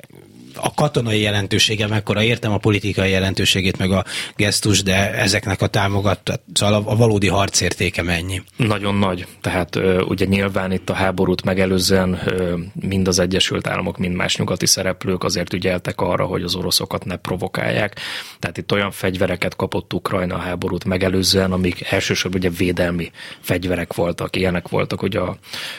a 0.62 0.74
katonai 0.74 1.22
jelentősége 1.22 1.88
mekkora, 1.88 2.24
értem 2.24 2.52
a 2.52 2.58
politikai 2.58 3.10
jelentőségét, 3.10 3.78
meg 3.78 3.92
a 3.92 4.06
gesztus, 4.36 4.84
de 4.84 5.14
ezeknek 5.14 5.62
a 5.62 5.68
támogat, 5.68 6.42
szóval 6.54 6.84
a, 6.86 6.96
valódi 6.96 7.28
harcértéke 7.28 8.02
mennyi? 8.02 8.42
Nagyon 8.56 8.96
nagy. 8.96 9.28
Tehát 9.42 9.76
ugye 10.08 10.26
nyilván 10.26 10.72
itt 10.72 10.90
a 10.90 10.94
háborút 10.94 11.44
megelőzően 11.44 12.20
mind 12.74 13.08
az 13.08 13.20
Egyesült 13.20 13.68
Államok, 13.68 13.98
mind 13.98 14.16
más 14.16 14.38
nyugati 14.38 14.66
szereplők 14.66 15.24
azért 15.24 15.54
ügyeltek 15.54 16.02
arra, 16.02 16.26
hogy 16.26 16.44
az 16.44 16.56
oroszokat 16.56 17.06
ne 17.06 17.16
provokálják. 17.16 18.00
Tehát 18.40 18.58
itt 18.58 18.72
olyan 18.72 18.92
fegyvereket 18.92 19.56
kapott 19.56 19.94
Ukrajna 19.94 20.36
a 20.36 20.40
háborút 20.40 20.86
megelőzően, 20.86 21.52
amik 21.52 21.92
elsősorban 21.92 22.40
ugye 22.40 22.50
védelmi 22.50 23.12
fegyverek 23.40 23.94
voltak. 23.94 24.36
Ilyenek 24.36 24.68
voltak, 24.68 25.00
hogy 25.00 25.16
a 25.16 25.38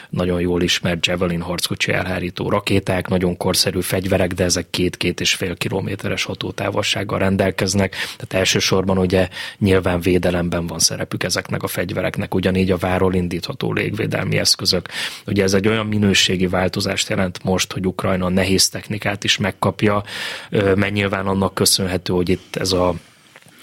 nagyon 0.09 0.41
jól 0.41 0.61
ismert 0.61 1.05
Javelin 1.05 1.41
harckocsi 1.41 1.91
elhárító 1.91 2.49
rakéták, 2.49 3.07
nagyon 3.07 3.37
korszerű 3.37 3.81
fegyverek, 3.81 4.33
de 4.33 4.43
ezek 4.43 4.68
két-két 4.69 5.19
és 5.19 5.33
fél 5.33 5.55
kilométeres 5.55 6.23
hatótávolsággal 6.23 7.19
rendelkeznek, 7.19 7.91
tehát 7.91 8.33
elsősorban 8.33 8.97
ugye 8.97 9.27
nyilván 9.57 10.01
védelemben 10.01 10.67
van 10.67 10.79
szerepük 10.79 11.23
ezeknek 11.23 11.63
a 11.63 11.67
fegyvereknek, 11.67 12.35
ugyanígy 12.35 12.71
a 12.71 12.77
váról 12.77 13.13
indítható 13.13 13.73
légvédelmi 13.73 14.37
eszközök. 14.37 14.87
Ugye 15.25 15.43
ez 15.43 15.53
egy 15.53 15.67
olyan 15.67 15.85
minőségi 15.85 16.47
változást 16.47 17.09
jelent 17.09 17.43
most, 17.43 17.73
hogy 17.73 17.85
Ukrajna 17.85 18.29
nehéz 18.29 18.69
technikát 18.69 19.23
is 19.23 19.37
megkapja, 19.37 20.03
mert 20.49 20.91
nyilván 20.91 21.27
annak 21.27 21.53
köszönhető, 21.53 22.13
hogy 22.13 22.29
itt 22.29 22.55
ez 22.55 22.71
a 22.71 22.93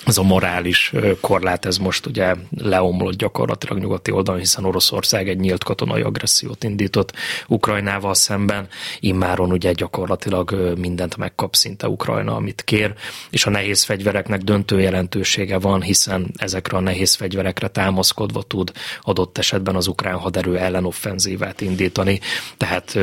ez 0.07 0.19
a 0.19 0.23
morális 0.23 0.93
korlát, 1.21 1.67
ez 1.67 1.77
most 1.77 2.07
ugye 2.07 2.35
leomlott 2.59 3.17
gyakorlatilag 3.17 3.79
nyugati 3.79 4.11
oldalon, 4.11 4.41
hiszen 4.41 4.65
Oroszország 4.65 5.29
egy 5.29 5.39
nyílt 5.39 5.65
katonai 5.65 6.03
agressziót 6.03 6.65
indított 6.65 7.13
Ukrajnával 7.47 8.15
szemben, 8.15 8.69
immáron 9.01 9.53
ugye 9.53 9.73
gyakorlatilag 9.73 10.75
mindent 10.79 11.17
megkap 11.17 11.55
szinte 11.55 11.89
Ukrajna, 11.89 12.35
amit 12.35 12.63
kér, 12.65 12.95
és 13.31 13.47
a 13.47 13.51
nehéz 13.51 13.83
fegyvereknek 13.83 14.43
döntő 14.43 14.81
jelentősége 14.81 15.59
van, 15.59 15.83
hiszen 15.83 16.31
ezekre 16.37 16.77
a 16.77 16.81
nehéz 16.81 17.15
fegyverekre 17.15 17.69
támaszkodva 17.69 18.43
tud 18.43 18.73
adott 19.03 19.39
esetben 19.39 19.77
az 19.77 19.87
ukrán 19.87 20.17
haderő 20.17 20.59
ellenoffenzívát 20.59 21.61
indítani, 21.61 22.21
tehát 22.57 22.99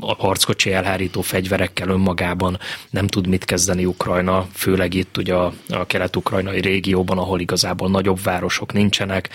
a 0.00 0.14
harckocsi 0.14 0.72
elhárító 0.72 1.20
fegyverekkel 1.20 1.88
önmagában 1.88 2.58
nem 2.90 3.06
tud 3.06 3.26
mit 3.26 3.44
kezdeni 3.44 3.84
Ukrajna, 3.84 4.46
főleg 4.54 4.94
itt 4.94 5.16
ugye 5.16 5.34
a, 5.34 5.52
a 5.68 5.86
kelet-ukrajna 5.86 6.46
ukrajnai 6.48 6.60
régióban, 6.60 7.18
ahol 7.18 7.40
igazából 7.40 7.88
nagyobb 7.90 8.22
városok 8.22 8.72
nincsenek. 8.72 9.28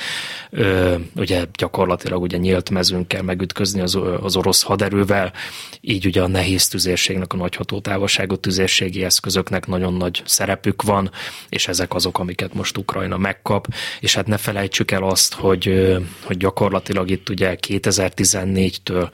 Ö, 0.49 0.95
ugye 1.15 1.45
gyakorlatilag 1.53 2.21
ugye 2.21 2.37
nyílt 2.37 2.69
mezőn 2.69 3.07
kell 3.07 3.21
megütközni 3.21 3.81
az, 3.81 3.99
az 4.21 4.35
orosz 4.35 4.61
haderővel, 4.61 5.33
így 5.81 6.05
ugye 6.05 6.21
a 6.21 6.27
nehéz 6.27 6.67
tüzérségnek, 6.67 7.33
a 7.33 7.37
nagy 7.37 7.55
hatótávolságú 7.55 8.35
tüzérségi 8.35 9.03
eszközöknek 9.03 9.67
nagyon 9.67 9.93
nagy 9.93 10.21
szerepük 10.25 10.81
van, 10.81 11.11
és 11.49 11.67
ezek 11.67 11.93
azok, 11.93 12.19
amiket 12.19 12.53
most 12.53 12.77
Ukrajna 12.77 13.17
megkap, 13.17 13.67
és 13.99 14.15
hát 14.15 14.27
ne 14.27 14.37
felejtsük 14.37 14.91
el 14.91 15.03
azt, 15.03 15.33
hogy, 15.33 15.95
hogy 16.23 16.37
gyakorlatilag 16.37 17.09
itt 17.09 17.29
ugye 17.29 17.57
2014-től 17.67 19.09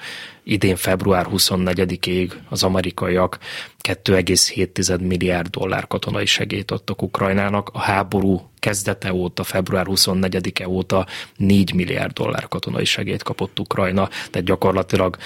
idén 0.49 0.75
február 0.75 1.27
24-ig 1.31 2.31
az 2.49 2.63
amerikaiak 2.63 3.38
2,7 3.83 5.07
milliárd 5.07 5.47
dollár 5.47 5.88
katonai 5.88 6.25
segélyt 6.25 6.71
adtak 6.71 7.01
Ukrajnának. 7.01 7.69
A 7.73 7.79
háború 7.79 8.48
kezdete 8.59 9.13
óta, 9.13 9.43
február 9.43 9.85
24-e 9.89 10.67
óta 10.67 11.07
4 11.37 11.73
milliárd 11.73 12.13
dollár 12.13 12.47
katonai 12.47 12.85
segélyt 12.85 13.23
kapott 13.23 13.59
Ukrajna, 13.59 14.07
tehát 14.07 14.47
gyakorlatilag 14.47 15.17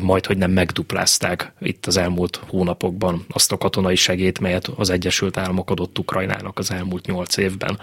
majd, 0.00 0.26
hogy 0.26 0.36
nem 0.36 0.50
megduplázták 0.50 1.52
itt 1.60 1.86
az 1.86 1.96
elmúlt 1.96 2.40
hónapokban 2.46 3.24
azt 3.28 3.52
a 3.52 3.56
katonai 3.56 3.96
segélyt, 3.96 4.40
melyet 4.40 4.70
az 4.76 4.90
Egyesült 4.90 5.36
Államok 5.36 5.70
adott 5.70 5.98
Ukrajnának 5.98 6.58
az 6.58 6.70
elmúlt 6.70 7.06
8 7.06 7.36
évben. 7.36 7.78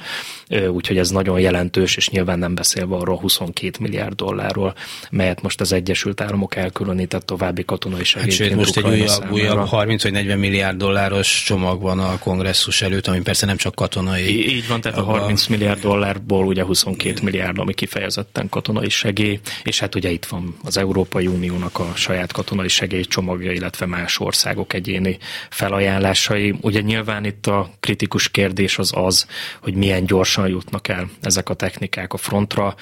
Úgyhogy 0.69 0.97
ez 0.97 1.09
nagyon 1.09 1.39
jelentős, 1.39 1.95
és 1.95 2.09
nyilván 2.09 2.39
nem 2.39 2.55
beszélve 2.55 2.95
arról 2.95 3.17
22 3.17 3.77
milliárd 3.79 4.13
dollárról, 4.15 4.75
melyet 5.09 5.41
most 5.41 5.61
az 5.61 5.71
Egyesült 5.71 6.21
Államok 6.21 6.55
elkülönített 6.55 7.25
további 7.25 7.65
katonai 7.65 8.03
segélyként 8.03 8.49
hát, 8.49 8.57
most 8.57 8.77
egy 8.77 8.85
újabb, 8.85 9.31
újabb 9.31 9.67
30 9.67 10.03
vagy 10.03 10.11
40 10.11 10.39
milliárd 10.39 10.77
dolláros 10.77 11.43
csomag 11.43 11.81
van 11.81 11.99
a 11.99 12.19
kongresszus 12.19 12.81
előtt, 12.81 13.07
ami 13.07 13.19
persze 13.21 13.45
nem 13.45 13.57
csak 13.57 13.75
katonai. 13.75 14.55
Így 14.55 14.67
van, 14.67 14.81
tehát 14.89 15.07
a 15.07 15.11
30 15.11 15.47
milliárd 15.47 15.81
dollárból 15.81 16.45
ugye 16.45 16.63
22 16.63 17.19
milliárd, 17.23 17.59
ami 17.59 17.73
kifejezetten 17.73 18.49
katonai 18.49 18.89
segély, 18.89 19.39
és 19.63 19.79
hát 19.79 19.95
ugye 19.95 20.09
itt 20.09 20.25
van 20.25 20.55
az 20.63 20.77
Európai 20.77 21.27
Uniónak 21.27 21.79
a 21.79 21.91
saját 21.95 22.31
katonai 22.31 22.67
segélycsomagja, 22.67 23.51
illetve 23.51 23.85
más 23.85 24.19
országok 24.19 24.73
egyéni 24.73 25.17
felajánlásai. 25.49 26.55
Ugye 26.61 26.81
nyilván 26.81 27.25
itt 27.25 27.47
a 27.47 27.69
kritikus 27.79 28.29
kérdés 28.29 28.77
az 28.77 28.91
az, 28.95 29.27
hogy 29.61 29.73
milyen 29.73 30.05
gyorsan 30.05 30.47
jutnak 30.47 30.87
el 30.87 31.09
ezek 31.21 31.49
a 31.49 31.53
technikák 31.53 32.13
a 32.13 32.17
frontra, 32.17 32.75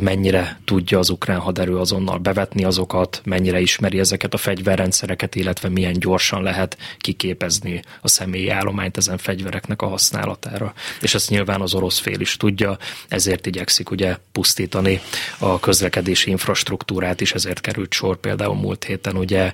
mennyire 0.00 0.60
tudja 0.64 0.98
az 0.98 1.10
ukrán 1.10 1.38
haderő 1.38 1.76
azonnal 1.76 2.18
bevetni 2.18 2.64
azokat, 2.64 3.20
mennyire 3.24 3.60
ismeri 3.60 3.98
ezeket 3.98 4.34
a 4.34 4.36
fegyverrendszereket, 4.36 5.34
illetve 5.34 5.68
milyen 5.68 5.98
gyorsan 5.98 6.42
lehet 6.42 6.76
kiképezni 6.98 7.82
a 8.00 8.08
személyi 8.08 8.48
állományt 8.48 8.96
ezen 8.96 9.18
fegyvereknek 9.18 9.82
a 9.82 9.88
használatára. 9.88 10.74
És 11.00 11.14
ezt 11.14 11.30
nyilván 11.36 11.60
az 11.60 11.74
orosz 11.74 11.98
fél 11.98 12.20
is 12.20 12.36
tudja, 12.36 12.78
ezért 13.08 13.46
igyekszik 13.46 13.90
ugye 13.90 14.16
pusztítani 14.32 15.00
a 15.38 15.60
közlekedési 15.60 16.30
infrastruktúrát 16.30 17.20
is, 17.20 17.32
ezért 17.32 17.60
került 17.60 17.92
sor 17.92 18.16
például 18.16 18.54
múlt 18.54 18.84
héten 18.84 19.16
ugye 19.16 19.52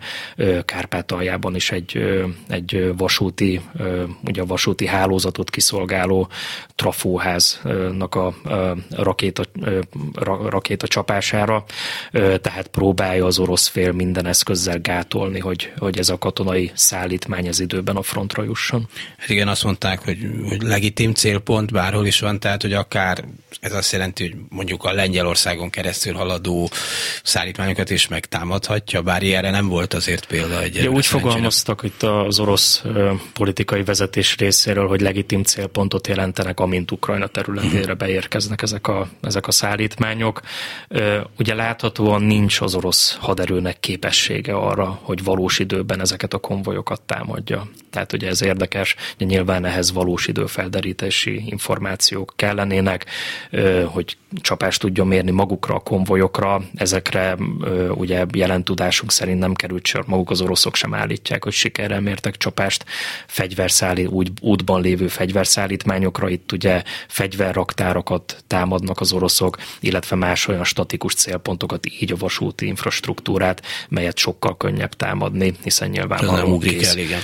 Kárpátaljában 0.64 1.54
is 1.54 1.70
egy, 1.70 1.98
egy 2.48 2.92
vasúti, 2.96 3.60
ugye 4.24 4.42
a 4.42 4.46
vasúti 4.46 4.86
hálózatot 4.86 5.50
kiszolgáló 5.50 6.28
trafóháznak 6.74 8.14
a 8.14 8.34
rakéta, 8.90 9.42
rakéta 10.48 10.86
csapására, 10.86 11.64
tehát 12.12 12.66
próbálja 12.70 13.26
az 13.26 13.38
orosz 13.38 13.66
fél 13.66 13.92
minden 13.92 14.26
eszközzel 14.26 14.80
gátolni, 14.80 15.38
hogy, 15.38 15.72
hogy 15.78 15.98
ez 15.98 16.08
a 16.08 16.18
katonai 16.18 16.70
szállítmány 16.74 17.48
az 17.48 17.60
időben 17.60 17.96
a 17.96 18.02
frontra 18.02 18.42
jusson. 18.42 18.88
Hát 19.18 19.28
igen, 19.28 19.48
azt 19.48 19.64
mondták, 19.64 20.04
hogy, 20.04 20.18
hogy 20.48 20.62
legitim 20.62 21.12
célpont, 21.14 21.70
bárhol 21.72 22.06
is 22.06 22.20
van, 22.20 22.40
tehát 22.40 22.62
hogy 22.62 22.72
akár 22.72 23.24
ez 23.60 23.72
azt 23.74 23.92
jelenti, 23.92 24.22
hogy 24.22 24.36
mondjuk 24.48 24.84
a 24.84 24.92
Lengyelországon 24.92 25.70
keresztül 25.70 26.14
haladó 26.14 26.70
szállítmányokat 27.22 27.90
is 27.90 28.08
megtámadhatja, 28.08 29.02
bár 29.02 29.22
ilyenre 29.22 29.50
nem 29.50 29.68
volt 29.68 29.94
azért 29.94 30.26
példa. 30.26 30.62
Egy 30.62 30.74
ja, 30.74 30.90
úgy 30.90 31.06
fogalmaztak 31.06 31.82
itt 31.82 32.02
az 32.02 32.40
orosz 32.40 32.82
politikai 33.32 33.82
vezetés 33.82 34.36
részéről, 34.36 34.88
hogy 34.88 35.00
legitim 35.00 35.42
célpontot 35.42 36.06
jelentenek, 36.06 36.60
amint 36.60 36.90
Ukrajna 36.90 37.26
területére 37.26 37.94
beérkeznek 37.94 38.62
ezek 38.62 38.88
a, 38.88 39.08
ezek 39.22 39.46
a 39.46 39.50
szállítmányok. 39.50 40.40
Ugye 41.38 41.54
láthatóan 41.54 42.22
nincs 42.22 42.60
az 42.60 42.74
orosz 42.74 43.16
haderőnek 43.20 43.80
képessége 43.80 44.54
arra, 44.54 45.00
hogy 45.02 45.24
valós 45.24 45.58
időben 45.58 46.00
ezeket 46.00 46.34
a 46.34 46.38
konvojokat 46.38 47.00
támadja. 47.00 47.70
Tehát 47.90 48.12
ugye 48.12 48.28
ez 48.28 48.42
érdekes, 48.42 48.96
hogy 49.18 49.26
nyilván 49.26 49.64
ehhez 49.64 49.92
valós 49.92 50.26
időfelderítési 50.26 51.42
információk 51.62 52.32
kellenének, 52.36 53.06
hogy 53.84 54.16
csapást 54.40 54.80
tudjon 54.80 55.06
mérni 55.06 55.30
magukra, 55.30 55.74
a 55.74 55.78
konvojokra. 55.78 56.62
Ezekre 56.74 57.36
ugye 57.94 58.24
jelen 58.32 58.64
tudásunk 58.64 59.12
szerint 59.12 59.38
nem 59.38 59.54
került 59.54 59.86
sor, 59.86 60.04
maguk 60.06 60.30
az 60.30 60.40
oroszok 60.40 60.76
sem 60.76 60.94
állítják, 60.94 61.44
hogy 61.44 61.52
sikerrel 61.52 62.00
mértek 62.00 62.36
csapást 62.36 62.84
fegyverszállít, 63.26 64.08
úgy 64.08 64.30
útban 64.40 64.80
lévő 64.80 65.08
fegyverszállítmányokra. 65.08 66.28
Itt 66.28 66.52
ugye 66.52 66.82
fegyverraktárokat 67.08 68.44
támadnak 68.46 69.00
az 69.00 69.12
oroszok, 69.12 69.58
illetve 69.80 70.16
más 70.16 70.48
olyan 70.48 70.64
statikus 70.64 71.14
célpontokat, 71.14 71.86
így 72.00 72.12
a 72.12 72.16
vasúti 72.16 72.66
infrastruktúrát, 72.66 73.62
melyet 73.88 74.18
sokkal 74.18 74.56
könnyebb 74.56 74.94
támadni, 74.94 75.54
hiszen 75.62 75.90
nyilván 75.90 76.24
nem 76.24 76.52
ugrik 76.52 76.82
el, 76.82 76.98
igen. 76.98 77.20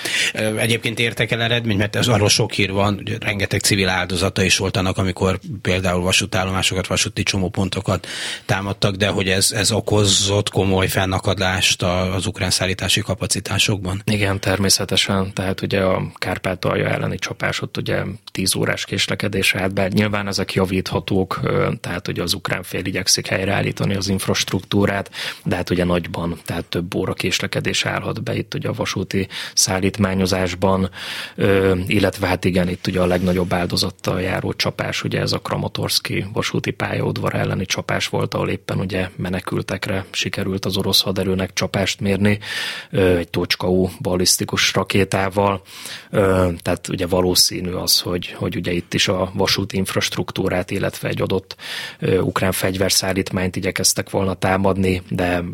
Egyébként 0.57 0.99
értek 0.99 1.31
el 1.31 1.43
eredmény, 1.43 1.77
mert 1.77 1.97
az 1.97 2.09
arról 2.09 2.29
sok 2.29 2.53
hír 2.53 2.73
van, 2.73 3.03
rengeteg 3.21 3.61
civil 3.61 3.89
áldozata 4.29 4.43
is 4.43 4.59
volt 4.59 4.77
annak, 4.77 4.99
amikor 4.99 5.39
például 5.63 6.03
vasútállomásokat, 6.03 6.87
vasúti 6.87 7.23
csomópontokat 7.23 8.07
támadtak, 8.47 8.95
de 8.95 9.09
hogy 9.09 9.29
ez, 9.29 9.53
ez 9.53 9.73
okozott 9.73 10.51
komoly 10.51 10.87
fennakadást 10.87 11.83
az 11.83 12.27
ukrán 12.27 12.51
szállítási 12.51 13.01
kapacitásokban? 13.01 14.03
Igen, 14.05 14.41
természetesen. 14.41 15.33
Tehát 15.33 15.63
ugye 15.63 15.81
a 15.81 16.03
Kárpátalja 16.15 16.89
elleni 16.89 17.19
csapás 17.19 17.61
ott 17.61 17.77
ugye 17.77 18.03
10 18.39 18.55
órás 18.55 18.85
késlekedés 18.85 19.55
állt 19.55 19.75
be. 19.75 19.89
Nyilván 19.89 20.27
ezek 20.27 20.53
javíthatók, 20.53 21.41
tehát 21.81 22.09
ugye 22.09 22.23
az 22.23 22.35
ukrán 22.35 22.63
fél 22.63 22.85
igyekszik 22.85 23.27
helyreállítani 23.27 23.95
az 23.95 24.09
infrastruktúrát, 24.09 25.11
de 25.45 25.57
hát 25.57 25.71
ugye 25.71 25.85
nagyban, 25.85 26.39
tehát 26.45 26.65
több 26.65 26.95
óra 26.95 27.13
késlekedés 27.13 27.85
állhat 27.85 28.23
be 28.23 28.37
itt 28.37 28.55
ugye 28.55 28.69
a 28.69 28.73
vasúti 28.73 29.29
szállítmányozásban, 29.55 30.91
illetve 31.87 32.27
hát 32.27 32.45
igen, 32.45 32.69
itt 32.69 32.87
ugye 32.87 33.01
a 33.01 33.07
legnagyobb 33.07 33.53
áldozattal 33.53 34.21
járó 34.21 34.53
csapás, 34.53 35.03
ugye 35.03 35.21
ez 35.21 35.33
a 35.33 35.39
Kramatorszki 35.39 36.27
vasúti 36.33 36.71
pályaudvar 36.71 37.35
elleni 37.35 37.67
csapás 37.67 38.09
volt, 38.09 38.35
ahol 38.35 38.49
éppen 38.49 38.79
ugye 38.79 39.09
menekültekre 39.17 40.05
sikerült 40.11 40.65
az 40.65 40.77
orosz 40.77 41.01
haderőnek 41.01 41.53
csapást 41.53 42.01
mérni 42.01 42.39
egy 42.91 43.29
Tocskaú 43.29 43.91
ballisztikus 44.01 44.75
rakétával, 44.75 45.63
tehát 46.63 46.89
ugye 46.89 47.07
valószínű 47.07 47.71
az, 47.71 48.01
hogy, 48.01 48.28
hogy 48.35 48.57
ugye 48.57 48.73
itt 48.73 48.95
is 48.95 49.09
a 49.09 49.31
vasúti 49.35 49.77
infrastruktúrát, 49.77 50.71
illetve 50.71 51.09
egy 51.09 51.23
adott 51.23 51.57
ukrán 52.21 52.53
fegyverszállítmányt 52.53 53.57
igyekeztek 53.57 54.11
volna 54.11 54.35
támadni, 54.35 55.03
de 55.09 55.45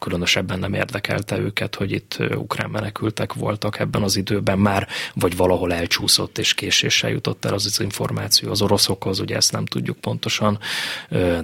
különösebben 0.00 0.58
nem 0.58 0.74
érdekelte 0.74 1.38
őket, 1.38 1.74
hogy 1.74 1.92
itt 1.92 2.16
ukrán 2.36 2.70
menekültek 2.70 3.32
voltak 3.32 3.78
ebben 3.78 4.02
az 4.02 4.16
időben 4.16 4.58
már, 4.58 4.88
vagy 5.14 5.36
valahol 5.36 5.72
elcsúszott 5.72 6.38
és 6.38 6.54
késéssel 6.54 7.10
jutott 7.10 7.44
el 7.44 7.54
az, 7.54 7.66
az 7.66 7.80
információ 7.80 8.50
az 8.50 8.62
oroszokhoz, 8.62 9.20
ugye 9.20 9.36
ezt 9.36 9.52
nem 9.52 9.66
tudjuk 9.66 9.96
pontosan, 9.96 10.58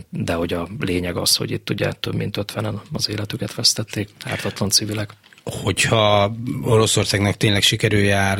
de 0.08 0.34
hogy 0.34 0.52
a 0.52 0.68
lényeg 0.80 1.16
az, 1.16 1.36
hogy 1.36 1.50
itt 1.50 1.70
ugye 1.70 1.92
több 1.92 2.14
mint 2.14 2.36
50-en 2.40 2.74
az 2.92 3.08
életüket 3.08 3.54
vesztették, 3.54 4.08
ártatlan 4.24 4.70
civilek. 4.70 5.14
Hogyha 5.44 6.34
Oroszországnak 6.64 7.36
tényleg 7.36 7.62
sikerül 7.62 8.02
jár, 8.02 8.38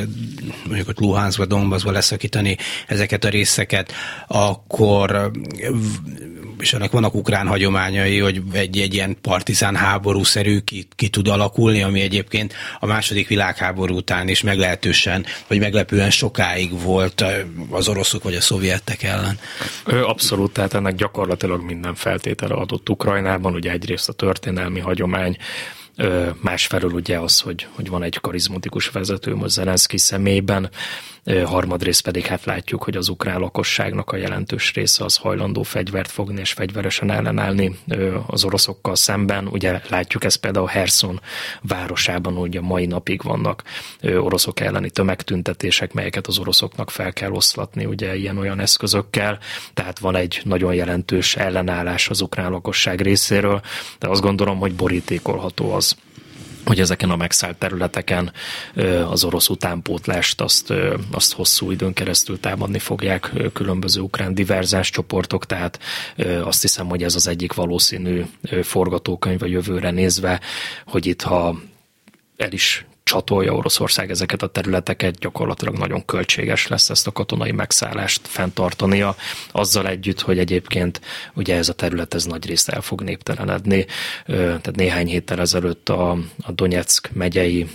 mondjuk 0.66 0.88
ott 0.88 1.00
Luhanskba, 1.00 1.46
Donbassba 1.46 1.90
leszakítani 1.90 2.56
ezeket 2.86 3.24
a 3.24 3.28
részeket, 3.28 3.92
akkor 4.26 5.30
és 6.62 6.72
ennek 6.72 6.90
vannak 6.90 7.14
ukrán 7.14 7.46
hagyományai, 7.46 8.18
hogy 8.18 8.42
egy, 8.52 8.78
egy 8.78 8.94
ilyen 8.94 9.16
partizán 9.20 9.76
háborúszerű 9.76 10.58
ki, 10.58 10.88
ki 10.96 11.08
tud 11.08 11.28
alakulni, 11.28 11.82
ami 11.82 12.00
egyébként 12.00 12.54
a 12.80 12.86
második 12.86 13.28
világháború 13.28 13.96
után 13.96 14.28
is 14.28 14.42
meglehetősen, 14.42 15.24
vagy 15.46 15.58
meglepően 15.58 16.10
sokáig 16.10 16.80
volt 16.80 17.24
az 17.70 17.88
oroszok 17.88 18.22
vagy 18.22 18.34
a 18.34 18.40
szovjetek 18.40 19.02
ellen. 19.02 19.38
Abszolút, 19.84 20.52
tehát 20.52 20.74
ennek 20.74 20.94
gyakorlatilag 20.94 21.62
minden 21.62 21.94
feltétele 21.94 22.54
adott 22.54 22.88
Ukrajnában, 22.88 23.54
ugye 23.54 23.70
egyrészt 23.70 24.08
a 24.08 24.12
történelmi 24.12 24.80
hagyomány, 24.80 25.36
Másfelől 26.40 26.90
ugye 26.90 27.18
az, 27.18 27.40
hogy, 27.40 27.66
hogy 27.72 27.88
van 27.88 28.02
egy 28.02 28.18
karizmatikus 28.20 28.88
vezető 28.88 29.34
most 29.34 29.50
Zelenszky 29.52 29.98
személyben, 29.98 30.70
harmadrészt 31.44 32.02
pedig 32.02 32.26
hát 32.26 32.44
látjuk, 32.44 32.82
hogy 32.82 32.96
az 32.96 33.08
ukrán 33.08 33.40
lakosságnak 33.40 34.10
a 34.10 34.16
jelentős 34.16 34.72
része 34.72 35.04
az 35.04 35.16
hajlandó 35.16 35.62
fegyvert 35.62 36.10
fogni 36.10 36.40
és 36.40 36.52
fegyveresen 36.52 37.10
ellenállni 37.10 37.78
az 38.26 38.44
oroszokkal 38.44 38.94
szemben. 38.94 39.46
Ugye 39.46 39.80
látjuk 39.88 40.24
ezt 40.24 40.36
például 40.36 40.66
Herson 40.66 41.20
városában, 41.60 42.50
a 42.56 42.60
mai 42.60 42.86
napig 42.86 43.22
vannak 43.22 43.62
oroszok 44.02 44.60
elleni 44.60 44.90
tömegtüntetések, 44.90 45.92
melyeket 45.92 46.26
az 46.26 46.38
oroszoknak 46.38 46.90
fel 46.90 47.12
kell 47.12 47.30
oszlatni, 47.30 47.84
ugye 47.84 48.16
ilyen-olyan 48.16 48.60
eszközökkel, 48.60 49.38
tehát 49.74 49.98
van 49.98 50.16
egy 50.16 50.40
nagyon 50.44 50.74
jelentős 50.74 51.36
ellenállás 51.36 52.08
az 52.08 52.20
ukrán 52.20 52.50
lakosság 52.50 53.00
részéről, 53.00 53.60
de 53.98 54.08
azt 54.08 54.22
gondolom, 54.22 54.58
hogy 54.58 54.74
borítékolható 54.74 55.72
az, 55.72 55.96
hogy 56.64 56.80
ezeken 56.80 57.10
a 57.10 57.16
megszállt 57.16 57.56
területeken 57.56 58.32
az 59.10 59.24
orosz 59.24 59.48
utánpótlást 59.48 60.40
azt, 60.40 60.72
azt 61.10 61.32
hosszú 61.32 61.70
időn 61.70 61.92
keresztül 61.92 62.40
támadni 62.40 62.78
fogják 62.78 63.32
különböző 63.52 64.00
ukrán 64.00 64.34
diverzáns 64.34 64.90
csoportok, 64.90 65.46
tehát 65.46 65.78
azt 66.42 66.62
hiszem, 66.62 66.88
hogy 66.88 67.02
ez 67.02 67.14
az 67.14 67.26
egyik 67.26 67.52
valószínű 67.52 68.24
forgatókönyv 68.62 69.42
a 69.42 69.46
jövőre 69.46 69.90
nézve, 69.90 70.40
hogy 70.86 71.06
itt 71.06 71.22
ha 71.22 71.60
el 72.36 72.52
is 72.52 72.86
csatolja 73.12 73.54
Oroszország 73.54 74.10
ezeket 74.10 74.42
a 74.42 74.46
területeket, 74.46 75.18
gyakorlatilag 75.18 75.78
nagyon 75.78 76.04
költséges 76.04 76.68
lesz 76.68 76.90
ezt 76.90 77.06
a 77.06 77.12
katonai 77.12 77.52
megszállást 77.52 78.28
fenntartania, 78.28 79.16
azzal 79.50 79.88
együtt, 79.88 80.20
hogy 80.20 80.38
egyébként 80.38 81.00
ugye 81.34 81.56
ez 81.56 81.68
a 81.68 81.72
terület 81.72 82.14
ez 82.14 82.24
nagy 82.24 82.46
részt 82.46 82.68
el 82.68 82.80
fog 82.80 83.02
néptelenedni. 83.02 83.86
Tehát 84.26 84.76
néhány 84.76 85.06
héttel 85.06 85.40
ezelőtt 85.40 85.88
a, 85.88 86.10
a 86.42 86.52
Donetsk 86.52 87.10
megyei 87.12 87.66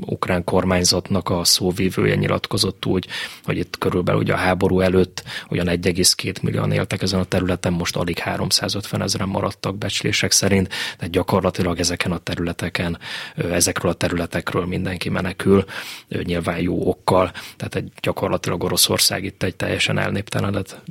ukrán 0.00 0.44
kormányzatnak 0.44 1.28
a 1.28 1.44
szóvívője 1.44 2.14
nyilatkozott 2.14 2.86
úgy, 2.86 3.06
hogy 3.44 3.58
itt 3.58 3.78
körülbelül 3.78 4.20
ugye 4.20 4.32
a 4.32 4.36
háború 4.36 4.80
előtt 4.80 5.22
olyan 5.48 5.66
1,2 5.66 6.42
millióan 6.42 6.72
éltek 6.72 7.02
ezen 7.02 7.20
a 7.20 7.24
területen, 7.24 7.72
most 7.72 7.96
alig 7.96 8.18
350 8.18 9.02
ezeren 9.02 9.28
maradtak 9.28 9.78
becslések 9.78 10.32
szerint, 10.32 10.68
tehát 10.96 11.12
gyakorlatilag 11.12 11.78
ezeken 11.78 12.12
a 12.12 12.18
területeken, 12.18 12.98
ezekről 13.36 13.90
a 13.90 13.94
területekről 13.94 14.25
mindenki 14.66 15.08
menekül, 15.08 15.64
nyilván 16.08 16.60
jó 16.60 16.88
okkal, 16.88 17.32
tehát 17.56 17.74
egy 17.74 17.92
gyakorlatilag 18.02 18.62
Oroszország 18.62 19.24
itt 19.24 19.42
egy 19.42 19.56
teljesen 19.56 19.98
elnéptelenedett 19.98 20.82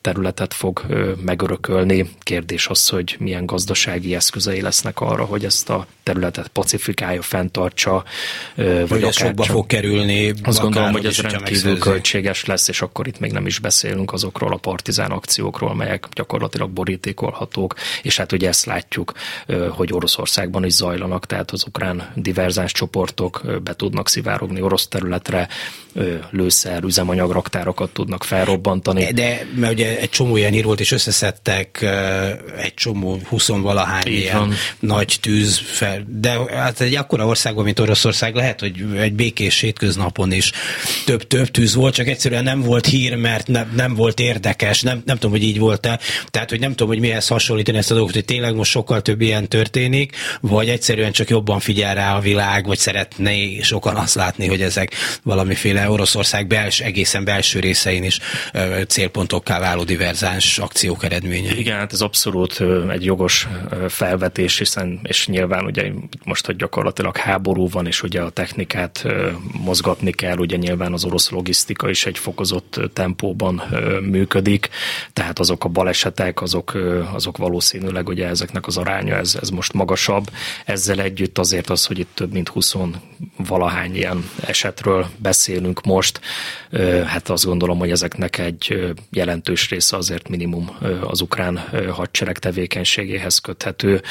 területet 0.00 0.54
fog 0.54 0.86
megörökölni. 1.24 2.10
Kérdés 2.20 2.66
az, 2.66 2.88
hogy 2.88 3.16
milyen 3.18 3.46
gazdasági 3.46 4.14
eszközei 4.14 4.60
lesznek 4.60 5.00
arra, 5.00 5.24
hogy 5.24 5.44
ezt 5.44 5.70
a 5.70 5.86
területet 6.02 6.48
pacifikálja, 6.48 7.22
fenntartsa, 7.22 8.04
vagy, 8.54 8.88
vagy 8.88 9.02
ez 9.02 9.16
sokba 9.16 9.42
fog 9.42 9.66
kerülni. 9.66 10.34
Azt 10.42 10.60
gondolom, 10.60 10.92
hogy 10.92 11.06
ez 11.06 11.20
rendkívül 11.20 11.78
költséges 11.78 12.44
lesz, 12.44 12.68
és 12.68 12.82
akkor 12.82 13.06
itt 13.06 13.18
még 13.18 13.32
nem 13.32 13.46
is 13.46 13.58
beszélünk 13.58 14.12
azokról 14.12 14.52
a 14.52 14.56
partizán 14.56 15.10
akciókról, 15.10 15.74
melyek 15.74 16.08
gyakorlatilag 16.14 16.70
borítékolhatók, 16.70 17.74
és 18.02 18.16
hát 18.16 18.32
ugye 18.32 18.48
ezt 18.48 18.64
látjuk, 18.64 19.12
hogy 19.70 19.92
Oroszországban 19.92 20.64
is 20.64 20.72
zajlanak, 20.72 21.26
tehát 21.26 21.50
az 21.50 21.64
ukrán 21.66 22.12
diverzáns 22.14 22.71
csoportok 22.72 23.60
be 23.62 23.74
tudnak 23.74 24.08
szivárogni 24.08 24.60
orosz 24.60 24.88
területre, 24.88 25.48
lőszer, 26.30 26.82
üzemanyagraktárokat 26.82 27.90
tudnak 27.90 28.24
felrobbantani. 28.24 29.12
De 29.12 29.46
mert 29.54 29.72
ugye 29.72 29.98
egy 29.98 30.08
csomó 30.08 30.36
ilyen 30.36 30.54
ír 30.54 30.64
volt, 30.64 30.80
és 30.80 30.92
összeszedtek 30.92 31.82
egy 32.58 32.74
csomó, 32.74 33.20
huszonvalahány 33.28 34.06
ilyen 34.06 34.38
van. 34.38 34.54
nagy 34.78 35.18
tűz 35.20 35.58
fel. 35.58 36.04
De 36.08 36.38
hát 36.54 36.80
egy 36.80 36.94
akkora 36.94 37.26
országban, 37.26 37.64
mint 37.64 37.80
Oroszország, 37.80 38.34
lehet, 38.34 38.60
hogy 38.60 38.84
egy 38.96 39.12
békés 39.12 39.60
hétköznapon 39.60 40.32
is 40.32 40.52
több-több 41.04 41.50
tűz 41.50 41.74
volt, 41.74 41.94
csak 41.94 42.06
egyszerűen 42.06 42.44
nem 42.44 42.60
volt 42.60 42.86
hír, 42.86 43.14
mert 43.14 43.46
nem, 43.46 43.72
nem 43.76 43.94
volt 43.94 44.20
érdekes, 44.20 44.80
nem, 44.80 45.02
nem 45.06 45.16
tudom, 45.16 45.30
hogy 45.30 45.42
így 45.42 45.58
volt-e. 45.58 46.00
Tehát, 46.30 46.50
hogy 46.50 46.60
nem 46.60 46.70
tudom, 46.70 46.88
hogy 46.88 47.00
mihez 47.00 47.28
hasonlítani 47.28 47.78
ezt 47.78 47.90
a 47.90 47.94
dolgot, 47.94 48.14
hogy 48.14 48.24
tényleg 48.24 48.54
most 48.54 48.70
sokkal 48.70 49.02
több 49.02 49.20
ilyen 49.20 49.48
történik, 49.48 50.16
vagy 50.40 50.68
egyszerűen 50.68 51.12
csak 51.12 51.30
jobban 51.30 51.60
figyel 51.60 51.94
rá 51.94 52.16
a 52.16 52.20
világ, 52.20 52.61
vagy 52.66 52.78
szeretné 52.78 53.60
sokan 53.60 53.96
azt 53.96 54.14
látni, 54.14 54.46
hogy 54.46 54.62
ezek 54.62 54.94
valamiféle 55.22 55.90
Oroszország 55.90 56.46
bels, 56.46 56.80
egészen 56.80 57.24
belső 57.24 57.60
részein 57.60 58.04
is 58.04 58.18
célpontokká 58.88 59.58
váló 59.58 59.84
diverzáns 59.84 60.58
akciók 60.58 61.04
eredménye. 61.04 61.54
Igen, 61.54 61.76
hát 61.76 61.92
ez 61.92 62.00
abszolút 62.00 62.62
egy 62.90 63.04
jogos 63.04 63.48
felvetés, 63.88 64.58
hiszen 64.58 65.00
és 65.02 65.26
nyilván 65.26 65.64
ugye 65.64 65.90
most, 66.24 66.46
hogy 66.46 66.56
gyakorlatilag 66.56 67.16
háború 67.16 67.68
van, 67.68 67.86
és 67.86 68.02
ugye 68.02 68.20
a 68.20 68.30
technikát 68.30 69.04
mozgatni 69.64 70.10
kell, 70.10 70.36
ugye 70.36 70.56
nyilván 70.56 70.92
az 70.92 71.04
orosz 71.04 71.30
logisztika 71.30 71.90
is 71.90 72.06
egy 72.06 72.18
fokozott 72.18 72.80
tempóban 72.92 73.62
működik, 74.10 74.68
tehát 75.12 75.38
azok 75.38 75.64
a 75.64 75.68
balesetek, 75.68 76.42
azok, 76.42 76.78
azok 77.12 77.36
valószínűleg 77.36 78.08
ugye 78.08 78.26
ezeknek 78.26 78.66
az 78.66 78.76
aránya, 78.76 79.16
ez, 79.16 79.38
ez 79.40 79.48
most 79.48 79.72
magasabb. 79.72 80.30
Ezzel 80.64 81.00
együtt 81.00 81.38
azért 81.38 81.70
az, 81.70 81.86
hogy 81.86 81.98
itt 81.98 82.10
több 82.14 82.32
mint 82.32 82.48
20 82.52 82.74
valahány 83.36 83.96
ilyen 83.96 84.30
esetről 84.46 85.06
beszélünk 85.16 85.80
most, 85.80 86.20
hát 87.06 87.28
azt 87.28 87.44
gondolom, 87.44 87.78
hogy 87.78 87.90
ezeknek 87.90 88.38
egy 88.38 88.94
jelentős 89.10 89.70
része 89.70 89.96
azért 89.96 90.28
minimum 90.28 90.78
az 91.00 91.20
ukrán 91.20 91.64
hadsereg 91.90 92.38
tevékenységéhez 92.38 93.38
köthető, 93.38 94.02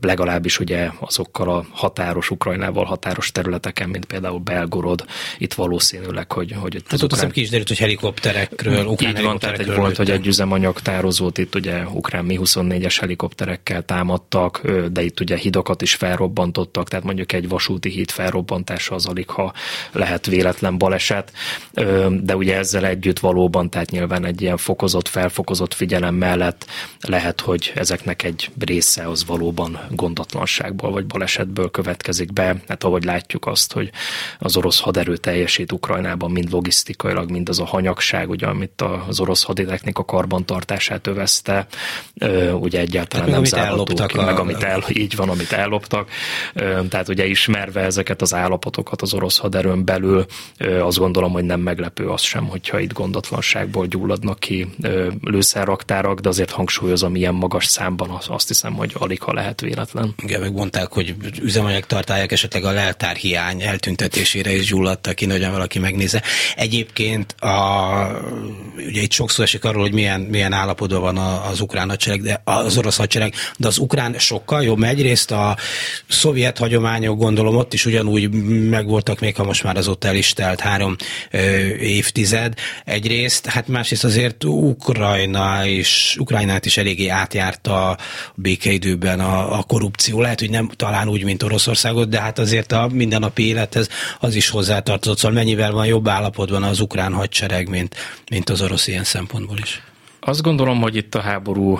legalábbis 0.00 0.58
ugye 0.58 0.90
azokkal 1.00 1.50
a 1.50 1.66
határos, 1.70 2.30
Ukrajnával 2.30 2.84
határos 2.84 3.32
területeken, 3.32 3.88
mint 3.88 4.04
például 4.04 4.38
Belgorod, 4.38 5.04
itt 5.38 5.54
valószínűleg, 5.54 6.32
hogy, 6.32 6.52
hogy 6.60 6.74
itt 6.74 6.90
hát 6.90 7.02
ott 7.02 7.12
ukrán... 7.12 7.30
ki 7.30 7.40
is 7.40 7.50
hogy 7.50 7.78
helikopterekről, 7.78 8.86
ukrán 8.86 9.16
Így 9.16 9.22
van, 9.22 9.38
tehát 9.38 9.58
egy 9.58 9.74
volt, 9.74 9.96
hogy 9.96 10.10
egy 10.10 10.26
üzemanyagtározót 10.26 11.38
itt 11.38 11.54
ugye 11.54 11.84
ukrán 11.84 12.24
Mi-24-es 12.24 12.96
helikopterekkel 13.00 13.82
támadtak, 13.82 14.70
de 14.92 15.02
itt 15.02 15.20
ugye 15.20 15.36
hidakat 15.36 15.82
is 15.82 15.94
felrobbantottak, 15.94 16.88
tehát 16.88 17.04
mondjuk 17.04 17.32
egy 17.32 17.48
vasúti 17.56 17.90
híd 17.90 18.10
felrobbantása 18.10 18.94
az 18.94 19.06
alig, 19.06 19.28
ha 19.28 19.52
lehet 19.92 20.26
véletlen 20.26 20.78
baleset, 20.78 21.32
de 22.10 22.36
ugye 22.36 22.56
ezzel 22.56 22.86
együtt 22.86 23.18
valóban, 23.18 23.70
tehát 23.70 23.90
nyilván 23.90 24.24
egy 24.24 24.42
ilyen 24.42 24.56
fokozott, 24.56 25.08
felfokozott 25.08 25.74
figyelem 25.74 26.14
mellett 26.14 26.66
lehet, 27.00 27.40
hogy 27.40 27.72
ezeknek 27.74 28.22
egy 28.22 28.50
része 28.58 29.08
az 29.08 29.24
valóban 29.26 29.80
gondatlanságból 29.90 30.90
vagy 30.90 31.06
balesetből 31.06 31.70
következik 31.70 32.32
be. 32.32 32.56
Hát 32.68 32.84
ahogy 32.84 33.04
látjuk 33.04 33.46
azt, 33.46 33.72
hogy 33.72 33.90
az 34.38 34.56
orosz 34.56 34.80
haderő 34.80 35.16
teljesít 35.16 35.72
Ukrajnában 35.72 36.30
mind 36.30 36.52
logisztikailag, 36.52 37.30
mind 37.30 37.48
az 37.48 37.60
a 37.60 37.64
hanyagság, 37.64 38.30
ugye, 38.30 38.46
amit 38.46 38.82
az 39.08 39.20
orosz 39.20 39.42
haditechnika 39.42 40.04
karbantartását 40.04 41.06
övezte, 41.06 41.66
ugye 42.52 42.80
egyáltalán 42.80 43.26
hát, 43.26 43.34
nem 43.34 43.44
zárható 43.44 44.06
ki, 44.06 44.18
a... 44.18 44.24
meg 44.24 44.38
amit 44.38 44.62
el, 44.62 44.84
így 44.88 45.16
van, 45.16 45.28
amit 45.28 45.52
elloptak. 45.52 46.10
Tehát 46.88 47.08
ugye 47.08 47.26
ismerve 47.46 47.80
ezeket 47.80 48.22
az 48.22 48.34
állapotokat 48.34 49.02
az 49.02 49.14
orosz 49.14 49.38
haderőn 49.38 49.84
belül, 49.84 50.26
azt 50.80 50.98
gondolom, 50.98 51.32
hogy 51.32 51.44
nem 51.44 51.60
meglepő 51.60 52.08
az 52.08 52.22
sem, 52.22 52.46
hogyha 52.46 52.78
itt 52.78 52.92
gondatlanságból 52.92 53.86
gyulladnak 53.86 54.38
ki 54.38 54.66
lőszerraktárak, 55.20 56.20
de 56.20 56.28
azért 56.28 56.50
hangsúlyozom, 56.50 57.14
ilyen 57.14 57.34
magas 57.34 57.66
számban 57.66 58.18
azt 58.28 58.48
hiszem, 58.48 58.72
hogy 58.72 58.94
alig 58.98 59.22
ha 59.22 59.32
lehet 59.32 59.60
véletlen. 59.60 60.14
Igen, 60.22 60.40
megmondták, 60.40 60.92
hogy 60.92 61.14
üzemanyag 61.40 61.84
tartálják 61.86 62.32
esetleg 62.32 62.64
a 62.64 62.70
leltár 62.70 63.16
hiány 63.16 63.62
eltüntetésére 63.62 64.54
is 64.54 64.66
gyulladtak 64.66 65.14
ki, 65.14 65.26
nagyon 65.26 65.50
valaki 65.50 65.78
megnézze. 65.78 66.22
Egyébként 66.56 67.32
a, 67.32 67.48
ugye 68.76 69.00
itt 69.00 69.12
sokszor 69.12 69.44
esik 69.44 69.64
arról, 69.64 69.82
hogy 69.82 69.92
milyen, 69.92 70.20
milyen 70.20 70.52
állapotban 70.52 71.00
van 71.00 71.16
az 71.50 71.60
ukrán 71.60 71.88
hadsereg, 71.88 72.22
de 72.22 72.40
az 72.44 72.78
orosz 72.78 72.96
hadsereg, 72.96 73.34
de 73.56 73.66
az 73.66 73.78
ukrán 73.78 74.14
sokkal 74.18 74.62
jobb. 74.62 74.82
Egyrészt 74.82 75.30
a 75.30 75.56
szovjet 76.08 76.58
hagyományok, 76.58 77.18
gondolom 77.36 77.60
ott 77.60 77.72
is 77.72 77.86
ugyanúgy 77.86 78.30
megvoltak, 78.70 79.20
még 79.20 79.36
ha 79.36 79.44
most 79.44 79.62
már 79.62 79.76
az 79.76 79.88
ott 79.88 80.04
el 80.04 80.16
is 80.16 80.32
telt 80.32 80.60
három 80.60 80.96
ö, 81.30 81.38
évtized. 81.74 82.54
Egyrészt, 82.84 83.46
hát 83.46 83.68
másrészt 83.68 84.04
azért 84.04 84.44
Ukrajna 84.44 85.66
is, 85.66 86.16
Ukrajnát 86.18 86.66
is 86.66 86.76
eléggé 86.76 87.08
átjárta 87.08 87.88
a 87.88 87.98
békeidőben 88.34 89.20
a, 89.20 89.58
a 89.58 89.62
korrupció. 89.62 90.20
Lehet, 90.20 90.40
hogy 90.40 90.50
nem 90.50 90.68
talán 90.68 91.08
úgy, 91.08 91.24
mint 91.24 91.42
Oroszországot, 91.42 92.08
de 92.08 92.20
hát 92.20 92.38
azért 92.38 92.72
a 92.72 92.88
mindennapi 92.92 93.46
élethez 93.46 93.88
az 94.20 94.34
is 94.34 94.48
hozzátartozott. 94.48 95.18
Szóval 95.18 95.36
mennyivel 95.36 95.72
van 95.72 95.86
jobb 95.86 96.08
állapotban 96.08 96.62
az 96.62 96.80
ukrán 96.80 97.12
hadsereg, 97.12 97.68
mint, 97.68 97.94
mint 98.30 98.50
az 98.50 98.62
orosz 98.62 98.86
ilyen 98.86 99.04
szempontból 99.04 99.58
is. 99.62 99.82
Azt 100.28 100.42
gondolom, 100.42 100.80
hogy 100.80 100.96
itt 100.96 101.14
a 101.14 101.20
háború, 101.20 101.78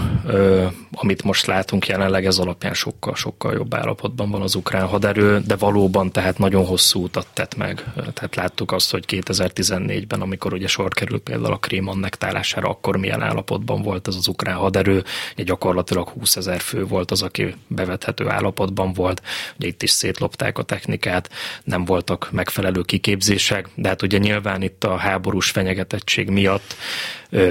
amit 0.93 1.23
most 1.23 1.47
látunk 1.47 1.87
jelenleg, 1.87 2.27
ez 2.27 2.39
alapján 2.39 2.75
sokkal-sokkal 2.75 3.55
jobb 3.55 3.75
állapotban 3.75 4.31
van 4.31 4.43
az 4.43 4.55
ukrán 4.55 4.87
haderő, 4.87 5.41
de 5.47 5.57
valóban 5.57 6.13
tehát 6.13 6.39
nagyon 6.39 6.65
hosszú 6.65 7.03
utat 7.03 7.27
tett 7.33 7.57
meg. 7.57 7.85
Tehát 7.95 8.37
láttuk 8.37 8.73
azt, 8.73 8.91
hogy 8.91 9.05
2014-ben, 9.09 10.21
amikor 10.21 10.53
ugye 10.53 10.67
sor 10.67 10.89
került 10.89 11.23
például 11.23 11.53
a 11.53 11.57
Krím 11.57 11.89
annektálására, 11.89 12.69
akkor 12.69 12.97
milyen 12.97 13.23
állapotban 13.23 13.83
volt 13.83 14.09
ez 14.09 14.15
az 14.15 14.29
ukrán 14.29 14.57
haderő. 14.57 15.05
Ugye 15.33 15.45
gyakorlatilag 15.45 16.09
20 16.09 16.37
ezer 16.37 16.61
fő 16.61 16.85
volt 16.85 17.11
az, 17.11 17.23
aki 17.23 17.55
bevethető 17.67 18.29
állapotban 18.29 18.93
volt. 18.93 19.23
Ugye 19.59 19.69
itt 19.69 19.83
is 19.83 19.91
szétlopták 19.91 20.59
a 20.59 20.63
technikát, 20.63 21.31
nem 21.65 21.85
voltak 21.85 22.29
megfelelő 22.33 22.83
kiképzések, 22.83 23.69
de 23.75 23.89
hát 23.89 24.03
ugye 24.03 24.19
nyilván 24.19 24.63
itt 24.63 24.85
a 24.85 24.97
háborús 24.97 25.51
fenyegetettség 25.51 26.29
miatt 26.29 26.75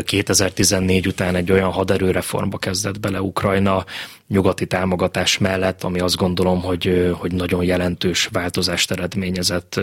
2014 0.05 1.07
után 1.07 1.35
egy 1.35 1.51
olyan 1.51 1.71
haderőreformba 1.71 2.57
kezdett 2.57 2.99
bele 2.99 3.21
Ukrajna, 3.21 3.85
nyugati 4.27 4.65
támogatás 4.65 5.37
mellett, 5.37 5.83
ami 5.83 5.99
azt 5.99 6.15
gondolom, 6.15 6.61
hogy, 6.61 7.11
hogy 7.13 7.31
nagyon 7.33 7.63
jelentős 7.63 8.29
változást 8.31 8.91
eredményezett 8.91 9.79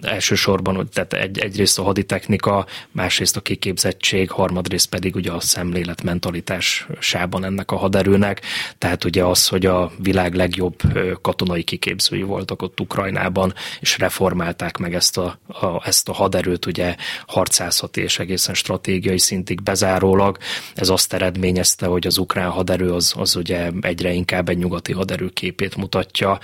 elsősorban, 0.00 0.88
tehát 0.92 1.12
egy, 1.12 1.38
egyrészt 1.38 1.78
a 1.78 1.82
haditechnika, 1.82 2.66
másrészt 2.90 3.36
a 3.36 3.40
kiképzettség, 3.40 4.30
harmadrészt 4.30 4.88
pedig 4.88 5.14
ugye 5.14 5.32
a 5.32 5.40
szemlélet 5.40 6.02
mentalitás 6.02 6.86
sában 6.98 7.44
ennek 7.44 7.70
a 7.70 7.76
haderőnek, 7.76 8.40
tehát 8.78 9.04
ugye 9.04 9.24
az, 9.24 9.48
hogy 9.48 9.66
a 9.66 9.92
világ 9.98 10.34
legjobb 10.34 10.82
katonai 11.22 11.62
kiképzői 11.62 12.22
voltak 12.22 12.62
ott 12.62 12.80
Ukrajnában, 12.80 13.54
és 13.80 13.98
reformálták 13.98 14.76
meg 14.76 14.94
ezt 14.94 15.18
a, 15.18 15.38
a, 15.46 15.86
ezt 15.86 16.08
a 16.08 16.12
haderőt 16.12 16.66
ugye 16.66 16.96
harcászati 17.26 18.00
és 18.00 18.18
egészen 18.18 18.54
stratégiai 18.54 19.18
szintig 19.18 19.62
bezárólag. 19.62 20.38
Ez 20.74 20.88
azt 20.88 21.12
eredményezte, 21.12 21.86
hogy 21.86 22.06
az 22.06 22.18
ukrán 22.18 22.50
haderő 22.50 22.92
az, 22.92 23.14
az 23.16 23.36
ugye 23.36 23.70
egyre 23.84 24.12
inkább 24.12 24.48
egy 24.48 24.58
nyugati 24.58 24.92
haderő 24.92 25.28
képét 25.28 25.76
mutatja, 25.76 26.38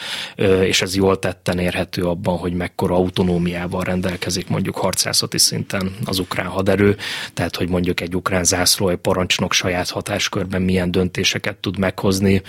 és 0.62 0.82
ez 0.82 0.96
jól 0.96 1.18
tetten 1.18 1.58
érhető 1.58 2.02
abban, 2.02 2.38
hogy 2.38 2.52
mekkora 2.52 2.94
autonómiával 2.94 3.82
rendelkezik 3.82 4.48
mondjuk 4.48 4.76
harcászati 4.76 5.38
szinten 5.38 5.96
az 6.04 6.18
ukrán 6.18 6.46
haderő, 6.46 6.96
tehát 7.34 7.56
hogy 7.56 7.68
mondjuk 7.68 8.00
egy 8.00 8.16
ukrán 8.16 8.44
zászlói 8.44 8.96
parancsnok 8.96 9.52
saját 9.52 9.90
hatáskörben 9.90 10.62
milyen 10.62 10.90
döntéseket 10.90 11.56
tud 11.56 11.78
meghozni, 11.78 12.42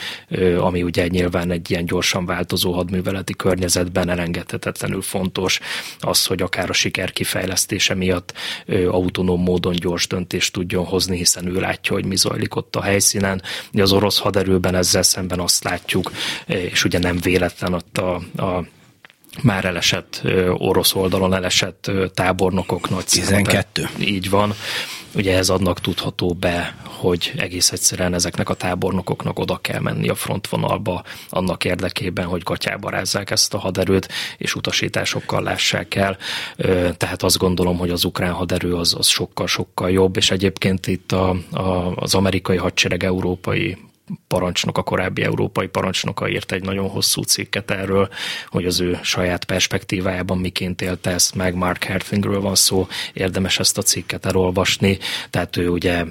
ami 0.57 0.83
ugye 0.83 1.07
nyilván 1.07 1.51
egy 1.51 1.71
ilyen 1.71 1.85
gyorsan 1.85 2.25
változó 2.25 2.71
hadműveleti 2.71 3.33
környezetben 3.33 4.09
elengedhetetlenül 4.09 5.01
fontos, 5.01 5.59
az, 5.99 6.25
hogy 6.25 6.41
akár 6.41 6.69
a 6.69 6.73
siker 6.73 7.11
kifejlesztése 7.11 7.93
miatt 7.93 8.33
autonóm 8.87 9.41
módon 9.41 9.73
gyors 9.73 10.07
döntést 10.07 10.53
tudjon 10.53 10.85
hozni, 10.85 11.17
hiszen 11.17 11.47
ő 11.47 11.59
látja, 11.59 11.93
hogy 11.93 12.05
mi 12.05 12.15
zajlik 12.15 12.55
ott 12.55 12.75
a 12.75 12.81
helyszínen. 12.81 13.41
Az 13.73 13.91
orosz 13.91 14.19
haderőben 14.19 14.75
ezzel 14.81 15.03
szemben 15.03 15.39
azt 15.39 15.63
látjuk, 15.63 16.11
és 16.45 16.83
ugye 16.83 16.99
nem 16.99 17.17
véletlen 17.19 17.73
ott 17.73 17.97
a, 17.97 18.15
a 18.43 18.65
már 19.43 19.65
elesett 19.65 20.21
orosz 20.57 20.95
oldalon 20.95 21.33
elesett 21.33 21.91
tábornokok 22.13 22.89
nagy 22.89 23.05
12. 23.05 23.67
Szerepe. 23.73 24.03
Így 24.03 24.29
van. 24.29 24.53
Ugye 25.15 25.37
ez 25.37 25.49
annak 25.49 25.79
tudható 25.79 26.33
be, 26.33 26.75
hogy 26.83 27.31
egész 27.37 27.71
egyszerűen 27.71 28.13
ezeknek 28.13 28.49
a 28.49 28.53
tábornokoknak 28.53 29.39
oda 29.39 29.57
kell 29.57 29.79
menni 29.79 30.09
a 30.09 30.15
frontvonalba 30.15 31.03
annak 31.29 31.65
érdekében, 31.65 32.25
hogy 32.25 32.43
gatyába 32.43 32.89
rázzák 32.89 33.29
ezt 33.29 33.53
a 33.53 33.57
haderőt, 33.57 34.07
és 34.37 34.55
utasításokkal 34.55 35.43
lássák 35.43 35.95
el. 35.95 36.17
Tehát 36.97 37.23
azt 37.23 37.37
gondolom, 37.37 37.77
hogy 37.77 37.89
az 37.89 38.03
ukrán 38.03 38.33
haderő 38.33 38.75
az, 38.75 38.95
az 38.97 39.07
sokkal-sokkal 39.07 39.91
jobb, 39.91 40.17
és 40.17 40.31
egyébként 40.31 40.87
itt 40.87 41.11
a, 41.11 41.29
a, 41.51 41.95
az 41.95 42.15
amerikai 42.15 42.57
hadsereg 42.57 43.03
európai 43.03 43.77
parancsnok, 44.27 44.77
a 44.77 44.83
korábbi 44.83 45.23
európai 45.23 45.67
parancsnoka 45.67 46.29
írt 46.29 46.51
egy 46.51 46.63
nagyon 46.63 46.89
hosszú 46.89 47.21
cikket 47.21 47.71
erről, 47.71 48.09
hogy 48.47 48.65
az 48.65 48.79
ő 48.79 48.99
saját 49.01 49.45
perspektívájában 49.45 50.37
miként 50.37 50.81
élte 50.81 51.09
ezt 51.11 51.35
meg. 51.35 51.55
Mark 51.55 51.83
Herthingről 51.83 52.41
van 52.41 52.55
szó, 52.55 52.87
érdemes 53.13 53.59
ezt 53.59 53.77
a 53.77 53.81
cikket 53.81 54.25
elolvasni. 54.25 54.97
Tehát 55.29 55.57
ő 55.57 55.69
ugye 55.69 56.03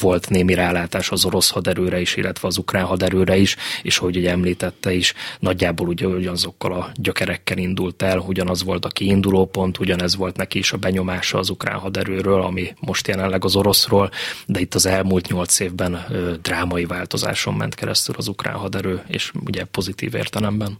volt 0.00 0.30
némi 0.30 0.54
rálátás 0.54 1.10
az 1.10 1.24
orosz 1.24 1.50
haderőre 1.50 2.00
is, 2.00 2.16
illetve 2.16 2.48
az 2.48 2.58
ukrán 2.58 2.84
haderőre 2.84 3.36
is, 3.36 3.56
és 3.82 3.98
hogy 3.98 4.16
ugye 4.16 4.30
említette 4.30 4.92
is, 4.92 5.14
nagyjából 5.38 5.88
ugye 5.88 6.06
ugyanazokkal 6.06 6.72
a 6.72 6.90
gyökerekkel 6.94 7.58
indult 7.58 8.02
el, 8.02 8.18
ugyanaz 8.18 8.62
volt 8.62 8.84
a 8.84 8.88
kiinduló 8.88 9.46
pont, 9.46 9.78
ugyanez 9.78 10.16
volt 10.16 10.36
neki 10.36 10.58
is 10.58 10.72
a 10.72 10.76
benyomása 10.76 11.38
az 11.38 11.50
ukrán 11.50 11.78
haderőről, 11.78 12.42
ami 12.42 12.74
most 12.80 13.08
jelenleg 13.08 13.44
az 13.44 13.56
oroszról, 13.56 14.10
de 14.46 14.60
itt 14.60 14.74
az 14.74 14.86
elmúlt 14.86 15.28
nyolc 15.28 15.60
évben 15.60 16.06
drámai 16.42 16.84
vált 16.84 17.07
változáson 17.08 17.54
ment 17.54 17.74
keresztül 17.74 18.14
az 18.18 18.28
ukrán 18.28 18.54
haderő, 18.54 19.02
és 19.06 19.32
ugye 19.44 19.64
pozitív 19.64 20.14
értelemben. 20.14 20.78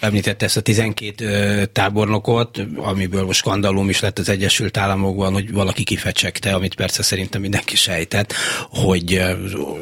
Említette 0.00 0.44
ezt 0.44 0.56
a 0.56 0.60
12 0.60 1.64
tábornokot, 1.64 2.60
amiből 2.76 3.24
most 3.24 3.38
skandalum 3.38 3.88
is 3.88 4.00
lett 4.00 4.18
az 4.18 4.28
Egyesült 4.28 4.76
Államokban, 4.76 5.32
hogy 5.32 5.52
valaki 5.52 5.84
kifecsegte, 5.84 6.54
amit 6.54 6.74
persze 6.74 7.02
szerintem 7.02 7.40
mindenki 7.40 7.76
sejtett, 7.76 8.32
hogy 8.70 9.22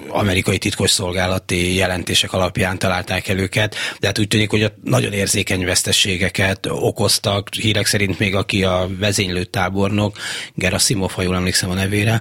amerikai 0.08 0.58
titkosszolgálati 0.58 1.74
jelentések 1.74 2.32
alapján 2.32 2.78
találták 2.78 3.28
el 3.28 3.38
őket, 3.38 3.74
de 4.00 4.06
hát 4.06 4.18
úgy 4.18 4.28
tűnik, 4.28 4.50
hogy 4.50 4.72
nagyon 4.84 5.12
érzékeny 5.12 5.64
veszteségeket 5.64 6.66
okoztak, 6.70 7.54
hírek 7.54 7.86
szerint 7.86 8.18
még 8.18 8.34
aki 8.34 8.64
a 8.64 8.88
vezénylő 8.98 9.44
tábornok, 9.44 10.16
Gerasimov, 10.54 11.10
ha 11.10 11.22
jól 11.22 11.34
emlékszem 11.34 11.70
a 11.70 11.74
nevére, 11.74 12.20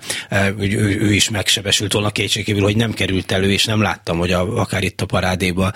ő, 0.58 1.00
ő 1.00 1.14
is 1.14 1.30
megsebesült 1.30 1.94
volna 1.94 2.10
kétségkívül, 2.10 2.64
hogy 2.64 2.76
nem 2.76 2.94
került 2.94 3.32
elő, 3.32 3.47
és 3.50 3.66
nem 3.66 3.82
láttam, 3.82 4.18
hogy 4.18 4.32
a, 4.32 4.60
akár 4.60 4.84
itt 4.84 5.02
a 5.02 5.06
parádéba 5.06 5.72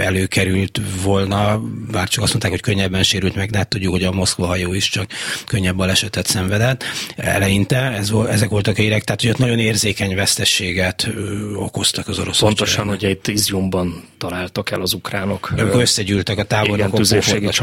előkerült 0.00 0.80
volna, 1.02 1.62
bár 1.90 2.08
csak 2.08 2.22
azt 2.22 2.30
mondták, 2.30 2.50
hogy 2.50 2.60
könnyebben 2.60 3.02
sérült 3.02 3.34
meg, 3.34 3.50
de 3.50 3.58
hát 3.58 3.68
tudjuk, 3.68 3.92
hogy 3.92 4.04
a 4.04 4.12
Moszkva 4.12 4.46
hajó 4.46 4.72
is 4.72 4.88
csak 4.88 5.06
könnyebb 5.46 5.76
balesetet 5.76 6.26
szenvedett 6.26 6.84
eleinte, 7.16 7.76
ez, 7.76 8.12
ezek 8.28 8.48
voltak 8.48 8.78
a 8.78 8.80
hírek, 8.80 9.04
tehát 9.04 9.20
hogy 9.20 9.30
ott 9.30 9.38
nagyon 9.38 9.58
érzékeny 9.58 10.14
vesztességet 10.14 11.08
okoztak 11.54 12.08
az 12.08 12.18
oroszok. 12.18 12.46
Pontosan, 12.46 12.86
hogy 12.86 13.02
itt 13.02 13.28
Izjumban 13.28 14.02
találtak 14.18 14.70
el 14.70 14.80
az 14.80 14.92
ukránok. 14.92 15.52
Ők 15.56 15.74
összegyűltek 15.74 16.38
a 16.38 16.44
tábornokok. 16.44 17.06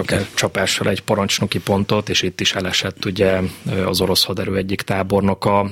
Igen, 0.03 0.27
csapással 0.33 0.89
egy 0.89 1.01
parancsnoki 1.01 1.59
pontot, 1.59 2.09
és 2.09 2.21
itt 2.21 2.41
is 2.41 2.53
elesett 2.53 3.05
ugye 3.05 3.39
az 3.85 4.01
orosz 4.01 4.23
haderő 4.23 4.55
egyik 4.55 4.81
tábornoka. 4.81 5.71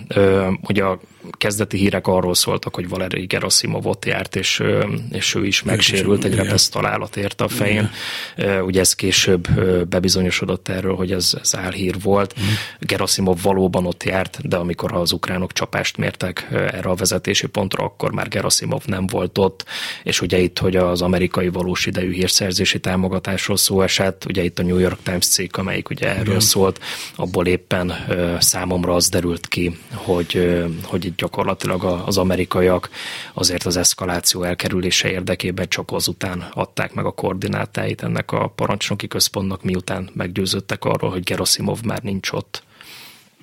Ugye 0.61 0.83
a 0.83 0.99
kezdeti 1.31 1.77
hírek 1.77 2.07
arról 2.07 2.35
szóltak, 2.35 2.75
hogy 2.75 2.89
Valeri 2.89 3.25
Gerasimov 3.25 3.85
ott 3.85 4.05
járt, 4.05 4.35
és, 4.35 4.63
és 5.11 5.35
ő 5.35 5.45
is 5.45 5.63
megsérült, 5.63 6.23
egy 6.23 6.35
repesz 6.35 6.69
találat 6.69 7.17
érte 7.17 7.43
a 7.43 7.47
fején. 7.47 7.89
Igen. 8.37 8.61
Ugye 8.63 8.79
ez 8.79 8.93
később 8.93 9.47
bebizonyosodott 9.87 10.67
erről, 10.67 10.95
hogy 10.95 11.11
ez, 11.11 11.33
ez 11.41 11.55
álhír 11.55 11.95
volt. 12.01 12.33
Mm. 12.39 12.43
Gerasimov 12.79 13.41
valóban 13.41 13.85
ott 13.85 14.03
járt, 14.03 14.47
de 14.47 14.55
amikor 14.55 14.93
az 14.93 15.11
ukránok 15.11 15.53
csapást 15.53 15.97
mértek 15.97 16.47
erre 16.51 16.89
a 16.89 16.95
vezetési 16.95 17.47
pontra, 17.47 17.83
akkor 17.83 18.11
már 18.11 18.27
Gerasimov 18.27 18.81
nem 18.85 19.07
volt 19.07 19.37
ott, 19.37 19.65
és 20.03 20.21
ugye 20.21 20.39
itt, 20.39 20.59
hogy 20.59 20.75
az 20.75 21.01
amerikai 21.01 21.47
valós 21.47 21.85
idejű 21.85 22.13
hírszerzési 22.13 22.79
támogatásról 22.79 23.57
szó 23.57 23.81
esett, 23.81 24.25
ugye 24.25 24.43
itt 24.43 24.59
a 24.59 24.63
New 24.63 24.77
York 24.77 24.99
Times 25.03 25.25
cikk, 25.25 25.57
amelyik 25.57 25.89
ugye 25.89 26.09
erről 26.09 26.25
Igen. 26.25 26.39
szólt, 26.39 26.79
abból 27.15 27.45
éppen 27.45 27.93
számomra 28.39 28.93
az 28.93 29.09
derült 29.09 29.47
ki, 29.47 29.77
hogy, 29.93 30.63
hogy 30.83 31.12
gyakorlatilag 31.15 31.83
az 31.83 32.17
amerikaiak 32.17 32.89
azért 33.33 33.65
az 33.65 33.77
eszkaláció 33.77 34.43
elkerülése 34.43 35.09
érdekében 35.09 35.67
csak 35.67 35.91
azután 35.91 36.49
adták 36.53 36.93
meg 36.93 37.05
a 37.05 37.11
koordinátáit 37.11 38.03
ennek 38.03 38.31
a 38.31 38.47
parancsnoki 38.47 39.07
központnak, 39.07 39.63
miután 39.63 40.09
meggyőződtek 40.13 40.85
arról, 40.85 41.09
hogy 41.09 41.23
Gerasimov 41.23 41.81
már 41.81 42.01
nincs 42.01 42.31
ott. 42.31 42.63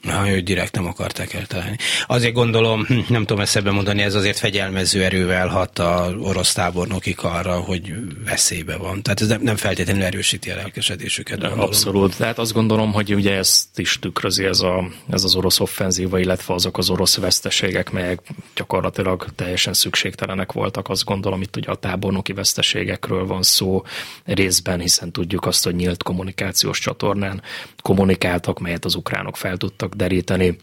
Ha, 0.08 0.30
ő 0.30 0.40
direkt 0.40 0.74
nem 0.74 0.86
akarták 0.86 1.32
eltalálni. 1.34 1.76
Azért 2.06 2.34
gondolom, 2.34 2.84
hm, 2.84 2.98
nem 3.08 3.24
tudom 3.24 3.42
ezt 3.42 3.56
ebben 3.56 3.74
mondani, 3.74 4.02
ez 4.02 4.14
azért 4.14 4.38
fegyelmező 4.38 5.04
erővel 5.04 5.48
hat 5.48 5.78
a 5.78 6.14
orosz 6.20 6.52
tábornokik 6.52 7.22
arra, 7.22 7.56
hogy 7.56 7.94
veszélybe 8.24 8.76
van. 8.76 9.02
Tehát 9.02 9.20
ez 9.20 9.28
nem, 9.28 9.42
nem 9.42 9.56
feltétlenül 9.56 10.02
erősíti 10.02 10.50
a 10.50 10.56
lelkesedésüket. 10.56 11.38
Gondolom. 11.38 11.64
Abszolút. 11.64 12.16
Tehát 12.16 12.38
azt 12.38 12.52
gondolom, 12.52 12.92
hogy 12.92 13.14
ugye 13.14 13.34
ezt 13.34 13.78
is 13.78 13.98
tükrözi 14.00 14.44
ez, 14.44 14.60
a, 14.60 14.90
ez 15.10 15.24
az 15.24 15.34
orosz 15.34 15.60
offenzíva, 15.60 16.18
illetve 16.18 16.54
azok 16.54 16.78
az 16.78 16.90
orosz 16.90 17.16
veszteségek, 17.16 17.90
melyek 17.90 18.20
gyakorlatilag 18.54 19.26
teljesen 19.36 19.72
szükségtelenek 19.72 20.52
voltak. 20.52 20.88
Azt 20.88 21.04
gondolom, 21.04 21.42
itt 21.42 21.56
ugye 21.56 21.70
a 21.70 21.74
tábornoki 21.74 22.32
veszteségekről 22.32 23.26
van 23.26 23.42
szó 23.42 23.82
részben, 24.24 24.80
hiszen 24.80 25.12
tudjuk 25.12 25.46
azt, 25.46 25.64
hogy 25.64 25.74
nyílt 25.74 26.02
kommunikációs 26.02 26.78
csatornán 26.78 27.42
kommunikáltak, 27.82 28.58
melyet 28.58 28.84
az 28.84 28.94
ukránok 28.94 29.36
fel 29.36 29.56
tudtak 29.56 29.89
deríteni, 29.96 30.56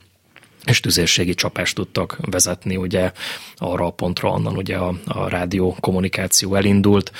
és 0.66 0.80
tüzérségi 0.80 1.34
csapást 1.34 1.76
tudtak 1.76 2.18
vezetni 2.22 2.76
ugye 2.76 3.12
arra 3.56 3.86
a 3.86 3.90
pontra, 3.90 4.30
onnan 4.30 4.58
ugye 4.58 4.76
a, 4.76 4.94
a 5.06 5.30
rádió 5.30 5.76
kommunikáció 5.80 6.56
elindult. 6.56 7.12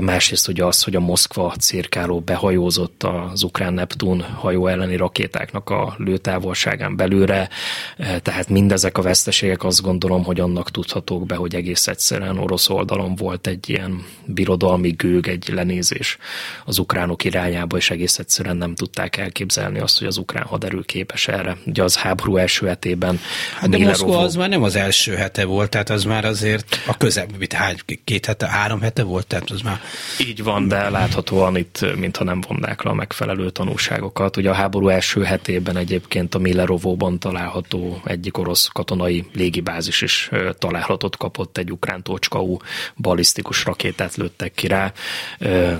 Másrészt 0.00 0.48
ugye 0.48 0.64
az, 0.64 0.82
hogy 0.82 0.96
a 0.96 1.00
Moszkva 1.00 1.54
cirkáló 1.60 2.20
behajózott 2.20 3.02
az 3.02 3.42
ukrán 3.42 3.72
Neptun 3.72 4.20
hajó 4.22 4.66
elleni 4.66 4.96
rakétáknak 4.96 5.70
a 5.70 5.94
lőtávolságán 5.98 6.96
belőle, 6.96 7.48
tehát 7.96 8.48
mindezek 8.48 8.98
a 8.98 9.02
veszteségek 9.02 9.64
azt 9.64 9.82
gondolom, 9.82 10.24
hogy 10.24 10.40
annak 10.40 10.70
tudhatók 10.70 11.26
be, 11.26 11.34
hogy 11.34 11.54
egész 11.54 11.86
egyszerűen 11.86 12.38
orosz 12.38 12.68
oldalon 12.68 13.14
volt 13.14 13.46
egy 13.46 13.68
ilyen 13.68 14.04
birodalmi 14.24 14.90
gőg, 14.90 15.28
egy 15.28 15.50
lenézés 15.52 16.18
az 16.64 16.78
ukránok 16.78 17.24
irányába, 17.24 17.76
és 17.76 17.90
egész 17.90 18.18
egyszerűen 18.18 18.56
nem 18.56 18.74
tudták 18.74 19.16
elképzelni 19.16 19.78
azt, 19.78 19.98
hogy 19.98 20.06
az 20.06 20.16
ukrán 20.16 20.44
haderő 20.44 20.80
képes 20.80 21.28
erre. 21.28 21.56
Ugye 21.66 21.82
az 21.82 21.96
háború 21.96 22.36
első 22.50 22.66
hetében. 22.66 23.20
Hát 23.58 23.70
de 23.70 23.78
Moszkva 23.78 24.18
az 24.18 24.34
már 24.34 24.48
nem 24.48 24.62
az 24.62 24.76
első 24.76 25.14
hete 25.14 25.44
volt, 25.44 25.70
tehát 25.70 25.90
az 25.90 26.04
már 26.04 26.24
azért 26.24 26.82
a 26.86 26.96
közelbbi, 26.96 27.46
hány, 27.54 27.76
két 28.04 28.26
hete, 28.26 28.48
három 28.48 28.80
hete 28.80 29.02
volt, 29.02 29.26
tehát 29.26 29.50
az 29.50 29.60
már... 29.60 29.80
Így 30.20 30.42
van, 30.42 30.68
de 30.68 30.88
láthatóan 30.88 31.56
itt, 31.56 31.96
mintha 31.96 32.24
nem 32.24 32.40
vonnák 32.48 32.82
le 32.82 32.90
a 32.90 32.94
megfelelő 32.94 33.50
tanulságokat. 33.50 34.36
Ugye 34.36 34.50
a 34.50 34.52
háború 34.52 34.88
első 34.88 35.22
hetében 35.22 35.76
egyébként 35.76 36.34
a 36.34 36.38
Millerovóban 36.38 37.18
található 37.18 38.00
egyik 38.04 38.38
orosz 38.38 38.66
katonai 38.66 39.26
légibázis 39.32 40.02
is 40.02 40.30
találatot 40.58 41.16
kapott, 41.16 41.58
egy 41.58 41.72
ukrán 41.72 42.02
tocskáú 42.02 42.56
balisztikus 42.96 43.64
rakétát 43.64 44.16
lőttek 44.16 44.52
ki 44.52 44.66
rá. 44.66 44.92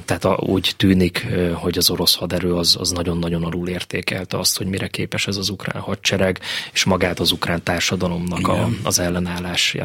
Tehát 0.04 0.26
úgy 0.36 0.72
tűnik, 0.76 1.26
hogy 1.52 1.78
az 1.78 1.90
orosz 1.90 2.14
haderő 2.14 2.54
az, 2.54 2.76
az 2.78 2.90
nagyon-nagyon 2.90 3.44
alul 3.44 3.68
értékelte 3.68 4.38
azt, 4.38 4.56
hogy 4.56 4.66
mire 4.66 4.86
képes 4.86 5.26
ez 5.26 5.36
az 5.36 5.48
ukrán 5.48 5.82
hadsereg, 5.82 6.40
és 6.72 6.84
magát 6.84 7.20
az 7.20 7.30
ukrán 7.32 7.62
társadalomnak 7.62 8.48
a, 8.48 8.68
az 8.82 8.98
ellenállás, 8.98 9.76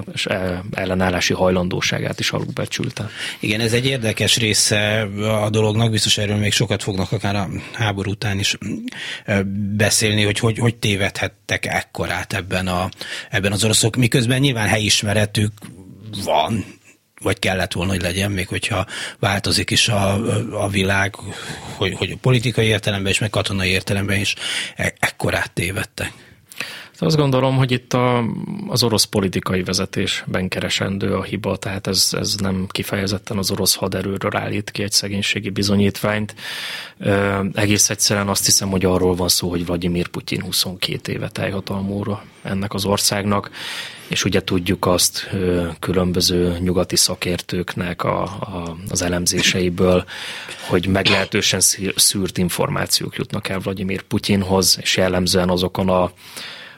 ellenállási 0.71 1.33
hajlandóságát 1.33 2.19
is 2.19 2.31
alulbecsülte. 2.31 3.09
Igen, 3.39 3.59
ez 3.59 3.73
egy 3.73 3.85
érdekes 3.85 4.37
része 4.37 5.01
a 5.43 5.49
dolognak, 5.49 5.91
biztos 5.91 6.17
erről 6.17 6.37
még 6.37 6.51
sokat 6.51 6.83
fognak 6.83 7.11
akár 7.11 7.35
a 7.35 7.49
háború 7.73 8.11
után 8.11 8.39
is 8.39 8.57
beszélni, 9.75 10.23
hogy 10.23 10.39
hogy, 10.39 10.57
hogy 10.57 10.75
tévedhettek 10.75 11.65
ekkorát 11.65 12.33
ebben, 12.33 12.67
a, 12.67 12.89
ebben 13.29 13.51
az 13.51 13.63
oroszok, 13.63 13.95
miközben 13.95 14.39
nyilván 14.39 14.67
helyismeretük 14.67 15.51
van, 16.23 16.65
vagy 17.21 17.39
kellett 17.39 17.73
volna, 17.73 17.91
hogy 17.91 18.01
legyen, 18.01 18.31
még 18.31 18.47
hogyha 18.47 18.85
változik 19.19 19.71
is 19.71 19.87
a, 19.87 20.13
a 20.63 20.69
világ, 20.69 21.15
hogy, 21.75 21.93
hogy 21.93 22.17
politikai 22.17 22.65
értelemben 22.65 23.11
is, 23.11 23.19
meg 23.19 23.29
katonai 23.29 23.69
értelemben 23.69 24.19
is 24.19 24.35
e, 24.75 24.93
ekkorát 24.99 25.51
tévedtek. 25.51 26.11
Azt 26.99 27.15
gondolom, 27.15 27.57
hogy 27.57 27.71
itt 27.71 27.93
a, 27.93 28.23
az 28.67 28.83
orosz 28.83 29.03
politikai 29.03 29.63
vezetésben 29.63 30.47
keresendő 30.47 31.13
a 31.15 31.23
hiba, 31.23 31.57
tehát 31.57 31.87
ez, 31.87 32.09
ez 32.11 32.35
nem 32.35 32.67
kifejezetten 32.69 33.37
az 33.37 33.51
orosz 33.51 33.75
haderőről 33.75 34.35
állít 34.35 34.71
ki 34.71 34.83
egy 34.83 34.91
szegénységi 34.91 35.49
bizonyítványt. 35.49 36.35
Egész 37.53 37.89
egyszerűen 37.89 38.27
azt 38.27 38.45
hiszem, 38.45 38.69
hogy 38.69 38.85
arról 38.85 39.15
van 39.15 39.27
szó, 39.27 39.49
hogy 39.49 39.65
Vladimir 39.65 40.07
Putyin 40.07 40.41
22 40.41 41.11
éve 41.11 41.29
teljhatalmúra 41.29 42.23
ennek 42.43 42.73
az 42.73 42.85
országnak, 42.85 43.49
és 44.07 44.25
ugye 44.25 44.43
tudjuk 44.43 44.85
azt 44.85 45.29
különböző 45.79 46.57
nyugati 46.59 46.95
szakértőknek 46.95 48.03
a, 48.03 48.21
a, 48.23 48.77
az 48.89 49.01
elemzéseiből, 49.01 50.05
hogy 50.67 50.87
meglehetősen 50.87 51.59
szűrt 51.95 52.37
információk 52.37 53.15
jutnak 53.15 53.49
el 53.49 53.59
Vladimir 53.59 54.01
Putyinhoz, 54.01 54.77
és 54.81 54.97
jellemzően 54.97 55.49
azokon 55.49 55.89
a 55.89 56.11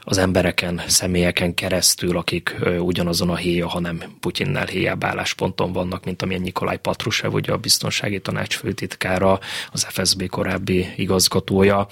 az 0.10 0.18
embereken, 0.18 0.82
személyeken 0.88 1.54
keresztül, 1.54 2.18
akik 2.18 2.56
ugyanazon 2.80 3.30
a 3.30 3.36
héja, 3.36 3.68
hanem 3.68 4.04
Putyinnel 4.20 4.66
héjább 4.66 5.04
állásponton 5.04 5.72
vannak, 5.72 6.06
mint 6.06 6.22
amilyen 6.22 6.42
Nikolaj 6.42 6.78
Patrushev, 6.78 7.34
ugye 7.34 7.52
a 7.52 7.58
biztonsági 7.58 8.20
tanács 8.20 8.56
főtitkára, 8.56 9.40
az 9.72 9.88
FSB 9.90 10.28
korábbi 10.30 10.88
igazgatója, 10.96 11.88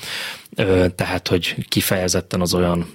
tehát, 0.95 1.27
hogy 1.27 1.55
kifejezetten 1.67 2.41
az 2.41 2.53
olyan 2.53 2.87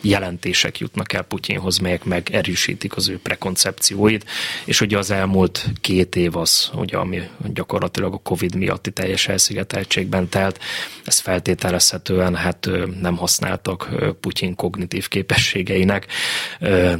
jelentések 0.00 0.78
jutnak 0.78 1.12
el 1.12 1.22
Putyinhoz, 1.22 1.78
melyek 1.78 2.04
megerősítik 2.04 2.96
az 2.96 3.08
ő 3.08 3.18
prekoncepcióit, 3.22 4.24
és 4.64 4.80
ugye 4.80 4.98
az 4.98 5.10
elmúlt 5.10 5.66
két 5.80 6.16
év 6.16 6.36
az, 6.36 6.70
ugye, 6.74 6.96
ami 6.96 7.22
gyakorlatilag 7.52 8.12
a 8.12 8.20
Covid 8.22 8.54
miatti 8.54 8.90
teljes 8.90 9.28
elszigeteltségben 9.28 10.28
telt, 10.28 10.60
ez 11.04 11.18
feltételezhetően 11.18 12.34
hát 12.34 12.70
nem 13.00 13.16
használtak 13.16 13.88
Putyin 14.20 14.54
kognitív 14.54 15.08
képességeinek, 15.08 16.06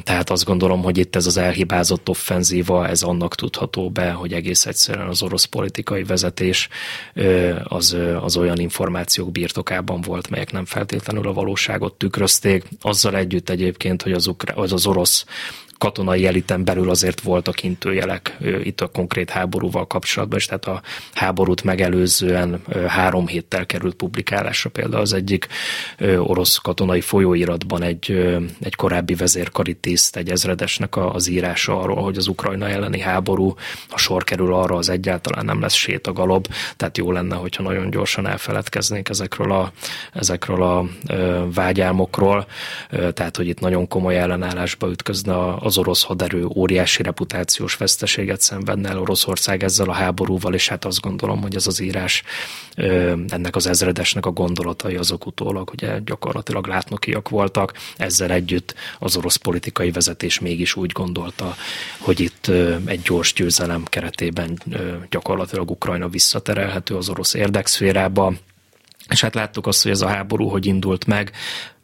tehát 0.03 0.31
azt 0.31 0.45
gondolom, 0.45 0.83
hogy 0.83 0.99
itt 0.99 1.17
ez 1.17 1.27
az 1.27 1.37
elhibázott 1.37 2.09
offenzíva, 2.09 2.89
ez 2.89 3.03
annak 3.03 3.35
tudható 3.35 3.91
be, 3.91 4.11
hogy 4.11 4.33
egész 4.33 4.67
egyszerűen 4.67 5.09
az 5.09 5.23
orosz 5.23 5.45
politikai 5.45 6.03
vezetés 6.03 6.69
az, 7.65 7.97
az 8.21 8.37
olyan 8.37 8.59
információk 8.59 9.31
birtokában 9.31 10.01
volt, 10.01 10.31
melyek 10.31 10.53
nem 10.53 10.65
feltétlenül 10.65 11.29
a 11.29 11.33
valóságot 11.33 11.95
tükrözték. 12.17 12.65
Azzal 12.81 13.17
együtt 13.17 13.49
egyébként, 13.49 14.03
hogy 14.03 14.13
az, 14.13 14.27
ukra- 14.27 14.57
az, 14.57 14.73
az 14.73 14.87
orosz 14.87 15.25
katonai 15.79 16.27
eliten 16.27 16.65
belül 16.65 16.91
azért 16.91 17.21
voltak 17.21 17.63
intőjelek 17.63 18.37
itt 18.63 18.81
a 18.81 18.87
konkrét 18.87 19.31
háborúval 19.31 19.87
kapcsolatban, 19.87 20.39
és 20.39 20.47
tehát 20.47 20.65
a 20.65 20.83
háborút 21.15 21.65
megelőzően 21.65 22.63
három 22.87 23.27
héttel 23.27 23.67
került 23.67 23.95
publikálásra. 23.95 24.71
Például 24.71 25.03
az 25.03 25.13
egyik 25.13 25.47
orosz 26.19 26.57
katonai 26.57 27.01
folyóiratban 27.01 27.83
egy, 27.83 28.11
egy 28.61 28.75
korábbi 28.75 29.15
vezérkari 29.15 29.75
tiszt, 29.75 30.17
egy 30.17 30.31
ezredesnek 30.31 30.97
az 30.97 31.29
írása 31.29 31.81
arról, 31.81 32.03
hogy 32.03 32.17
az 32.17 32.27
Ukrajna 32.27 32.69
elleni 32.69 33.01
háború, 33.01 33.55
ha 33.89 33.99
sor 33.99 34.25
kerül 34.25 34.55
arra, 34.55 34.77
az 34.77 34.89
egyáltalán 34.89 35.45
nem 35.45 35.61
lesz 35.61 35.75
sétagalob, 35.75 36.47
tehát 36.77 36.99
jó 36.99 37.13
lenne, 37.13 37.35
hogyha 37.35 37.63
nagyon 37.63 37.91
gyorsan 37.91 38.27
elfeledkeznénk 38.27 39.09
ezekről 39.09 39.53
a, 39.53 39.73
ezekről 40.13 40.63
a 40.63 40.87
vágyálmokról, 41.55 42.47
tehát 42.89 43.37
hogy 43.37 43.49
itt 43.49 43.61
nagyon 43.61 43.89
komoly 43.89 44.19
ellenállásba 44.19 44.89
ütközne 44.89 45.35
a, 45.35 45.65
az 45.67 45.79
orosz 45.79 46.03
haderő 46.03 46.45
óriási 46.45 47.03
reputációs 47.03 47.77
veszteséget 47.77 48.41
szenvedne 48.41 48.89
el 48.89 49.01
Oroszország 49.01 49.63
ezzel 49.63 49.89
a 49.89 49.93
háborúval, 49.93 50.55
és 50.55 50.69
hát 50.69 50.85
azt 50.85 51.01
gondolom, 51.01 51.43
hogy 51.43 51.55
ez 51.55 51.67
az 51.67 51.81
írás 51.81 52.23
ennek 53.29 53.57
az 53.57 53.67
ezredesnek 53.67 54.27
a 54.27 54.31
gondolatai 54.31 54.97
azok 54.97 55.27
utólag 55.27 55.71
ugye 55.73 55.99
gyakorlatilag 56.05 56.67
látnokiak 56.67 57.29
voltak. 57.29 57.73
Ezzel 57.97 58.31
együtt 58.31 58.75
az 58.99 59.17
orosz 59.17 59.37
politikai 59.37 59.91
vezetés 59.91 60.39
mégis 60.39 60.77
úgy 60.77 60.93
gondolta, 60.93 61.57
hogy 61.99 62.21
itt 62.21 62.51
egy 62.85 63.01
gyors 63.03 63.33
győzelem 63.33 63.85
keretében 63.85 64.59
gyakorlatilag 65.11 65.71
Ukrajna 65.71 66.09
visszaterelhető 66.09 66.97
az 66.97 67.09
orosz 67.09 67.35
érdekszférába, 67.35 68.33
és 69.09 69.21
hát 69.21 69.35
láttuk 69.35 69.67
azt, 69.67 69.83
hogy 69.83 69.93
ez 69.93 70.01
a 70.01 70.09
háború 70.09 70.49
hogy 70.49 70.67
indult 70.67 71.07
meg, 71.07 71.33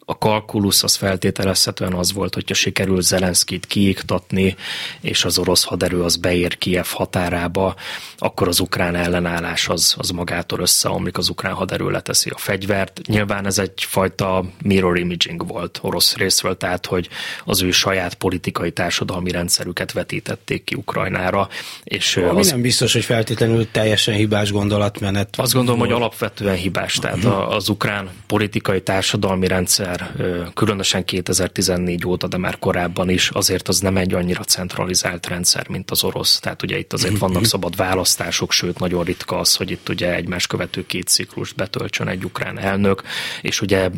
a 0.05 0.19
kalkulusz 0.19 0.83
az 0.83 0.95
feltételezhetően 0.95 1.93
az 1.93 2.13
volt, 2.13 2.35
hogyha 2.35 2.55
sikerül 2.55 3.01
Zelenszkit 3.01 3.67
kiiktatni, 3.67 4.57
és 5.01 5.25
az 5.25 5.39
orosz 5.39 5.65
haderő 5.65 6.03
az 6.03 6.17
beér 6.17 6.59
Kiev 6.59 6.87
határába, 6.91 7.75
akkor 8.19 8.49
az 8.49 8.61
ukrán 8.61 8.95
ellenállás 8.95 9.69
az, 9.69 9.95
az 9.99 10.11
magától 10.11 10.61
összeomlik, 10.61 11.19
az 11.19 11.29
ukrán 11.29 11.55
haderő 11.55 11.91
leteszi 11.91 12.31
a 12.31 12.39
fegyvert. 12.39 13.01
Nyilván 13.07 13.47
ez 13.47 13.59
egyfajta 13.59 14.45
mirror 14.63 14.99
imaging 14.99 15.47
volt 15.47 15.79
orosz 15.83 16.17
részről, 16.17 16.57
tehát 16.57 16.87
hogy 16.87 17.09
az 17.45 17.63
ő 17.63 17.71
saját 17.71 18.15
politikai 18.15 18.73
társadalmi 18.73 19.31
rendszerüket 19.31 19.93
vetítették 19.93 20.65
ki 20.65 20.75
Ukrajnára. 20.75 21.49
És 21.85 22.17
Ami 22.17 22.41
az, 22.41 22.51
nem 22.51 22.61
biztos, 22.61 22.93
hogy 22.93 23.05
feltétlenül 23.05 23.71
teljesen 23.71 24.15
hibás 24.15 24.53
gondolatmenet. 24.53 25.35
Azt 25.37 25.53
gondolom, 25.53 25.79
volt. 25.79 25.91
hogy 25.91 26.01
alapvetően 26.01 26.57
hibás. 26.57 26.95
Tehát 26.95 27.25
az 27.25 27.69
ukrán 27.69 28.11
politikai 28.27 28.83
társadalmi 28.83 29.47
rendszer 29.47 29.92
rendszer, 29.97 30.53
különösen 30.55 31.05
2014 31.05 32.07
óta, 32.07 32.27
de 32.27 32.37
már 32.37 32.59
korábban 32.59 33.09
is, 33.09 33.29
azért 33.29 33.69
az 33.69 33.81
nem 33.81 33.97
egy 33.97 34.15
annyira 34.15 34.43
centralizált 34.43 35.27
rendszer, 35.27 35.69
mint 35.69 35.91
az 35.91 36.05
orosz. 36.05 36.39
Tehát 36.39 36.63
ugye 36.63 36.79
itt 36.79 36.93
azért 36.93 37.19
vannak 37.19 37.45
szabad 37.45 37.77
választások, 37.77 38.53
sőt 38.53 38.79
nagyon 38.79 39.05
ritka 39.05 39.39
az, 39.39 39.57
hogy 39.57 39.71
itt 39.71 39.89
ugye 39.89 40.15
egymás 40.15 40.47
követő 40.47 40.87
két 40.87 41.09
ciklust 41.09 41.55
betöltsön 41.55 42.09
egy 42.09 42.25
ukrán 42.25 42.59
elnök, 42.59 43.03
és 43.43 43.61
ugye... 43.61 43.91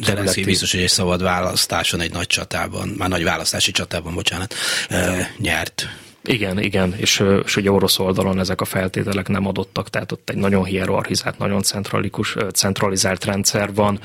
Zelenszky 0.00 0.44
biztos, 0.44 0.72
hogy 0.72 0.80
egy 0.80 0.88
szabad 0.88 1.22
választáson, 1.22 2.00
egy 2.00 2.12
nagy 2.12 2.26
csatában, 2.26 2.88
már 2.88 3.08
nagy 3.08 3.24
választási 3.24 3.70
csatában, 3.70 4.14
bocsánat, 4.14 4.54
nyert. 5.38 5.88
Igen, 6.24 6.60
igen, 6.60 6.94
és, 6.96 7.24
és 7.44 7.56
ugye 7.56 7.70
orosz 7.70 7.98
oldalon 7.98 8.38
ezek 8.38 8.60
a 8.60 8.64
feltételek 8.64 9.28
nem 9.28 9.46
adottak, 9.46 9.90
tehát 9.90 10.12
ott 10.12 10.30
egy 10.30 10.36
nagyon 10.36 10.64
hierarchizált, 10.64 11.38
nagyon 11.38 11.62
centralikus, 11.62 12.36
centralizált 12.52 13.24
rendszer 13.24 13.74
van. 13.74 14.00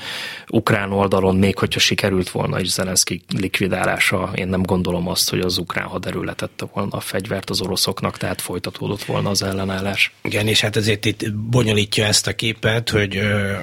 Ukrán 0.48 0.92
oldalon 0.92 1.36
még 1.36 1.58
hogyha 1.58 1.80
sikerült 1.80 2.30
volna 2.30 2.60
is 2.60 2.68
Zelenszky 2.68 3.22
likvidálása, 3.36 4.30
én 4.34 4.48
nem 4.48 4.62
gondolom 4.62 5.08
azt, 5.08 5.30
hogy 5.30 5.40
az 5.40 5.58
ukrán 5.58 5.86
haderő 5.86 6.22
letette 6.22 6.66
volna 6.72 6.96
a 6.96 7.00
fegyvert 7.00 7.50
az 7.50 7.60
oroszoknak, 7.60 8.16
tehát 8.16 8.40
folytatódott 8.40 9.04
volna 9.04 9.30
az 9.30 9.42
ellenállás. 9.42 10.12
Igen, 10.22 10.46
és 10.46 10.60
hát 10.60 10.76
ezért 10.76 11.04
itt 11.04 11.34
bonyolítja 11.34 12.04
ezt 12.04 12.26
a 12.26 12.34
képet, 12.34 12.90
hogy 12.90 13.16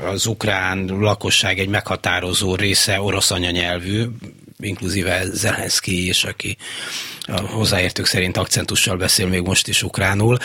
az 0.06 0.26
ukrán 0.26 0.86
lakosság 0.86 1.60
egy 1.60 1.70
meghatározó 1.70 2.56
része 2.56 3.02
orosz 3.02 3.32
anyanyelvű, 3.32 4.06
inkluzíve 4.60 5.26
Zelenszky 5.32 6.08
is, 6.08 6.24
aki 6.24 6.58
a 7.22 7.40
hozzáértők 7.40 8.06
szerint 8.06 8.38
akcentussal 8.38 8.98
beszél 8.98 9.28
még 9.28 9.42
most 9.42 9.68
is 9.68 9.84
ukránul 9.84 10.38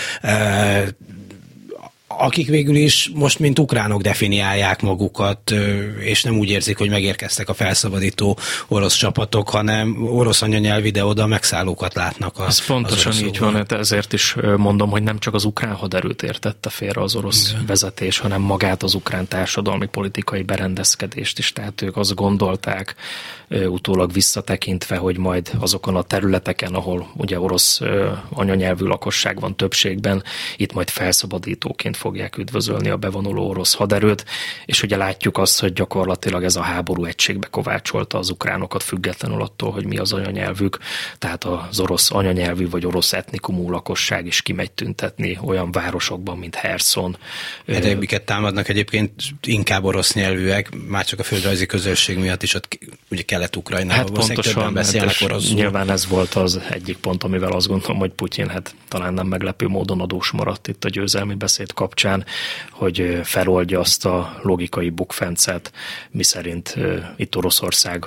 akik 2.18 2.48
végül 2.48 2.76
is 2.76 3.10
most 3.14 3.38
mint 3.38 3.58
ukránok 3.58 4.02
definiálják 4.02 4.82
magukat, 4.82 5.54
és 6.00 6.22
nem 6.22 6.38
úgy 6.38 6.50
érzik, 6.50 6.78
hogy 6.78 6.88
megérkeztek 6.90 7.48
a 7.48 7.54
felszabadító 7.54 8.38
orosz 8.68 8.94
csapatok, 8.94 9.48
hanem 9.48 10.06
orosz 10.06 10.42
anyanyelvi, 10.42 10.90
de 10.90 11.04
oda 11.04 11.26
megszállókat 11.26 11.94
látnak. 11.94 12.38
A, 12.38 12.46
Ez 12.46 12.66
pontosan 12.66 13.12
így 13.12 13.38
van, 13.38 13.54
hát 13.54 13.72
ezért 13.72 14.12
is 14.12 14.36
mondom, 14.56 14.90
hogy 14.90 15.02
nem 15.02 15.18
csak 15.18 15.34
az 15.34 15.44
ukrán 15.44 15.74
haderőt 15.74 16.22
értette 16.22 16.70
félre 16.70 17.02
az 17.02 17.14
orosz 17.14 17.50
Igen. 17.50 17.66
vezetés, 17.66 18.18
hanem 18.18 18.40
magát 18.40 18.82
az 18.82 18.94
ukrán 18.94 19.28
társadalmi 19.28 19.86
politikai 19.86 20.42
berendezkedést 20.42 21.38
is. 21.38 21.52
Tehát 21.52 21.82
ők 21.82 21.96
azt 21.96 22.14
gondolták, 22.14 22.94
utólag 23.50 24.12
visszatekintve, 24.12 24.96
hogy 24.96 25.18
majd 25.18 25.50
azokon 25.58 25.96
a 25.96 26.02
területeken, 26.02 26.74
ahol 26.74 27.10
ugye 27.16 27.40
orosz 27.40 27.80
anyanyelvű 28.30 28.84
lakosság 28.84 29.40
van 29.40 29.56
többségben, 29.56 30.22
itt 30.56 30.72
majd 30.72 30.90
felszabadítóként 30.90 31.96
fogják 31.96 32.38
üdvözölni 32.38 32.88
a 32.88 32.96
bevonuló 32.96 33.48
orosz 33.48 33.74
haderőt, 33.74 34.24
és 34.66 34.82
ugye 34.82 34.96
látjuk 34.96 35.38
azt, 35.38 35.60
hogy 35.60 35.72
gyakorlatilag 35.72 36.44
ez 36.44 36.56
a 36.56 36.60
háború 36.60 37.04
egységbe 37.04 37.46
kovácsolta 37.50 38.18
az 38.18 38.30
ukránokat 38.30 38.82
függetlenül 38.82 39.42
attól, 39.42 39.70
hogy 39.70 39.86
mi 39.86 39.98
az 39.98 40.12
anyanyelvük, 40.12 40.78
tehát 41.18 41.44
az 41.44 41.80
orosz 41.80 42.10
anyanyelvű 42.10 42.68
vagy 42.68 42.86
orosz 42.86 43.12
etnikumú 43.12 43.70
lakosság 43.70 44.26
is 44.26 44.42
kimegy 44.42 44.72
tüntetni 44.72 45.38
olyan 45.42 45.72
városokban, 45.72 46.38
mint 46.38 46.54
Herson. 46.54 47.16
Miket 47.98 48.22
támadnak 48.22 48.68
egyébként 48.68 49.12
inkább 49.42 49.84
orosz 49.84 50.14
nyelvűek, 50.14 50.68
már 50.88 51.04
csak 51.04 51.18
a 51.18 51.22
földrajzi 51.22 51.66
közösség 51.66 52.18
miatt 52.18 52.42
is 52.42 52.54
ott 52.54 52.78
ugye 53.10 53.22
Kelet-Ukrajnában 53.40 53.96
hát 53.96 54.26
pontosan, 54.26 54.72
beszélnek 54.72 55.14
hát 55.14 55.30
oroszul. 55.30 55.54
Nyilván 55.54 55.90
ez 55.90 56.06
volt 56.06 56.34
az 56.34 56.60
egyik 56.70 56.96
pont, 56.96 57.22
amivel 57.22 57.52
azt 57.52 57.66
gondolom, 57.66 57.98
hogy 57.98 58.10
Putyin 58.10 58.48
hát 58.48 58.74
talán 58.88 59.14
nem 59.14 59.26
meglepő 59.26 59.66
módon 59.66 60.00
adós 60.00 60.30
maradt 60.30 60.68
itt 60.68 60.84
a 60.84 60.88
győzelmi 60.88 61.34
beszéd 61.34 61.72
kapcsán, 61.72 62.24
hogy 62.70 63.20
feloldja 63.24 63.80
azt 63.80 64.04
a 64.04 64.38
logikai 64.42 64.90
bukfencet, 64.90 65.72
miszerint 66.10 66.76
itt 67.16 67.36
Oroszország 67.36 68.06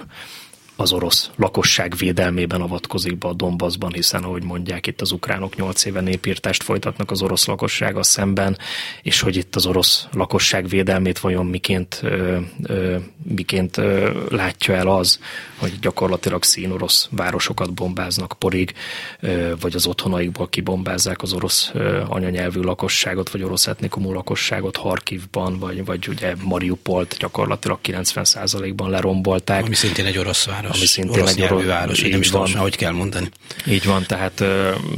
az 0.76 0.91
orosz 0.91 1.30
lakosság 1.36 1.95
védelmében 1.97 2.61
avatkozik 2.61 3.17
be 3.17 3.28
a 3.28 3.34
Donbassban, 3.34 3.93
hiszen 3.93 4.24
ahogy 4.24 4.43
mondják, 4.43 4.88
itt 4.88 5.01
az 5.01 5.11
ukránok 5.11 5.55
nyolc 5.55 5.86
éve 5.86 6.01
népírtást 6.01 6.63
folytatnak 6.63 7.11
az 7.11 7.21
orosz 7.21 7.45
lakossága 7.45 8.03
szemben, 8.03 8.57
és 9.01 9.19
hogy 9.19 9.36
itt 9.36 9.55
az 9.55 9.65
orosz 9.65 10.07
lakosság 10.13 10.67
védelmét 10.67 11.19
vajon 11.19 11.45
miként, 11.45 11.99
ö, 12.03 12.38
ö, 12.63 12.95
miként 13.24 13.78
ö, 13.78 14.11
látja 14.30 14.76
el 14.76 14.88
az, 14.88 15.19
hogy 15.57 15.80
gyakorlatilag 15.80 16.43
színorosz 16.43 17.07
városokat 17.11 17.74
bombáznak 17.74 18.36
porig, 18.39 18.74
ö, 19.19 19.53
vagy 19.59 19.76
az 19.76 19.86
otthonaikból 19.86 20.49
kibombázzák 20.49 21.21
az 21.21 21.34
orosz 21.34 21.71
ö, 21.74 22.01
anyanyelvű 22.07 22.59
lakosságot, 22.59 23.30
vagy 23.30 23.43
orosz 23.43 23.67
etnikumú 23.67 24.13
lakosságot 24.13 24.78
Harkivban, 24.78 25.59
vagy, 25.59 25.86
vagy 25.86 26.07
ugye 26.07 26.36
Mariupolt 26.43 27.15
gyakorlatilag 27.19 27.80
90%-ban 27.84 28.89
lerombolták. 28.89 29.65
Ami 29.65 29.76
szintén 29.76 30.05
egy 30.05 30.17
orosz 30.17 30.45
város 30.45 30.61
város. 30.64 30.78
Ami 30.78 30.86
szintén 30.86 31.22
orosz 31.22 31.36
egy 31.36 31.41
orosz 31.41 31.66
város, 31.66 32.03
így 32.03 32.11
nem 32.11 32.20
is 32.20 32.30
van. 32.30 32.55
hogy 32.55 32.76
kell 32.76 32.91
mondani. 32.91 33.30
Így 33.68 33.86
van, 33.86 34.05
tehát, 34.07 34.34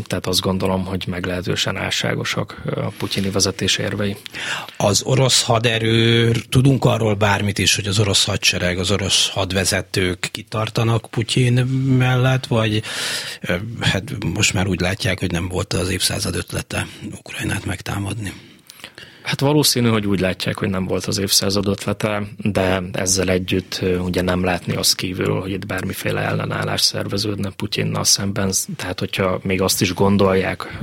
tehát 0.07 0.27
azt 0.27 0.39
gondolom, 0.39 0.85
hogy 0.85 1.03
meglehetősen 1.07 1.77
álságosak 1.77 2.61
a 2.75 2.91
putyini 2.97 3.29
vezetés 3.29 3.77
érvei. 3.77 4.15
Az 4.77 5.01
orosz 5.01 5.43
haderő, 5.43 6.31
tudunk 6.49 6.85
arról 6.85 7.13
bármit 7.13 7.57
is, 7.57 7.75
hogy 7.75 7.87
az 7.87 7.99
orosz 7.99 8.25
hadsereg, 8.25 8.79
az 8.79 8.91
orosz 8.91 9.29
hadvezetők 9.29 10.29
kitartanak 10.31 11.07
Putyin 11.09 11.53
mellett, 11.97 12.45
vagy 12.45 12.83
hát 13.79 14.03
most 14.33 14.53
már 14.53 14.67
úgy 14.67 14.79
látják, 14.79 15.19
hogy 15.19 15.31
nem 15.31 15.47
volt 15.47 15.73
az 15.73 15.89
évszázad 15.89 16.35
ötlete 16.35 16.87
Ukrajnát 17.11 17.65
megtámadni? 17.65 18.33
Hát 19.25 19.39
valószínű, 19.39 19.87
hogy 19.87 20.07
úgy 20.07 20.19
látják, 20.19 20.57
hogy 20.57 20.69
nem 20.69 20.85
volt 20.85 21.05
az 21.05 21.17
évszázad 21.17 21.67
ötlete, 21.67 22.23
de 22.37 22.81
ezzel 22.91 23.29
együtt 23.29 23.81
ugye 23.99 24.21
nem 24.21 24.43
látni 24.43 24.75
azt 24.75 24.95
kívül, 24.95 25.39
hogy 25.39 25.51
itt 25.51 25.65
bármiféle 25.65 26.21
ellenállás 26.21 26.81
szerveződne 26.81 27.49
Putyinnal 27.49 28.03
szemben. 28.03 28.51
Tehát, 28.75 28.99
hogyha 28.99 29.39
még 29.43 29.61
azt 29.61 29.81
is 29.81 29.93
gondolják 29.93 30.77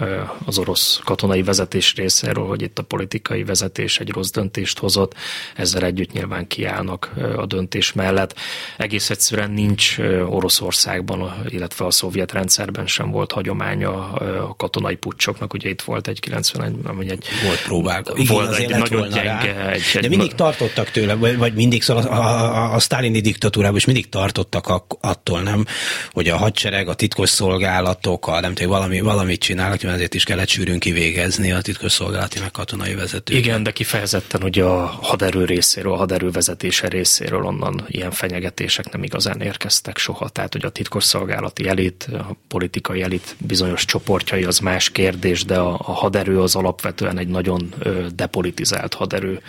az 0.44 0.58
orosz 0.58 1.00
katonai 1.04 1.42
vezetés 1.42 1.94
részéről, 1.94 2.46
hogy 2.46 2.62
itt 2.62 2.78
a 2.78 2.82
politikai 2.82 3.44
vezetés 3.44 3.98
egy 3.98 4.10
rossz 4.10 4.30
döntést 4.30 4.78
hozott, 4.78 5.14
ezzel 5.56 5.84
együtt 5.84 6.12
nyilván 6.12 6.46
kiállnak 6.46 7.12
a 7.36 7.46
döntés 7.46 7.92
mellett. 7.92 8.34
Egész 8.76 9.10
egyszerűen 9.10 9.50
nincs 9.50 9.98
Oroszországban, 10.26 11.42
illetve 11.48 11.84
a 11.84 11.90
szovjet 11.90 12.32
rendszerben 12.32 12.86
sem 12.86 13.10
volt 13.10 13.32
hagyománya 13.32 14.12
a 14.48 14.54
katonai 14.56 14.96
pucsoknak. 14.96 15.52
Ugye 15.52 15.68
itt 15.68 15.82
volt 15.82 16.08
egy 16.08 16.20
91, 16.20 16.74
ami 16.84 17.10
egy... 17.10 17.26
Volt 17.44 17.62
próbálkozás 17.62 18.30
volt 18.32 18.56
egy 18.56 18.68
nagyon 18.68 19.08
gyenge. 19.08 19.70
Egy, 19.70 19.82
egy, 19.94 20.00
De 20.00 20.08
mindig 20.08 20.34
tartottak 20.34 20.90
tőle, 20.90 21.14
vagy, 21.14 21.36
vagy 21.36 21.54
mindig 21.54 21.82
szóval 21.82 22.06
a, 22.06 22.16
a, 22.16 22.74
a 22.74 22.78
sztálini 22.78 23.20
diktatúrában 23.20 23.76
is 23.76 23.84
mindig 23.84 24.08
tartottak 24.08 24.68
a, 24.68 24.86
attól, 25.00 25.40
nem, 25.40 25.64
hogy 26.12 26.28
a 26.28 26.36
hadsereg, 26.36 26.88
a 26.88 26.94
titkos 26.94 27.28
szolgálatok, 27.28 28.26
a, 28.26 28.40
nem 28.40 28.54
tudom, 28.54 28.70
valami, 28.70 29.00
valamit 29.00 29.40
csinálnak, 29.40 29.82
mert 29.82 29.94
ezért 29.94 30.14
is 30.14 30.24
kellett 30.24 30.48
sűrűn 30.48 30.78
kivégezni 30.78 31.52
a 31.52 31.60
titkos 31.60 31.92
szolgálati 31.92 32.38
meg 32.38 32.50
katonai 32.50 32.94
vezetők. 32.94 33.36
Igen, 33.38 33.62
de 33.62 33.70
kifejezetten 33.70 34.42
ugye 34.42 34.64
a 34.64 34.86
haderő 34.86 35.44
részéről, 35.44 35.92
a 35.92 35.96
haderő 35.96 36.30
vezetése 36.30 36.88
részéről 36.88 37.44
onnan 37.44 37.84
ilyen 37.88 38.10
fenyegetések 38.10 38.92
nem 38.92 39.02
igazán 39.02 39.40
érkeztek 39.40 39.98
soha. 39.98 40.28
Tehát, 40.28 40.52
hogy 40.52 40.64
a 40.64 40.70
titkos 40.70 41.04
szolgálati 41.04 41.68
elit, 41.68 42.08
a 42.12 42.36
politikai 42.48 43.02
elit 43.02 43.36
bizonyos 43.38 43.84
csoportjai 43.84 44.44
az 44.44 44.58
más 44.58 44.90
kérdés, 44.90 45.44
de 45.44 45.58
a, 45.58 45.72
a 45.72 45.92
haderő 45.92 46.40
az 46.40 46.54
alapvetően 46.54 47.18
egy 47.18 47.28
nagyon 47.28 47.74
depolitizált 48.22 48.94
haderő 48.94 49.40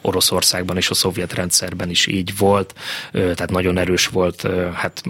Oroszországban 0.00 0.76
és 0.76 0.90
a 0.90 0.94
szovjet 0.94 1.32
rendszerben 1.32 1.90
is 1.90 2.06
így 2.06 2.36
volt, 2.36 2.74
tehát 3.12 3.50
nagyon 3.50 3.78
erős 3.78 4.06
volt 4.06 4.48
hát 4.74 5.02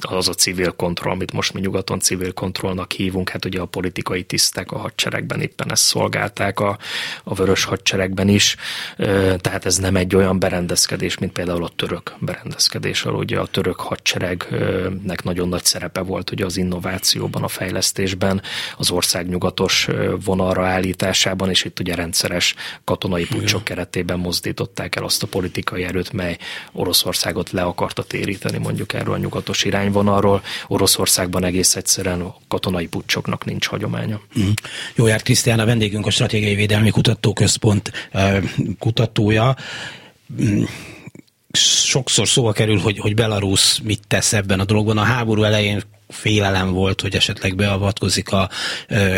az 0.00 0.28
a 0.28 0.34
civil 0.34 0.70
kontroll, 0.70 1.12
amit 1.12 1.32
most 1.32 1.52
mi 1.52 1.60
nyugaton 1.60 2.00
civil 2.00 2.32
kontrollnak 2.32 2.92
hívunk, 2.92 3.28
hát 3.28 3.44
ugye 3.44 3.60
a 3.60 3.66
politikai 3.66 4.22
tisztek 4.22 4.72
a 4.72 4.78
hadseregben 4.78 5.40
éppen 5.40 5.70
ezt 5.70 5.82
szolgálták 5.82 6.60
a, 6.60 6.78
a 7.24 7.34
vörös 7.34 7.64
hadseregben 7.64 8.28
is, 8.28 8.56
tehát 9.38 9.64
ez 9.64 9.76
nem 9.76 9.96
egy 9.96 10.14
olyan 10.14 10.38
berendezkedés, 10.38 11.18
mint 11.18 11.32
például 11.32 11.64
a 11.64 11.70
török 11.76 12.14
berendezkedés, 12.18 13.04
ahol 13.04 13.18
ugye 13.18 13.38
a 13.38 13.46
török 13.46 13.80
hadseregnek 13.80 15.22
nagyon 15.22 15.48
nagy 15.48 15.64
szerepe 15.64 16.00
volt 16.00 16.30
ugye 16.30 16.44
az 16.44 16.56
innovációban, 16.56 17.42
a 17.42 17.48
fejlesztésben, 17.48 18.42
az 18.76 18.90
ország 18.90 19.28
nyugatos 19.28 19.88
vonalra 20.24 20.66
állításában, 20.66 21.50
és 21.50 21.64
itt 21.64 21.80
ugye 21.80 21.94
rendszeres 22.28 22.54
katonai 22.84 23.26
pucsok 23.26 23.64
keretében 23.64 24.18
mozdították 24.18 24.96
el 24.96 25.04
azt 25.04 25.22
a 25.22 25.26
politikai 25.26 25.82
erőt, 25.82 26.12
mely 26.12 26.38
Oroszországot 26.72 27.50
le 27.50 27.62
akarta 27.62 28.02
téríteni 28.02 28.58
mondjuk 28.58 28.92
erről 28.92 29.14
a 29.14 29.18
nyugatos 29.18 29.64
irányvonalról. 29.64 30.42
Oroszországban 30.66 31.44
egész 31.44 31.76
egyszerűen 31.76 32.20
a 32.20 32.36
katonai 32.48 32.86
pucsoknak 32.86 33.44
nincs 33.44 33.66
hagyománya. 33.66 34.20
Mm. 34.38 34.50
Jó 34.94 35.06
járt 35.06 35.22
Krisztián, 35.22 35.58
a 35.58 35.64
vendégünk 35.64 36.06
a 36.06 36.10
Stratégiai 36.10 36.54
Védelmi 36.54 36.90
Kutatóközpont 36.90 37.92
kutatója 38.78 39.56
mm. 40.42 40.62
sokszor 41.52 42.28
szóba 42.28 42.52
kerül, 42.52 42.78
hogy, 42.78 42.98
hogy 42.98 43.14
Belarus 43.14 43.80
mit 43.82 44.02
tesz 44.08 44.32
ebben 44.32 44.60
a 44.60 44.64
dologban. 44.64 44.98
A 44.98 45.02
háború 45.02 45.42
elején 45.42 45.82
félelem 46.08 46.72
volt, 46.72 47.00
hogy 47.00 47.14
esetleg 47.14 47.54
beavatkozik 47.54 48.32
a 48.32 48.48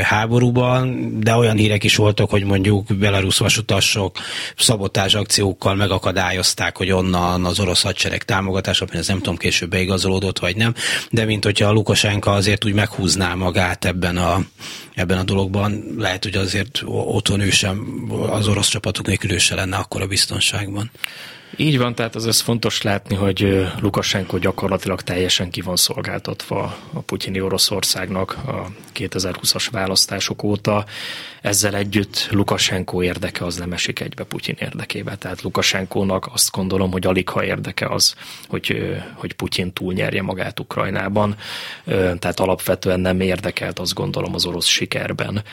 háborúban, 0.02 1.10
de 1.20 1.34
olyan 1.34 1.56
hírek 1.56 1.84
is 1.84 1.96
voltak, 1.96 2.30
hogy 2.30 2.44
mondjuk 2.44 2.96
belarusz 2.96 3.38
vasutasok 3.38 4.18
szabotás 4.56 5.14
akciókkal 5.14 5.74
megakadályozták, 5.74 6.76
hogy 6.76 6.90
onnan 6.90 7.44
az 7.44 7.60
orosz 7.60 7.82
hadsereg 7.82 8.22
támogatása, 8.22 8.84
mert 8.84 8.98
ez 8.98 9.08
nem 9.08 9.16
tudom 9.16 9.36
később 9.36 9.70
beigazolódott 9.70 10.38
vagy 10.38 10.56
nem, 10.56 10.74
de 11.10 11.24
mint 11.24 11.44
hogyha 11.44 11.68
a 11.68 11.72
Lukasenka 11.72 12.32
azért 12.32 12.64
úgy 12.64 12.74
meghúzná 12.74 13.34
magát 13.34 13.84
ebben 13.84 14.16
a, 14.16 14.40
ebben 14.94 15.18
a 15.18 15.24
dologban, 15.24 15.84
lehet, 15.98 16.24
hogy 16.24 16.36
azért 16.36 16.82
otthon 16.86 17.40
ő 17.40 17.50
sem, 17.50 18.06
az 18.30 18.48
orosz 18.48 18.68
csapatok 18.68 19.06
nélkül 19.06 19.32
ő 19.32 19.38
se 19.38 19.54
lenne 19.54 19.76
akkor 19.76 20.02
a 20.02 20.06
biztonságban. 20.06 20.90
Így 21.56 21.78
van, 21.78 21.94
tehát 21.94 22.14
az 22.14 22.26
ez 22.26 22.40
fontos 22.40 22.82
látni, 22.82 23.14
hogy 23.14 23.68
Lukasenko 23.80 24.38
gyakorlatilag 24.38 25.00
teljesen 25.00 25.50
ki 25.50 25.60
van 25.60 25.76
szolgáltatva 25.76 26.76
a 26.92 27.00
putyini 27.00 27.40
Oroszországnak 27.40 28.36
a 28.46 28.66
2020-as 28.94 29.66
választások 29.70 30.42
óta. 30.42 30.84
Ezzel 31.40 31.74
együtt 31.74 32.28
Lukasenko 32.30 33.02
érdeke 33.02 33.44
az 33.44 33.56
nem 33.56 33.72
esik 33.72 34.00
egybe 34.00 34.24
Putyin 34.24 34.56
érdekébe. 34.58 35.16
Tehát 35.16 35.42
Lukasenkónak 35.42 36.28
azt 36.32 36.50
gondolom, 36.50 36.90
hogy 36.90 37.06
alig 37.06 37.28
ha 37.28 37.44
érdeke 37.44 37.86
az, 37.86 38.14
hogy, 38.48 38.96
hogy 39.14 39.32
Putyin 39.32 39.72
túlnyerje 39.72 40.22
magát 40.22 40.60
Ukrajnában. 40.60 41.36
Tehát 42.18 42.40
alapvetően 42.40 43.00
nem 43.00 43.20
érdekelt 43.20 43.78
azt 43.78 43.94
gondolom 43.94 44.34
az 44.34 44.46
orosz 44.46 44.66
sikerben 44.66 45.44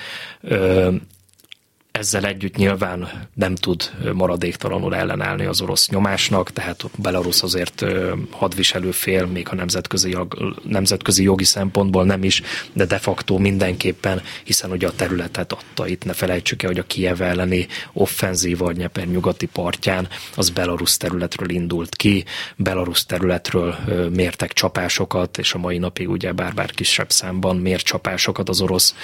ezzel 1.97 2.25
együtt 2.25 2.55
nyilván 2.55 3.27
nem 3.33 3.55
tud 3.55 3.91
maradéktalanul 4.13 4.95
ellenállni 4.95 5.45
az 5.45 5.61
orosz 5.61 5.89
nyomásnak, 5.89 6.51
tehát 6.51 6.83
Belarus 6.95 7.41
azért 7.41 7.85
hadviselő 8.31 8.91
fél, 8.91 9.25
még 9.25 9.47
a 9.49 9.55
nemzetközi, 9.55 10.17
nemzetközi 10.63 11.23
jogi 11.23 11.43
szempontból 11.43 12.05
nem 12.05 12.23
is, 12.23 12.41
de 12.73 12.85
de 12.85 12.97
facto 12.97 13.37
mindenképpen, 13.37 14.21
hiszen 14.43 14.71
ugye 14.71 14.87
a 14.87 14.91
területet 14.95 15.51
adta. 15.53 15.87
Itt, 15.87 16.03
ne 16.03 16.13
felejtsük 16.13 16.63
el, 16.63 16.69
hogy 16.69 16.79
a 16.79 16.83
Kiev 16.83 17.21
elleni 17.21 17.67
offenzíva 17.93 18.73
a 18.93 18.99
nyugati 19.05 19.45
partján, 19.45 20.07
az 20.35 20.49
Belarus 20.49 20.97
területről 20.97 21.49
indult 21.49 21.95
ki, 21.95 22.25
Belarus 22.55 23.05
területről 23.05 23.75
mértek 24.13 24.53
csapásokat, 24.53 25.37
és 25.37 25.53
a 25.53 25.57
mai 25.57 25.77
napig 25.77 26.09
ugye 26.09 26.31
bár-bár 26.31 26.71
kisebb 26.71 27.11
számban 27.11 27.57
mér 27.57 27.81
csapásokat 27.81 28.49
az 28.49 28.61
orosz 28.61 28.95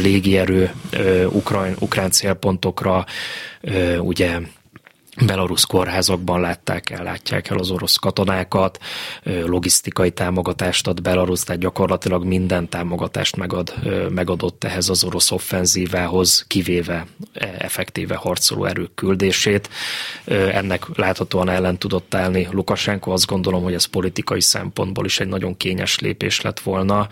légierő 0.00 0.70
ukrán, 1.30 1.76
ukrán 1.78 2.10
célpontokra, 2.18 3.04
ugye 4.00 4.38
belarusz 5.26 5.64
kórházakban 5.64 6.40
látták 6.40 6.90
el, 6.90 7.02
látják 7.02 7.48
el 7.48 7.58
az 7.58 7.70
orosz 7.70 7.96
katonákat, 7.96 8.78
logisztikai 9.22 10.10
támogatást 10.10 10.86
ad 10.86 11.02
Belarus, 11.02 11.42
tehát 11.42 11.60
gyakorlatilag 11.60 12.24
minden 12.24 12.68
támogatást 12.68 13.36
megad, 13.36 13.74
megadott 14.10 14.64
ehhez 14.64 14.88
az 14.88 15.04
orosz 15.04 15.30
offenzívához, 15.30 16.44
kivéve 16.46 17.06
e, 17.32 17.54
effektíve 17.58 18.14
harcoló 18.14 18.64
erők 18.64 18.94
küldését. 18.94 19.68
Ennek 20.52 20.86
láthatóan 20.94 21.48
ellen 21.48 21.78
tudott 21.78 22.14
állni 22.14 22.48
Lukasenko, 22.50 23.10
azt 23.10 23.26
gondolom, 23.26 23.62
hogy 23.62 23.74
ez 23.74 23.84
politikai 23.84 24.40
szempontból 24.40 25.04
is 25.04 25.20
egy 25.20 25.28
nagyon 25.28 25.56
kényes 25.56 25.98
lépés 25.98 26.40
lett 26.40 26.60
volna. 26.60 27.08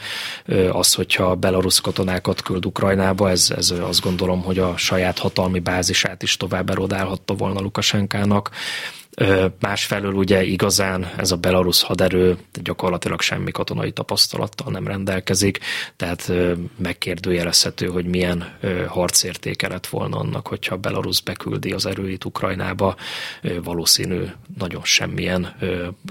Az, 0.70 0.94
hogyha 0.94 1.34
belarusz 1.34 1.78
katonákat 1.78 2.42
küld 2.42 2.66
Ukrajnába, 2.66 3.30
ez, 3.30 3.52
ez 3.56 3.70
azt 3.70 4.00
gondolom, 4.00 4.42
hogy 4.42 4.58
a 4.58 4.76
saját 4.76 5.18
hatalmi 5.18 5.58
bázisát 5.58 6.22
is 6.22 6.36
tovább 6.36 6.70
erodálhatta 6.70 7.34
volna 7.34 7.60
Lukasenko 7.60 7.95
Poroshenkának. 7.96 8.50
Másfelől 9.60 10.12
ugye 10.12 10.44
igazán 10.44 11.10
ez 11.16 11.30
a 11.30 11.36
belarusz 11.36 11.82
haderő 11.82 12.38
gyakorlatilag 12.62 13.20
semmi 13.20 13.50
katonai 13.50 13.92
tapasztalattal 13.92 14.70
nem 14.72 14.86
rendelkezik, 14.86 15.58
tehát 15.96 16.32
megkérdőjelezhető, 16.78 17.86
hogy 17.86 18.06
milyen 18.06 18.58
harcértéke 18.86 19.68
lett 19.68 19.86
volna 19.86 20.16
annak, 20.16 20.46
hogyha 20.46 20.76
Belarus 20.76 21.22
beküldi 21.22 21.72
az 21.72 21.86
erőit 21.86 22.24
Ukrajnába, 22.24 22.96
valószínű 23.62 24.24
nagyon 24.58 24.84
semmilyen 24.84 25.56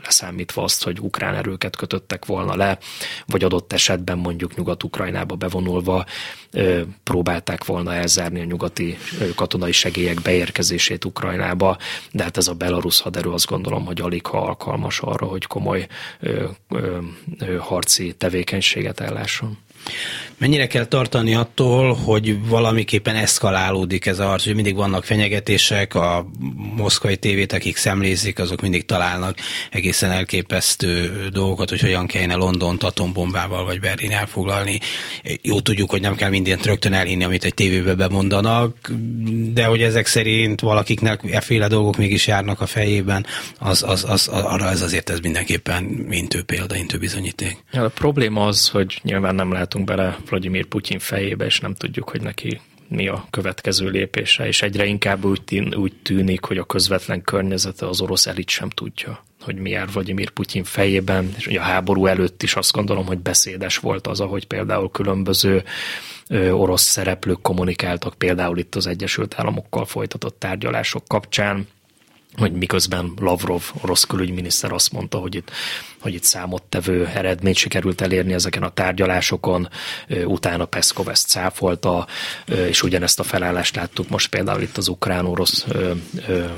leszámítva 0.03 0.63
azt, 0.63 0.83
hogy 0.83 0.99
ukrán 0.99 1.35
erőket 1.35 1.75
kötöttek 1.75 2.25
volna 2.25 2.55
le, 2.55 2.77
vagy 3.25 3.43
adott 3.43 3.73
esetben 3.73 4.17
mondjuk 4.17 4.55
Nyugat-Ukrajnába 4.55 5.35
bevonulva 5.35 6.05
próbálták 7.03 7.65
volna 7.65 7.93
elzárni 7.93 8.39
a 8.39 8.43
nyugati 8.43 8.97
katonai 9.35 9.71
segélyek 9.71 10.21
beérkezését 10.21 11.05
Ukrajnába, 11.05 11.77
de 12.11 12.23
hát 12.23 12.37
ez 12.37 12.47
a 12.47 12.53
belarusz 12.53 12.94
haderő 12.99 13.29
azt 13.29 13.45
gondolom, 13.45 13.85
hogy 13.85 14.01
alig 14.01 14.25
ha 14.25 14.37
alkalmas 14.45 14.99
arra, 14.99 15.25
hogy 15.25 15.45
komoly 15.45 15.87
ö, 16.19 16.45
ö, 16.69 16.97
ö, 17.39 17.57
harci 17.57 18.13
tevékenységet 18.13 18.99
ellásson. 18.99 19.57
Mennyire 20.37 20.67
kell 20.67 20.85
tartani 20.85 21.35
attól, 21.35 21.93
hogy 21.93 22.47
valamiképpen 22.47 23.15
eszkalálódik 23.15 24.05
ez 24.05 24.19
a 24.19 24.25
harc, 24.25 24.45
hogy 24.45 24.55
mindig 24.55 24.75
vannak 24.75 25.03
fenyegetések, 25.03 25.95
a 25.95 26.25
moszkvai 26.75 27.17
tévét, 27.17 27.53
akik 27.53 27.77
szemlézik, 27.77 28.39
azok 28.39 28.61
mindig 28.61 28.85
találnak 28.85 29.37
egészen 29.71 30.11
elképesztő 30.11 31.27
dolgokat, 31.31 31.69
hogy 31.69 31.81
hogyan 31.81 32.07
kellene 32.07 32.35
Londont 32.35 32.83
atombombával 32.83 33.65
vagy 33.65 33.79
Berlin 33.79 34.11
elfoglalni. 34.11 34.79
Jó 35.41 35.59
tudjuk, 35.59 35.89
hogy 35.89 36.01
nem 36.01 36.15
kell 36.15 36.29
mindent 36.29 36.65
rögtön 36.65 36.93
elhinni, 36.93 37.23
amit 37.23 37.43
egy 37.43 37.53
tévébe 37.53 37.93
bemondanak, 37.93 38.91
de 39.53 39.65
hogy 39.65 39.81
ezek 39.81 40.05
szerint 40.05 40.61
valakiknek 40.61 41.21
efféle 41.31 41.67
dolgok 41.67 41.97
mégis 41.97 42.27
járnak 42.27 42.61
a 42.61 42.65
fejében, 42.65 43.25
az, 43.59 43.83
az, 43.83 44.05
az, 44.07 44.27
arra 44.27 44.69
ez 44.69 44.81
azért 44.81 45.09
ez 45.09 45.19
mindenképpen 45.19 46.07
intő 46.09 46.43
példa, 46.43 46.75
intő 46.75 46.97
bizonyíték. 46.97 47.57
Ja, 47.71 47.83
a 47.83 47.89
probléma 47.89 48.45
az, 48.45 48.69
hogy 48.69 48.99
nyilván 49.03 49.35
nem 49.35 49.51
látunk 49.51 49.85
bele 49.85 50.17
Vladimir 50.29 50.65
Putyin 50.65 50.99
fejébe, 50.99 51.45
és 51.45 51.59
nem 51.59 51.73
tudjuk, 51.73 52.09
hogy 52.09 52.21
neki 52.21 52.61
mi 52.87 53.07
a 53.07 53.27
következő 53.29 53.89
lépése, 53.89 54.47
és 54.47 54.61
egyre 54.61 54.85
inkább 54.85 55.25
úgy, 55.25 55.41
tűn, 55.41 55.75
úgy 55.75 55.93
tűnik, 56.03 56.45
hogy 56.45 56.57
a 56.57 56.63
közvetlen 56.63 57.21
környezete 57.21 57.87
az 57.87 58.01
orosz 58.01 58.27
elit 58.27 58.49
sem 58.49 58.69
tudja, 58.69 59.23
hogy 59.41 59.55
mi 59.55 59.69
jár 59.69 59.87
Vladimir 59.91 60.29
Putyin 60.29 60.63
fejében, 60.63 61.33
és 61.37 61.47
ugye 61.47 61.59
a 61.59 61.63
háború 61.63 62.05
előtt 62.05 62.43
is 62.43 62.55
azt 62.55 62.71
gondolom, 62.71 63.05
hogy 63.05 63.19
beszédes 63.19 63.77
volt 63.77 64.07
az, 64.07 64.19
ahogy 64.19 64.45
például 64.45 64.91
különböző 64.91 65.63
orosz 66.51 66.83
szereplők 66.83 67.41
kommunikáltak, 67.41 68.13
például 68.13 68.57
itt 68.57 68.75
az 68.75 68.87
Egyesült 68.87 69.35
Államokkal 69.37 69.85
folytatott 69.85 70.39
tárgyalások 70.39 71.07
kapcsán, 71.07 71.67
hogy 72.37 72.51
miközben 72.51 73.13
Lavrov, 73.19 73.63
orosz 73.81 74.03
külügyminiszter 74.03 74.71
azt 74.71 74.91
mondta, 74.91 75.17
hogy 75.17 75.35
itt 75.35 75.51
hogy 76.05 76.13
itt 76.13 76.23
számottevő 76.23 77.05
eredményt 77.13 77.55
sikerült 77.55 78.01
elérni 78.01 78.33
ezeken 78.33 78.63
a 78.63 78.69
tárgyalásokon, 78.69 79.69
utána 80.25 80.65
Peszkov 80.65 81.09
ezt 81.09 81.27
cáfolta, 81.27 82.07
és 82.45 82.83
ugyanezt 82.83 83.19
a 83.19 83.23
felállást 83.23 83.75
láttuk 83.75 84.09
most 84.09 84.29
például 84.29 84.61
itt 84.61 84.77
az 84.77 84.87
ukrán-orosz 84.87 85.65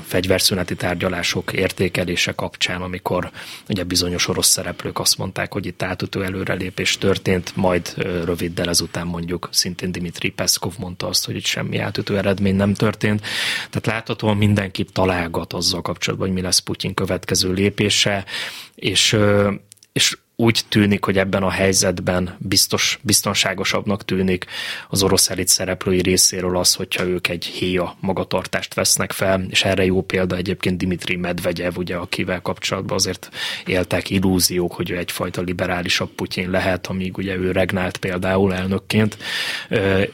fegyverszüneti 0.06 0.74
tárgyalások 0.74 1.52
értékelése 1.52 2.32
kapcsán, 2.32 2.82
amikor 2.82 3.30
ugye 3.68 3.84
bizonyos 3.84 4.28
orosz 4.28 4.48
szereplők 4.48 4.98
azt 4.98 5.18
mondták, 5.18 5.52
hogy 5.52 5.66
itt 5.66 5.82
átütő 5.82 6.24
előrelépés 6.24 6.98
történt, 6.98 7.56
majd 7.56 7.94
röviddel 8.24 8.68
ezután 8.68 9.06
mondjuk 9.06 9.48
szintén 9.52 9.92
Dimitri 9.92 10.30
Peszkov 10.30 10.74
mondta 10.78 11.06
azt, 11.06 11.26
hogy 11.26 11.36
itt 11.36 11.44
semmi 11.44 11.78
átütő 11.78 12.18
eredmény 12.18 12.56
nem 12.56 12.74
történt. 12.74 13.20
Tehát 13.70 13.86
láthatóan 13.86 14.36
mindenki 14.36 14.84
találgat 14.84 15.52
azzal 15.52 15.82
kapcsolatban, 15.82 16.28
hogy 16.28 16.36
mi 16.36 16.42
lesz 16.42 16.58
Putyin 16.58 16.94
következő 16.94 17.52
lépése, 17.52 18.24
és 18.78 19.16
és 19.92 20.18
úgy 20.40 20.60
tűnik, 20.68 21.04
hogy 21.04 21.18
ebben 21.18 21.42
a 21.42 21.50
helyzetben 21.50 22.36
biztos, 22.38 22.98
biztonságosabbnak 23.02 24.04
tűnik 24.04 24.46
az 24.88 25.02
orosz 25.02 25.30
elit 25.30 25.48
szereplői 25.48 26.00
részéről 26.00 26.56
az, 26.56 26.74
hogyha 26.74 27.04
ők 27.04 27.28
egy 27.28 27.44
héja 27.44 27.96
magatartást 28.00 28.74
vesznek 28.74 29.12
fel, 29.12 29.46
és 29.50 29.64
erre 29.64 29.84
jó 29.84 30.02
példa 30.02 30.36
egyébként 30.36 30.78
Dimitri 30.78 31.16
Medvegyev, 31.16 31.76
ugye, 31.76 31.96
akivel 31.96 32.40
kapcsolatban 32.40 32.96
azért 32.96 33.28
éltek 33.66 34.10
illúziók, 34.10 34.72
hogy 34.72 34.90
ő 34.90 34.96
egyfajta 34.96 35.40
liberálisabb 35.40 36.10
Putyin 36.10 36.50
lehet, 36.50 36.86
amíg 36.86 37.16
ugye 37.16 37.36
ő 37.36 37.50
regnált 37.50 37.96
például 37.96 38.54
elnökként. 38.54 39.16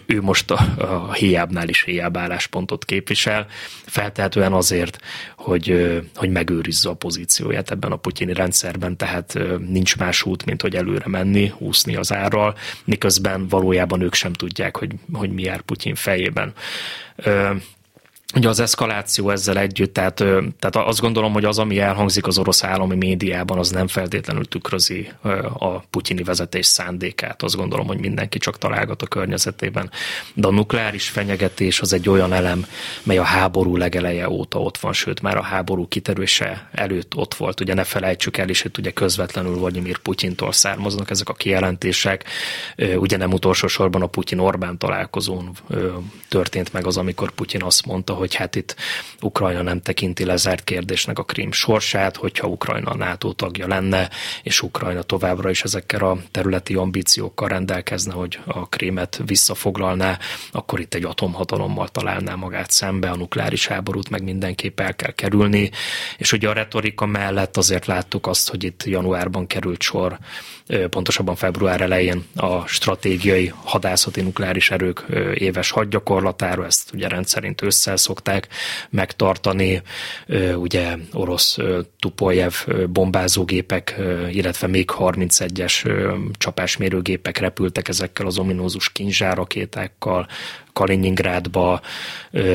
Ő 0.06 0.20
most 0.20 0.50
a, 0.50 0.74
a 0.78 1.12
héjábbnál 1.12 1.68
is 1.68 1.82
héjább 1.82 2.16
álláspontot 2.16 2.84
képvisel, 2.84 3.46
feltehetően 3.86 4.52
azért, 4.52 4.98
hogy, 5.36 5.92
hogy 6.14 6.30
megőrizze 6.30 6.88
a 6.88 6.94
pozícióját 6.94 7.70
ebben 7.70 7.92
a 7.92 7.96
putyini 7.96 8.32
rendszerben, 8.32 8.96
tehát 8.96 9.38
nincs 9.66 9.96
más 9.96 10.13
út, 10.22 10.44
mint 10.44 10.62
hogy 10.62 10.76
előre 10.76 11.08
menni, 11.08 11.52
úszni 11.58 11.96
az 11.96 12.12
árral, 12.12 12.56
miközben 12.84 13.48
valójában 13.48 14.00
ők 14.00 14.14
sem 14.14 14.32
tudják, 14.32 14.76
hogy, 14.76 14.92
hogy 15.12 15.30
mi 15.30 15.42
jár 15.42 15.60
Putyin 15.60 15.94
fejében. 15.94 16.52
Ugye 18.36 18.48
az 18.48 18.60
eszkaláció 18.60 19.30
ezzel 19.30 19.58
együtt, 19.58 19.92
tehát, 19.94 20.14
tehát 20.58 20.76
azt 20.88 21.00
gondolom, 21.00 21.32
hogy 21.32 21.44
az, 21.44 21.58
ami 21.58 21.78
elhangzik 21.78 22.26
az 22.26 22.38
orosz 22.38 22.64
állami 22.64 22.94
médiában, 22.94 23.58
az 23.58 23.70
nem 23.70 23.86
feltétlenül 23.86 24.44
tükrözi 24.44 25.08
a 25.58 25.78
putyini 25.78 26.22
vezetés 26.22 26.66
szándékát. 26.66 27.42
Azt 27.42 27.56
gondolom, 27.56 27.86
hogy 27.86 27.98
mindenki 27.98 28.38
csak 28.38 28.58
találgat 28.58 29.02
a 29.02 29.06
környezetében. 29.06 29.90
De 30.34 30.46
a 30.46 30.50
nukleáris 30.50 31.08
fenyegetés 31.08 31.80
az 31.80 31.92
egy 31.92 32.08
olyan 32.08 32.32
elem, 32.32 32.66
mely 33.02 33.18
a 33.18 33.22
háború 33.22 33.76
legeleje 33.76 34.28
óta 34.28 34.60
ott 34.60 34.78
van, 34.78 34.92
sőt 34.92 35.20
már 35.20 35.36
a 35.36 35.42
háború 35.42 35.88
kiterülése 35.88 36.68
előtt 36.72 37.16
ott 37.16 37.34
volt. 37.34 37.60
Ugye 37.60 37.74
ne 37.74 37.84
felejtsük 37.84 38.36
el 38.36 38.48
is, 38.48 38.62
hogy 38.62 38.70
ugye 38.78 38.90
közvetlenül 38.90 39.54
Vladimir 39.54 39.98
Putyintól 39.98 40.52
származnak 40.52 41.10
ezek 41.10 41.28
a 41.28 41.34
kijelentések. 41.34 42.24
Ugye 42.96 43.16
nem 43.16 43.32
utolsó 43.32 43.66
sorban 43.66 44.02
a 44.02 44.06
Putyin-Orbán 44.06 44.78
találkozón 44.78 45.50
történt 46.28 46.72
meg 46.72 46.86
az, 46.86 46.96
amikor 46.96 47.30
Putyin 47.30 47.62
azt 47.62 47.86
mondta, 47.86 48.22
hogy 48.24 48.34
hát 48.34 48.56
itt 48.56 48.76
Ukrajna 49.20 49.62
nem 49.62 49.80
tekinti 49.80 50.24
lezárt 50.24 50.64
kérdésnek 50.64 51.18
a 51.18 51.24
Krím 51.24 51.52
sorsát, 51.52 52.16
hogyha 52.16 52.46
Ukrajna 52.46 52.90
a 52.90 52.96
NATO 52.96 53.32
tagja 53.32 53.66
lenne, 53.66 54.10
és 54.42 54.62
Ukrajna 54.62 55.02
továbbra 55.02 55.50
is 55.50 55.62
ezekkel 55.62 56.04
a 56.04 56.18
területi 56.30 56.74
ambíciókkal 56.74 57.48
rendelkezne, 57.48 58.12
hogy 58.12 58.38
a 58.46 58.68
Krímet 58.68 59.20
visszafoglalná, 59.26 60.18
akkor 60.52 60.80
itt 60.80 60.94
egy 60.94 61.04
atomhatalommal 61.04 61.88
találná 61.88 62.34
magát 62.34 62.70
szembe, 62.70 63.10
a 63.10 63.16
nukleáris 63.16 63.66
háborút 63.66 64.10
meg 64.10 64.22
mindenképp 64.22 64.80
el 64.80 64.94
kell 64.94 65.12
kerülni, 65.12 65.70
és 66.16 66.32
ugye 66.32 66.48
a 66.48 66.52
retorika 66.52 67.06
mellett 67.06 67.56
azért 67.56 67.86
láttuk 67.86 68.26
azt, 68.26 68.50
hogy 68.50 68.64
itt 68.64 68.84
januárban 68.84 69.46
került 69.46 69.82
sor 69.82 70.18
pontosabban 70.90 71.34
február 71.34 71.80
elején 71.80 72.24
a 72.34 72.66
stratégiai 72.66 73.52
hadászati 73.64 74.20
nukleáris 74.20 74.70
erők 74.70 75.04
éves 75.34 75.70
hadgyakorlatára, 75.70 76.64
ezt 76.64 76.90
ugye 76.92 77.08
rendszerint 77.08 77.62
ősszel 77.62 77.96
szokták 77.96 78.48
megtartani, 78.90 79.82
ugye 80.54 80.96
orosz 81.12 81.56
Tupoljev 81.98 82.52
bombázógépek, 82.88 83.94
illetve 84.30 84.66
még 84.66 84.90
31-es 84.98 85.88
csapásmérőgépek 86.38 87.38
repültek 87.38 87.88
ezekkel 87.88 88.26
az 88.26 88.38
ominózus 88.38 88.92
kinzsárakétákkal, 88.92 90.28
Kaliningrádba, 90.74 91.80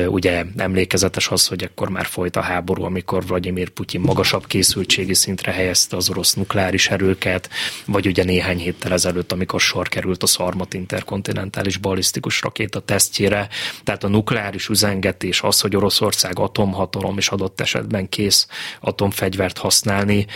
ugye 0.06 0.44
emlékezetes 0.56 1.28
az, 1.28 1.46
hogy 1.46 1.62
ekkor 1.62 1.88
már 1.88 2.06
folyt 2.06 2.36
a 2.36 2.40
háború, 2.40 2.82
amikor 2.82 3.26
Vladimir 3.26 3.68
Putyin 3.68 4.00
magasabb 4.00 4.46
készültségi 4.46 5.14
szintre 5.14 5.52
helyezte 5.52 5.96
az 5.96 6.10
orosz 6.10 6.34
nukleáris 6.34 6.88
erőket, 6.88 7.50
vagy 7.84 8.06
ugye 8.06 8.24
néhány 8.24 8.58
héttel 8.58 8.92
ezelőtt, 8.92 9.32
amikor 9.32 9.60
sor 9.60 9.88
került 9.88 10.22
a 10.22 10.26
Szarmat 10.26 10.74
interkontinentális 10.74 11.76
balisztikus 11.76 12.42
rakéta 12.42 12.80
tesztjére. 12.80 13.48
Tehát 13.84 14.04
a 14.04 14.08
nukleáris 14.08 14.68
üzengetés, 14.68 15.42
az, 15.42 15.60
hogy 15.60 15.76
Oroszország 15.76 16.38
atomhatalom 16.38 17.18
és 17.18 17.28
adott 17.28 17.60
esetben 17.60 18.08
kész 18.08 18.46
atomfegyvert 18.80 19.58
használni, 19.58 20.26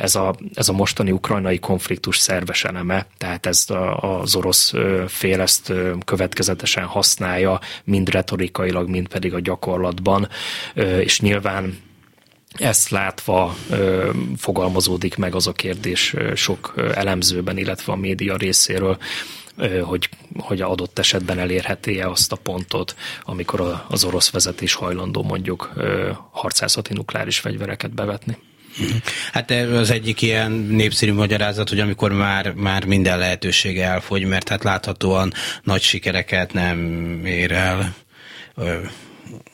ez 0.00 0.14
a, 0.14 0.34
ez 0.54 0.68
a 0.68 0.72
mostani 0.72 1.10
ukrajnai 1.10 1.58
konfliktus 1.58 2.18
szerves 2.18 2.64
eleme, 2.64 3.06
tehát 3.18 3.46
ez 3.46 3.64
az 4.00 4.34
orosz 4.34 4.72
fél 5.08 5.40
ezt 5.40 5.72
következetesen 6.04 6.86
használja, 7.00 7.60
mind 7.84 8.08
retorikailag, 8.08 8.88
mind 8.88 9.08
pedig 9.08 9.34
a 9.34 9.40
gyakorlatban, 9.40 10.28
és 11.00 11.20
nyilván 11.20 11.78
ezt 12.54 12.88
látva 12.88 13.54
ö, 13.70 14.10
fogalmazódik 14.36 15.16
meg 15.16 15.34
az 15.34 15.46
a 15.46 15.52
kérdés 15.52 16.14
sok 16.34 16.74
elemzőben, 16.94 17.56
illetve 17.56 17.92
a 17.92 17.96
média 17.96 18.36
részéről, 18.36 18.98
ö, 19.56 19.78
hogy, 19.78 20.08
hogy 20.38 20.60
adott 20.60 20.98
esetben 20.98 21.38
elérheti-e 21.38 22.08
azt 22.08 22.32
a 22.32 22.36
pontot, 22.36 22.96
amikor 23.22 23.84
az 23.88 24.04
orosz 24.04 24.30
vezetés 24.30 24.74
hajlandó 24.74 25.22
mondjuk 25.22 25.70
ö, 25.74 26.10
harcászati 26.30 26.92
nukleáris 26.92 27.38
fegyvereket 27.38 27.94
bevetni. 27.94 28.38
Hát 29.32 29.50
az 29.50 29.90
egyik 29.90 30.22
ilyen 30.22 30.50
népszerű 30.52 31.12
magyarázat, 31.12 31.68
hogy 31.68 31.80
amikor 31.80 32.12
már, 32.12 32.52
már 32.52 32.84
minden 32.84 33.18
lehetősége 33.18 33.84
elfogy, 33.84 34.24
mert 34.24 34.48
hát 34.48 34.64
láthatóan 34.64 35.32
nagy 35.62 35.82
sikereket 35.82 36.52
nem 36.52 36.78
ér 37.24 37.52
el 37.52 37.94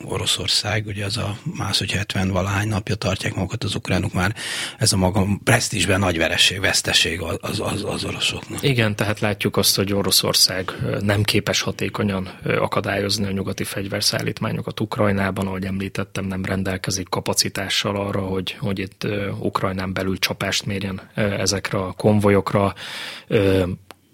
Oroszország, 0.03 0.85
ugye 0.85 1.05
az 1.05 1.17
a 1.17 1.37
más, 1.57 1.77
hogy 1.77 1.91
70 1.91 2.29
valahány 2.31 2.67
napja 2.67 2.95
tartják 2.95 3.35
magukat 3.35 3.63
az 3.63 3.75
ukránok 3.75 4.13
már, 4.13 4.35
ez 4.77 4.93
a 4.93 4.97
maga 4.97 5.27
presztízsben 5.43 5.99
nagy 5.99 6.17
vereség, 6.17 6.59
veszteség 6.59 7.21
az, 7.21 7.59
az, 7.59 7.83
az 7.83 8.03
oroszoknak. 8.03 8.63
Igen, 8.63 8.95
tehát 8.95 9.19
látjuk 9.19 9.57
azt, 9.57 9.75
hogy 9.75 9.93
Oroszország 9.93 10.71
nem 10.99 11.23
képes 11.23 11.61
hatékonyan 11.61 12.29
akadályozni 12.43 13.25
a 13.25 13.31
nyugati 13.31 13.63
fegyverszállítmányokat 13.63 14.79
Ukrajnában, 14.79 15.47
ahogy 15.47 15.65
említettem, 15.65 16.25
nem 16.25 16.45
rendelkezik 16.45 17.09
kapacitással 17.09 17.95
arra, 17.95 18.21
hogy, 18.21 18.55
hogy 18.59 18.79
itt 18.79 19.07
Ukrajnán 19.39 19.93
belül 19.93 20.17
csapást 20.19 20.65
mérjen 20.65 21.01
ezekre 21.15 21.77
a 21.77 21.91
konvojokra 21.91 22.73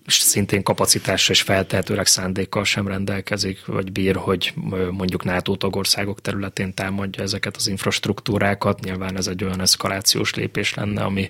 szintén 0.08 0.64
kapacitásra 0.64 1.34
és 1.34 1.42
feltehetőleg 1.42 2.06
szándékkal 2.06 2.64
sem 2.64 2.88
rendelkezik, 2.88 3.66
vagy 3.66 3.92
bír, 3.92 4.16
hogy 4.16 4.54
mondjuk 4.92 5.24
NATO 5.24 5.56
tagországok 5.56 6.22
területén 6.22 6.74
támadja 6.74 7.24
ezeket 7.24 7.56
az 7.56 7.68
infrastruktúrákat. 7.68 8.80
Nyilván 8.80 9.18
ez 9.18 9.28
egy 9.28 9.44
olyan 9.44 9.62
eszkalációs 9.62 10.34
lépés 10.34 10.74
lenne, 10.74 11.04
ami, 11.04 11.30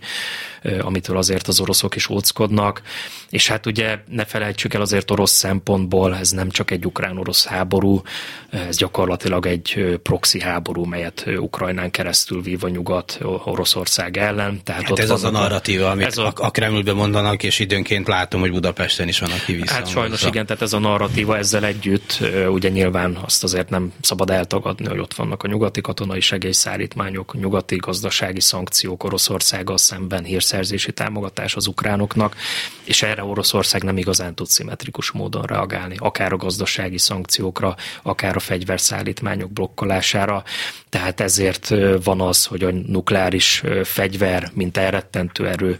amitől 0.79 1.17
azért 1.17 1.47
az 1.47 1.59
oroszok 1.59 1.95
is 1.95 2.09
óckodnak. 2.09 2.81
És 3.29 3.47
hát 3.47 3.65
ugye 3.65 3.97
ne 4.07 4.25
felejtsük 4.25 4.73
el 4.73 4.81
azért 4.81 5.11
orosz 5.11 5.31
szempontból, 5.31 6.15
ez 6.15 6.29
nem 6.29 6.49
csak 6.49 6.71
egy 6.71 6.85
ukrán-orosz 6.85 7.45
háború, 7.45 8.01
ez 8.49 8.77
gyakorlatilag 8.77 9.45
egy 9.45 9.99
proxy 10.03 10.39
háború, 10.39 10.83
melyet 10.83 11.25
Ukrajnán 11.37 11.91
keresztül 11.91 12.41
vív 12.41 12.63
a 12.63 12.69
nyugat 12.69 13.19
Oroszország 13.45 14.17
ellen. 14.17 14.61
Tehát 14.63 14.81
hát 14.81 14.91
ott 14.91 14.99
ez 14.99 15.09
az 15.09 15.23
a 15.23 15.31
narratíva, 15.31 15.89
amit 15.89 16.05
ez 16.05 16.17
a, 16.17 16.33
a 16.35 16.51
Kremlben 16.51 16.95
mondanak, 16.95 17.43
és 17.43 17.59
időnként 17.59 18.07
látom, 18.07 18.39
hogy 18.39 18.51
Budapesten 18.63 19.07
is 19.07 19.19
van, 19.19 19.31
aki 19.31 19.53
vissza. 19.53 19.73
Hát 19.73 19.87
sajnos 19.87 20.23
igen, 20.23 20.45
tehát 20.45 20.61
ez 20.61 20.73
a 20.73 20.79
narratíva 20.79 21.37
ezzel 21.37 21.65
együtt, 21.65 22.19
ugye 22.47 22.69
nyilván 22.69 23.17
azt 23.25 23.43
azért 23.43 23.69
nem 23.69 23.93
szabad 24.01 24.29
eltagadni, 24.29 24.87
hogy 24.87 24.99
ott 24.99 25.13
vannak 25.13 25.43
a 25.43 25.47
nyugati 25.47 25.81
katonai 25.81 26.19
segélyszállítmányok, 26.19 27.33
nyugati 27.39 27.75
gazdasági 27.75 28.39
szankciók 28.39 29.03
Oroszországgal 29.03 29.77
szemben, 29.77 30.23
hírszerzési 30.23 30.91
támogatás 30.91 31.55
az 31.55 31.67
ukránoknak, 31.67 32.35
és 32.83 33.01
erre 33.01 33.23
Oroszország 33.23 33.83
nem 33.83 33.97
igazán 33.97 34.35
tud 34.35 34.47
szimmetrikus 34.47 35.11
módon 35.11 35.43
reagálni, 35.43 35.95
akár 35.99 36.33
a 36.33 36.37
gazdasági 36.37 36.97
szankciókra, 36.97 37.75
akár 38.01 38.35
a 38.35 38.39
fegyverszállítmányok 38.39 39.51
blokkolására. 39.51 40.43
Tehát 40.89 41.19
ezért 41.19 41.73
van 42.03 42.21
az, 42.21 42.45
hogy 42.45 42.63
a 42.63 42.71
nukleáris 42.71 43.63
fegyver, 43.83 44.51
mint 44.53 44.77
elrettentő 44.77 45.47
erő, 45.47 45.79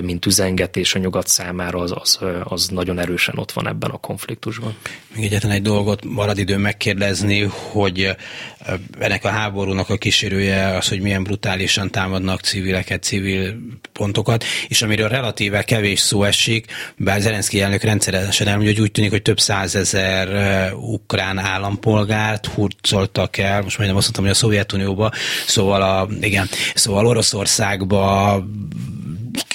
mint 0.00 0.26
üzengetés 0.26 0.94
a 0.94 0.98
nyugat 0.98 1.26
számára 1.26 1.78
az, 1.78 1.90
az, 2.06 2.18
az 2.44 2.68
nagyon 2.68 2.98
erősen 2.98 3.38
ott 3.38 3.52
van 3.52 3.68
ebben 3.68 3.90
a 3.90 3.96
konfliktusban. 3.96 4.76
Még 5.14 5.24
egyetlen 5.24 5.52
egy 5.52 5.62
dolgot 5.62 6.04
marad 6.04 6.38
idő 6.38 6.56
megkérdezni, 6.56 7.40
hogy 7.42 8.16
ennek 8.98 9.24
a 9.24 9.28
háborúnak 9.28 9.90
a 9.90 9.96
kísérője 9.96 10.76
az, 10.76 10.88
hogy 10.88 11.00
milyen 11.00 11.22
brutálisan 11.22 11.90
támadnak 11.90 12.40
civileket, 12.40 13.02
civil 13.02 13.56
pontokat, 13.92 14.44
és 14.68 14.82
amiről 14.82 15.08
relatíve 15.08 15.62
kevés 15.62 16.00
szó 16.00 16.24
esik, 16.24 16.66
bár 16.96 17.20
Zelenszky 17.20 17.60
elnök 17.60 17.82
rendszeresen 17.82 18.46
elmondja, 18.46 18.72
hogy 18.72 18.82
úgy 18.82 18.90
tűnik, 18.90 19.10
hogy 19.10 19.22
több 19.22 19.40
százezer 19.40 20.28
ukrán 20.72 21.38
állampolgárt 21.38 22.46
hurcoltak 22.46 23.36
el, 23.36 23.62
most 23.62 23.76
majdnem 23.76 23.98
azt 23.98 24.04
mondtam, 24.04 24.24
hogy 24.24 24.32
a 24.32 24.36
Szovjetunióba, 24.36 25.12
szóval 25.46 25.82
a, 25.82 26.08
igen, 26.20 26.48
szóval 26.74 27.06
Oroszországba 27.06 28.44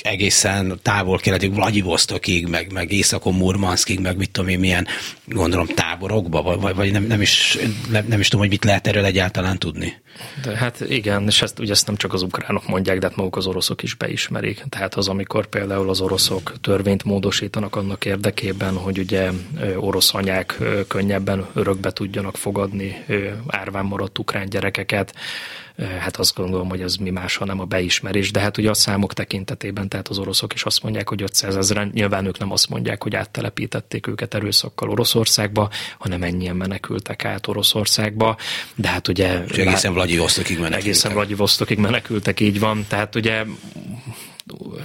egészen 0.02 0.80
távol-keletig 0.82 1.54
Vladivostokig, 1.54 2.48
meg, 2.48 2.72
meg 2.72 2.92
északon 2.92 3.34
Murmanskig, 3.34 4.00
meg 4.00 4.18
mit 4.18 4.32
tudom 4.32 4.50
én, 4.50 4.60
milyen, 4.60 4.88
gondolom 5.26 5.68
táborokba, 5.68 6.42
vagy, 6.42 6.76
vagy 6.76 6.92
nem, 6.92 7.04
nem, 7.04 7.22
is, 7.22 7.58
nem, 7.90 8.06
nem 8.08 8.20
is 8.20 8.28
tudom, 8.28 8.42
hogy 8.42 8.54
mit 8.54 8.64
lehet 8.64 8.88
erről 8.88 9.01
egyáltalán 9.06 9.58
tudni. 9.58 10.02
De 10.44 10.58
hát 10.58 10.80
igen, 10.90 11.28
és 11.28 11.42
ezt, 11.42 11.60
ugye 11.60 11.72
ezt 11.72 11.86
nem 11.86 11.96
csak 11.96 12.14
az 12.14 12.22
ukránok 12.22 12.68
mondják, 12.68 13.00
de 13.00 13.08
hát 13.08 13.16
maguk 13.16 13.36
az 13.36 13.48
oroszok 13.48 13.84
is 13.84 13.94
beismerik. 13.94 14.64
Tehát 14.70 14.96
az, 14.96 15.08
amikor 15.08 15.48
például 15.48 15.90
az 15.90 16.02
oroszok 16.02 16.54
törvényt 16.62 17.04
módosítanak 17.04 17.76
annak 17.76 18.06
érdekében, 18.06 18.76
hogy 18.76 18.98
ugye 18.98 19.32
orosz 19.76 20.14
anyák 20.14 20.58
könnyebben 20.88 21.46
örökbe 21.54 21.92
tudjanak 21.92 22.38
fogadni 22.38 23.06
árván 23.48 23.86
maradt 23.86 24.20
ukrán 24.20 24.50
gyerekeket, 24.50 25.14
hát 26.00 26.18
azt 26.18 26.36
gondolom, 26.36 26.70
hogy 26.70 26.82
ez 26.82 26.96
mi 26.96 27.10
más, 27.10 27.36
hanem 27.36 27.60
a 27.60 27.66
beismerés, 27.66 28.32
de 28.32 28.40
hát 28.40 28.58
ugye 28.58 28.70
a 28.70 28.74
számok 28.74 29.14
tekintetében, 29.14 29.90
tehát 29.90 30.08
az 30.08 30.18
oroszok 30.18 30.54
is 30.54 30.64
azt 30.64 30.84
mondják, 30.84 31.10
hogy 31.10 31.22
500 31.22 31.56
ezeren, 31.56 31.92
nyilván 31.94 32.26
ők 32.26 32.40
nem 32.40 32.52
azt 32.52 32.70
mondják, 32.70 33.04
hogy 33.04 33.16
áttelepítették 33.16 34.08
őket 34.08 34.34
erőszakkal 34.34 34.90
Oroszországba, 34.90 35.70
hanem 36.00 36.24
ennyien 36.24 36.56
menekültek 36.56 37.26
át 37.26 37.48
Oroszországba, 37.48 38.38
de 38.76 38.88
hát 38.88 39.08
ugye... 39.08 39.44
egészen 39.44 39.94
Vladivostokig 39.94 40.56
menekültek. 40.56 40.86
Egészen 40.86 41.14
Vladivostokig 41.14 41.78
menekültek, 41.78 42.40
így 42.40 42.60
van, 42.60 42.86
tehát 42.88 43.16
ugye 43.16 43.44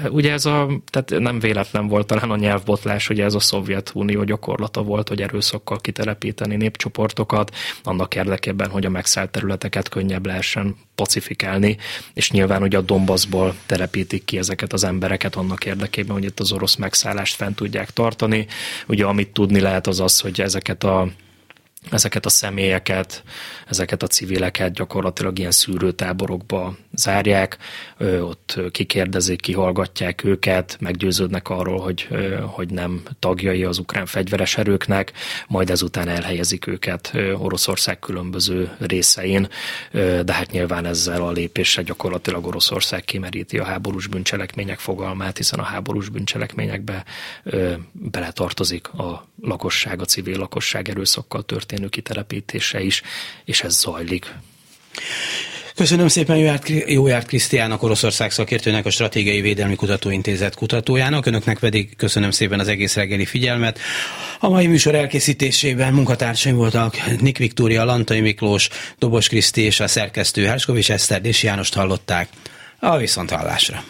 ugye 0.08 0.32
ez 0.32 0.44
a, 0.44 0.68
tehát 0.90 1.22
nem 1.22 1.38
véletlen 1.38 1.88
volt 1.88 2.06
talán 2.06 2.30
a 2.30 2.36
nyelvbotlás, 2.36 3.08
ugye 3.08 3.24
ez 3.24 3.34
a 3.34 3.40
Szovjetunió 3.40 4.24
gyakorlata 4.24 4.82
volt, 4.82 5.08
hogy 5.08 5.22
erőszakkal 5.22 5.80
kitelepíteni 5.80 6.56
népcsoportokat, 6.56 7.54
annak 7.82 8.14
érdekében, 8.14 8.70
hogy 8.70 8.86
a 8.86 8.90
megszállt 8.90 9.30
területeket 9.30 9.88
könnyebb 9.88 10.26
lehessen 10.26 10.76
pacifikálni, 10.94 11.76
és 12.14 12.30
nyilván 12.30 12.62
ugye 12.62 12.78
a 12.78 12.80
Donbassból 12.80 13.54
telepítik 13.66 14.24
ki 14.24 14.38
ezeket 14.38 14.72
az 14.72 14.84
embereket 14.84 15.34
annak 15.34 15.64
érdekében, 15.64 16.14
hogy 16.14 16.24
itt 16.24 16.40
az 16.40 16.52
orosz 16.52 16.76
megszállást 16.76 17.34
fent 17.34 17.56
tudják 17.56 17.90
tartani. 17.90 18.46
Ugye 18.86 19.04
amit 19.04 19.28
tudni 19.32 19.60
lehet 19.60 19.86
az 19.86 20.00
az, 20.00 20.20
hogy 20.20 20.40
ezeket 20.40 20.84
a 20.84 21.08
ezeket 21.90 22.26
a 22.26 22.28
személyeket, 22.28 23.22
ezeket 23.66 24.02
a 24.02 24.06
civileket 24.06 24.72
gyakorlatilag 24.72 25.38
ilyen 25.38 25.50
szűrőtáborokba 25.50 26.76
zárják, 26.94 27.56
ott 28.20 28.60
kikérdezik, 28.70 29.40
kihallgatják 29.40 30.24
őket, 30.24 30.76
meggyőződnek 30.80 31.48
arról, 31.48 31.80
hogy, 31.80 32.08
hogy 32.42 32.70
nem 32.70 33.02
tagjai 33.18 33.64
az 33.64 33.78
ukrán 33.78 34.06
fegyveres 34.06 34.56
erőknek, 34.56 35.12
majd 35.48 35.70
ezután 35.70 36.08
elhelyezik 36.08 36.66
őket 36.66 37.12
Oroszország 37.38 37.98
különböző 37.98 38.76
részein, 38.78 39.48
de 40.24 40.32
hát 40.32 40.50
nyilván 40.50 40.84
ezzel 40.84 41.22
a 41.22 41.30
lépéssel 41.30 41.84
gyakorlatilag 41.84 42.46
Oroszország 42.46 43.04
kimeríti 43.04 43.58
a 43.58 43.64
háborús 43.64 44.06
bűncselekmények 44.06 44.78
fogalmát, 44.78 45.36
hiszen 45.36 45.58
a 45.58 45.62
háborús 45.62 46.08
bűncselekményekbe 46.08 47.04
beletartozik 47.92 48.88
a 48.88 49.26
lakosság, 49.42 50.00
a 50.00 50.04
civil 50.04 50.38
lakosság 50.38 50.88
erőszakkal 50.88 51.42
történő 51.42 51.75
kitelepítése 51.88 52.80
is, 52.82 53.02
és 53.44 53.62
ez 53.62 53.78
zajlik. 53.80 54.34
Köszönöm 55.76 56.08
szépen 56.08 56.36
Jójárt, 56.36 56.68
Jójárt 56.86 57.26
Krisztiának, 57.26 57.82
Oroszország 57.82 58.30
szakértőnek, 58.30 58.86
a 58.86 58.90
Stratégiai 58.90 59.40
Védelmi 59.40 59.74
Kutatóintézet 59.74 60.54
kutatójának, 60.54 61.26
önöknek 61.26 61.58
pedig 61.58 61.96
köszönöm 61.96 62.30
szépen 62.30 62.60
az 62.60 62.68
egész 62.68 62.94
reggeli 62.94 63.24
figyelmet. 63.24 63.78
A 64.40 64.48
mai 64.48 64.66
műsor 64.66 64.94
elkészítésében 64.94 65.92
munkatársaim 65.92 66.56
voltak 66.56 67.20
Nik 67.20 67.38
Viktória, 67.38 67.84
Lantai 67.84 68.20
Miklós, 68.20 68.68
Dobos 68.98 69.28
Kriszti 69.28 69.60
és 69.60 69.80
a 69.80 69.88
szerkesztő 69.88 70.44
Herskovics 70.44 70.90
Eszter 70.90 71.24
és 71.24 71.42
Jánost 71.42 71.74
hallották. 71.74 72.28
A 72.80 72.96
viszonthallásra. 72.96 73.84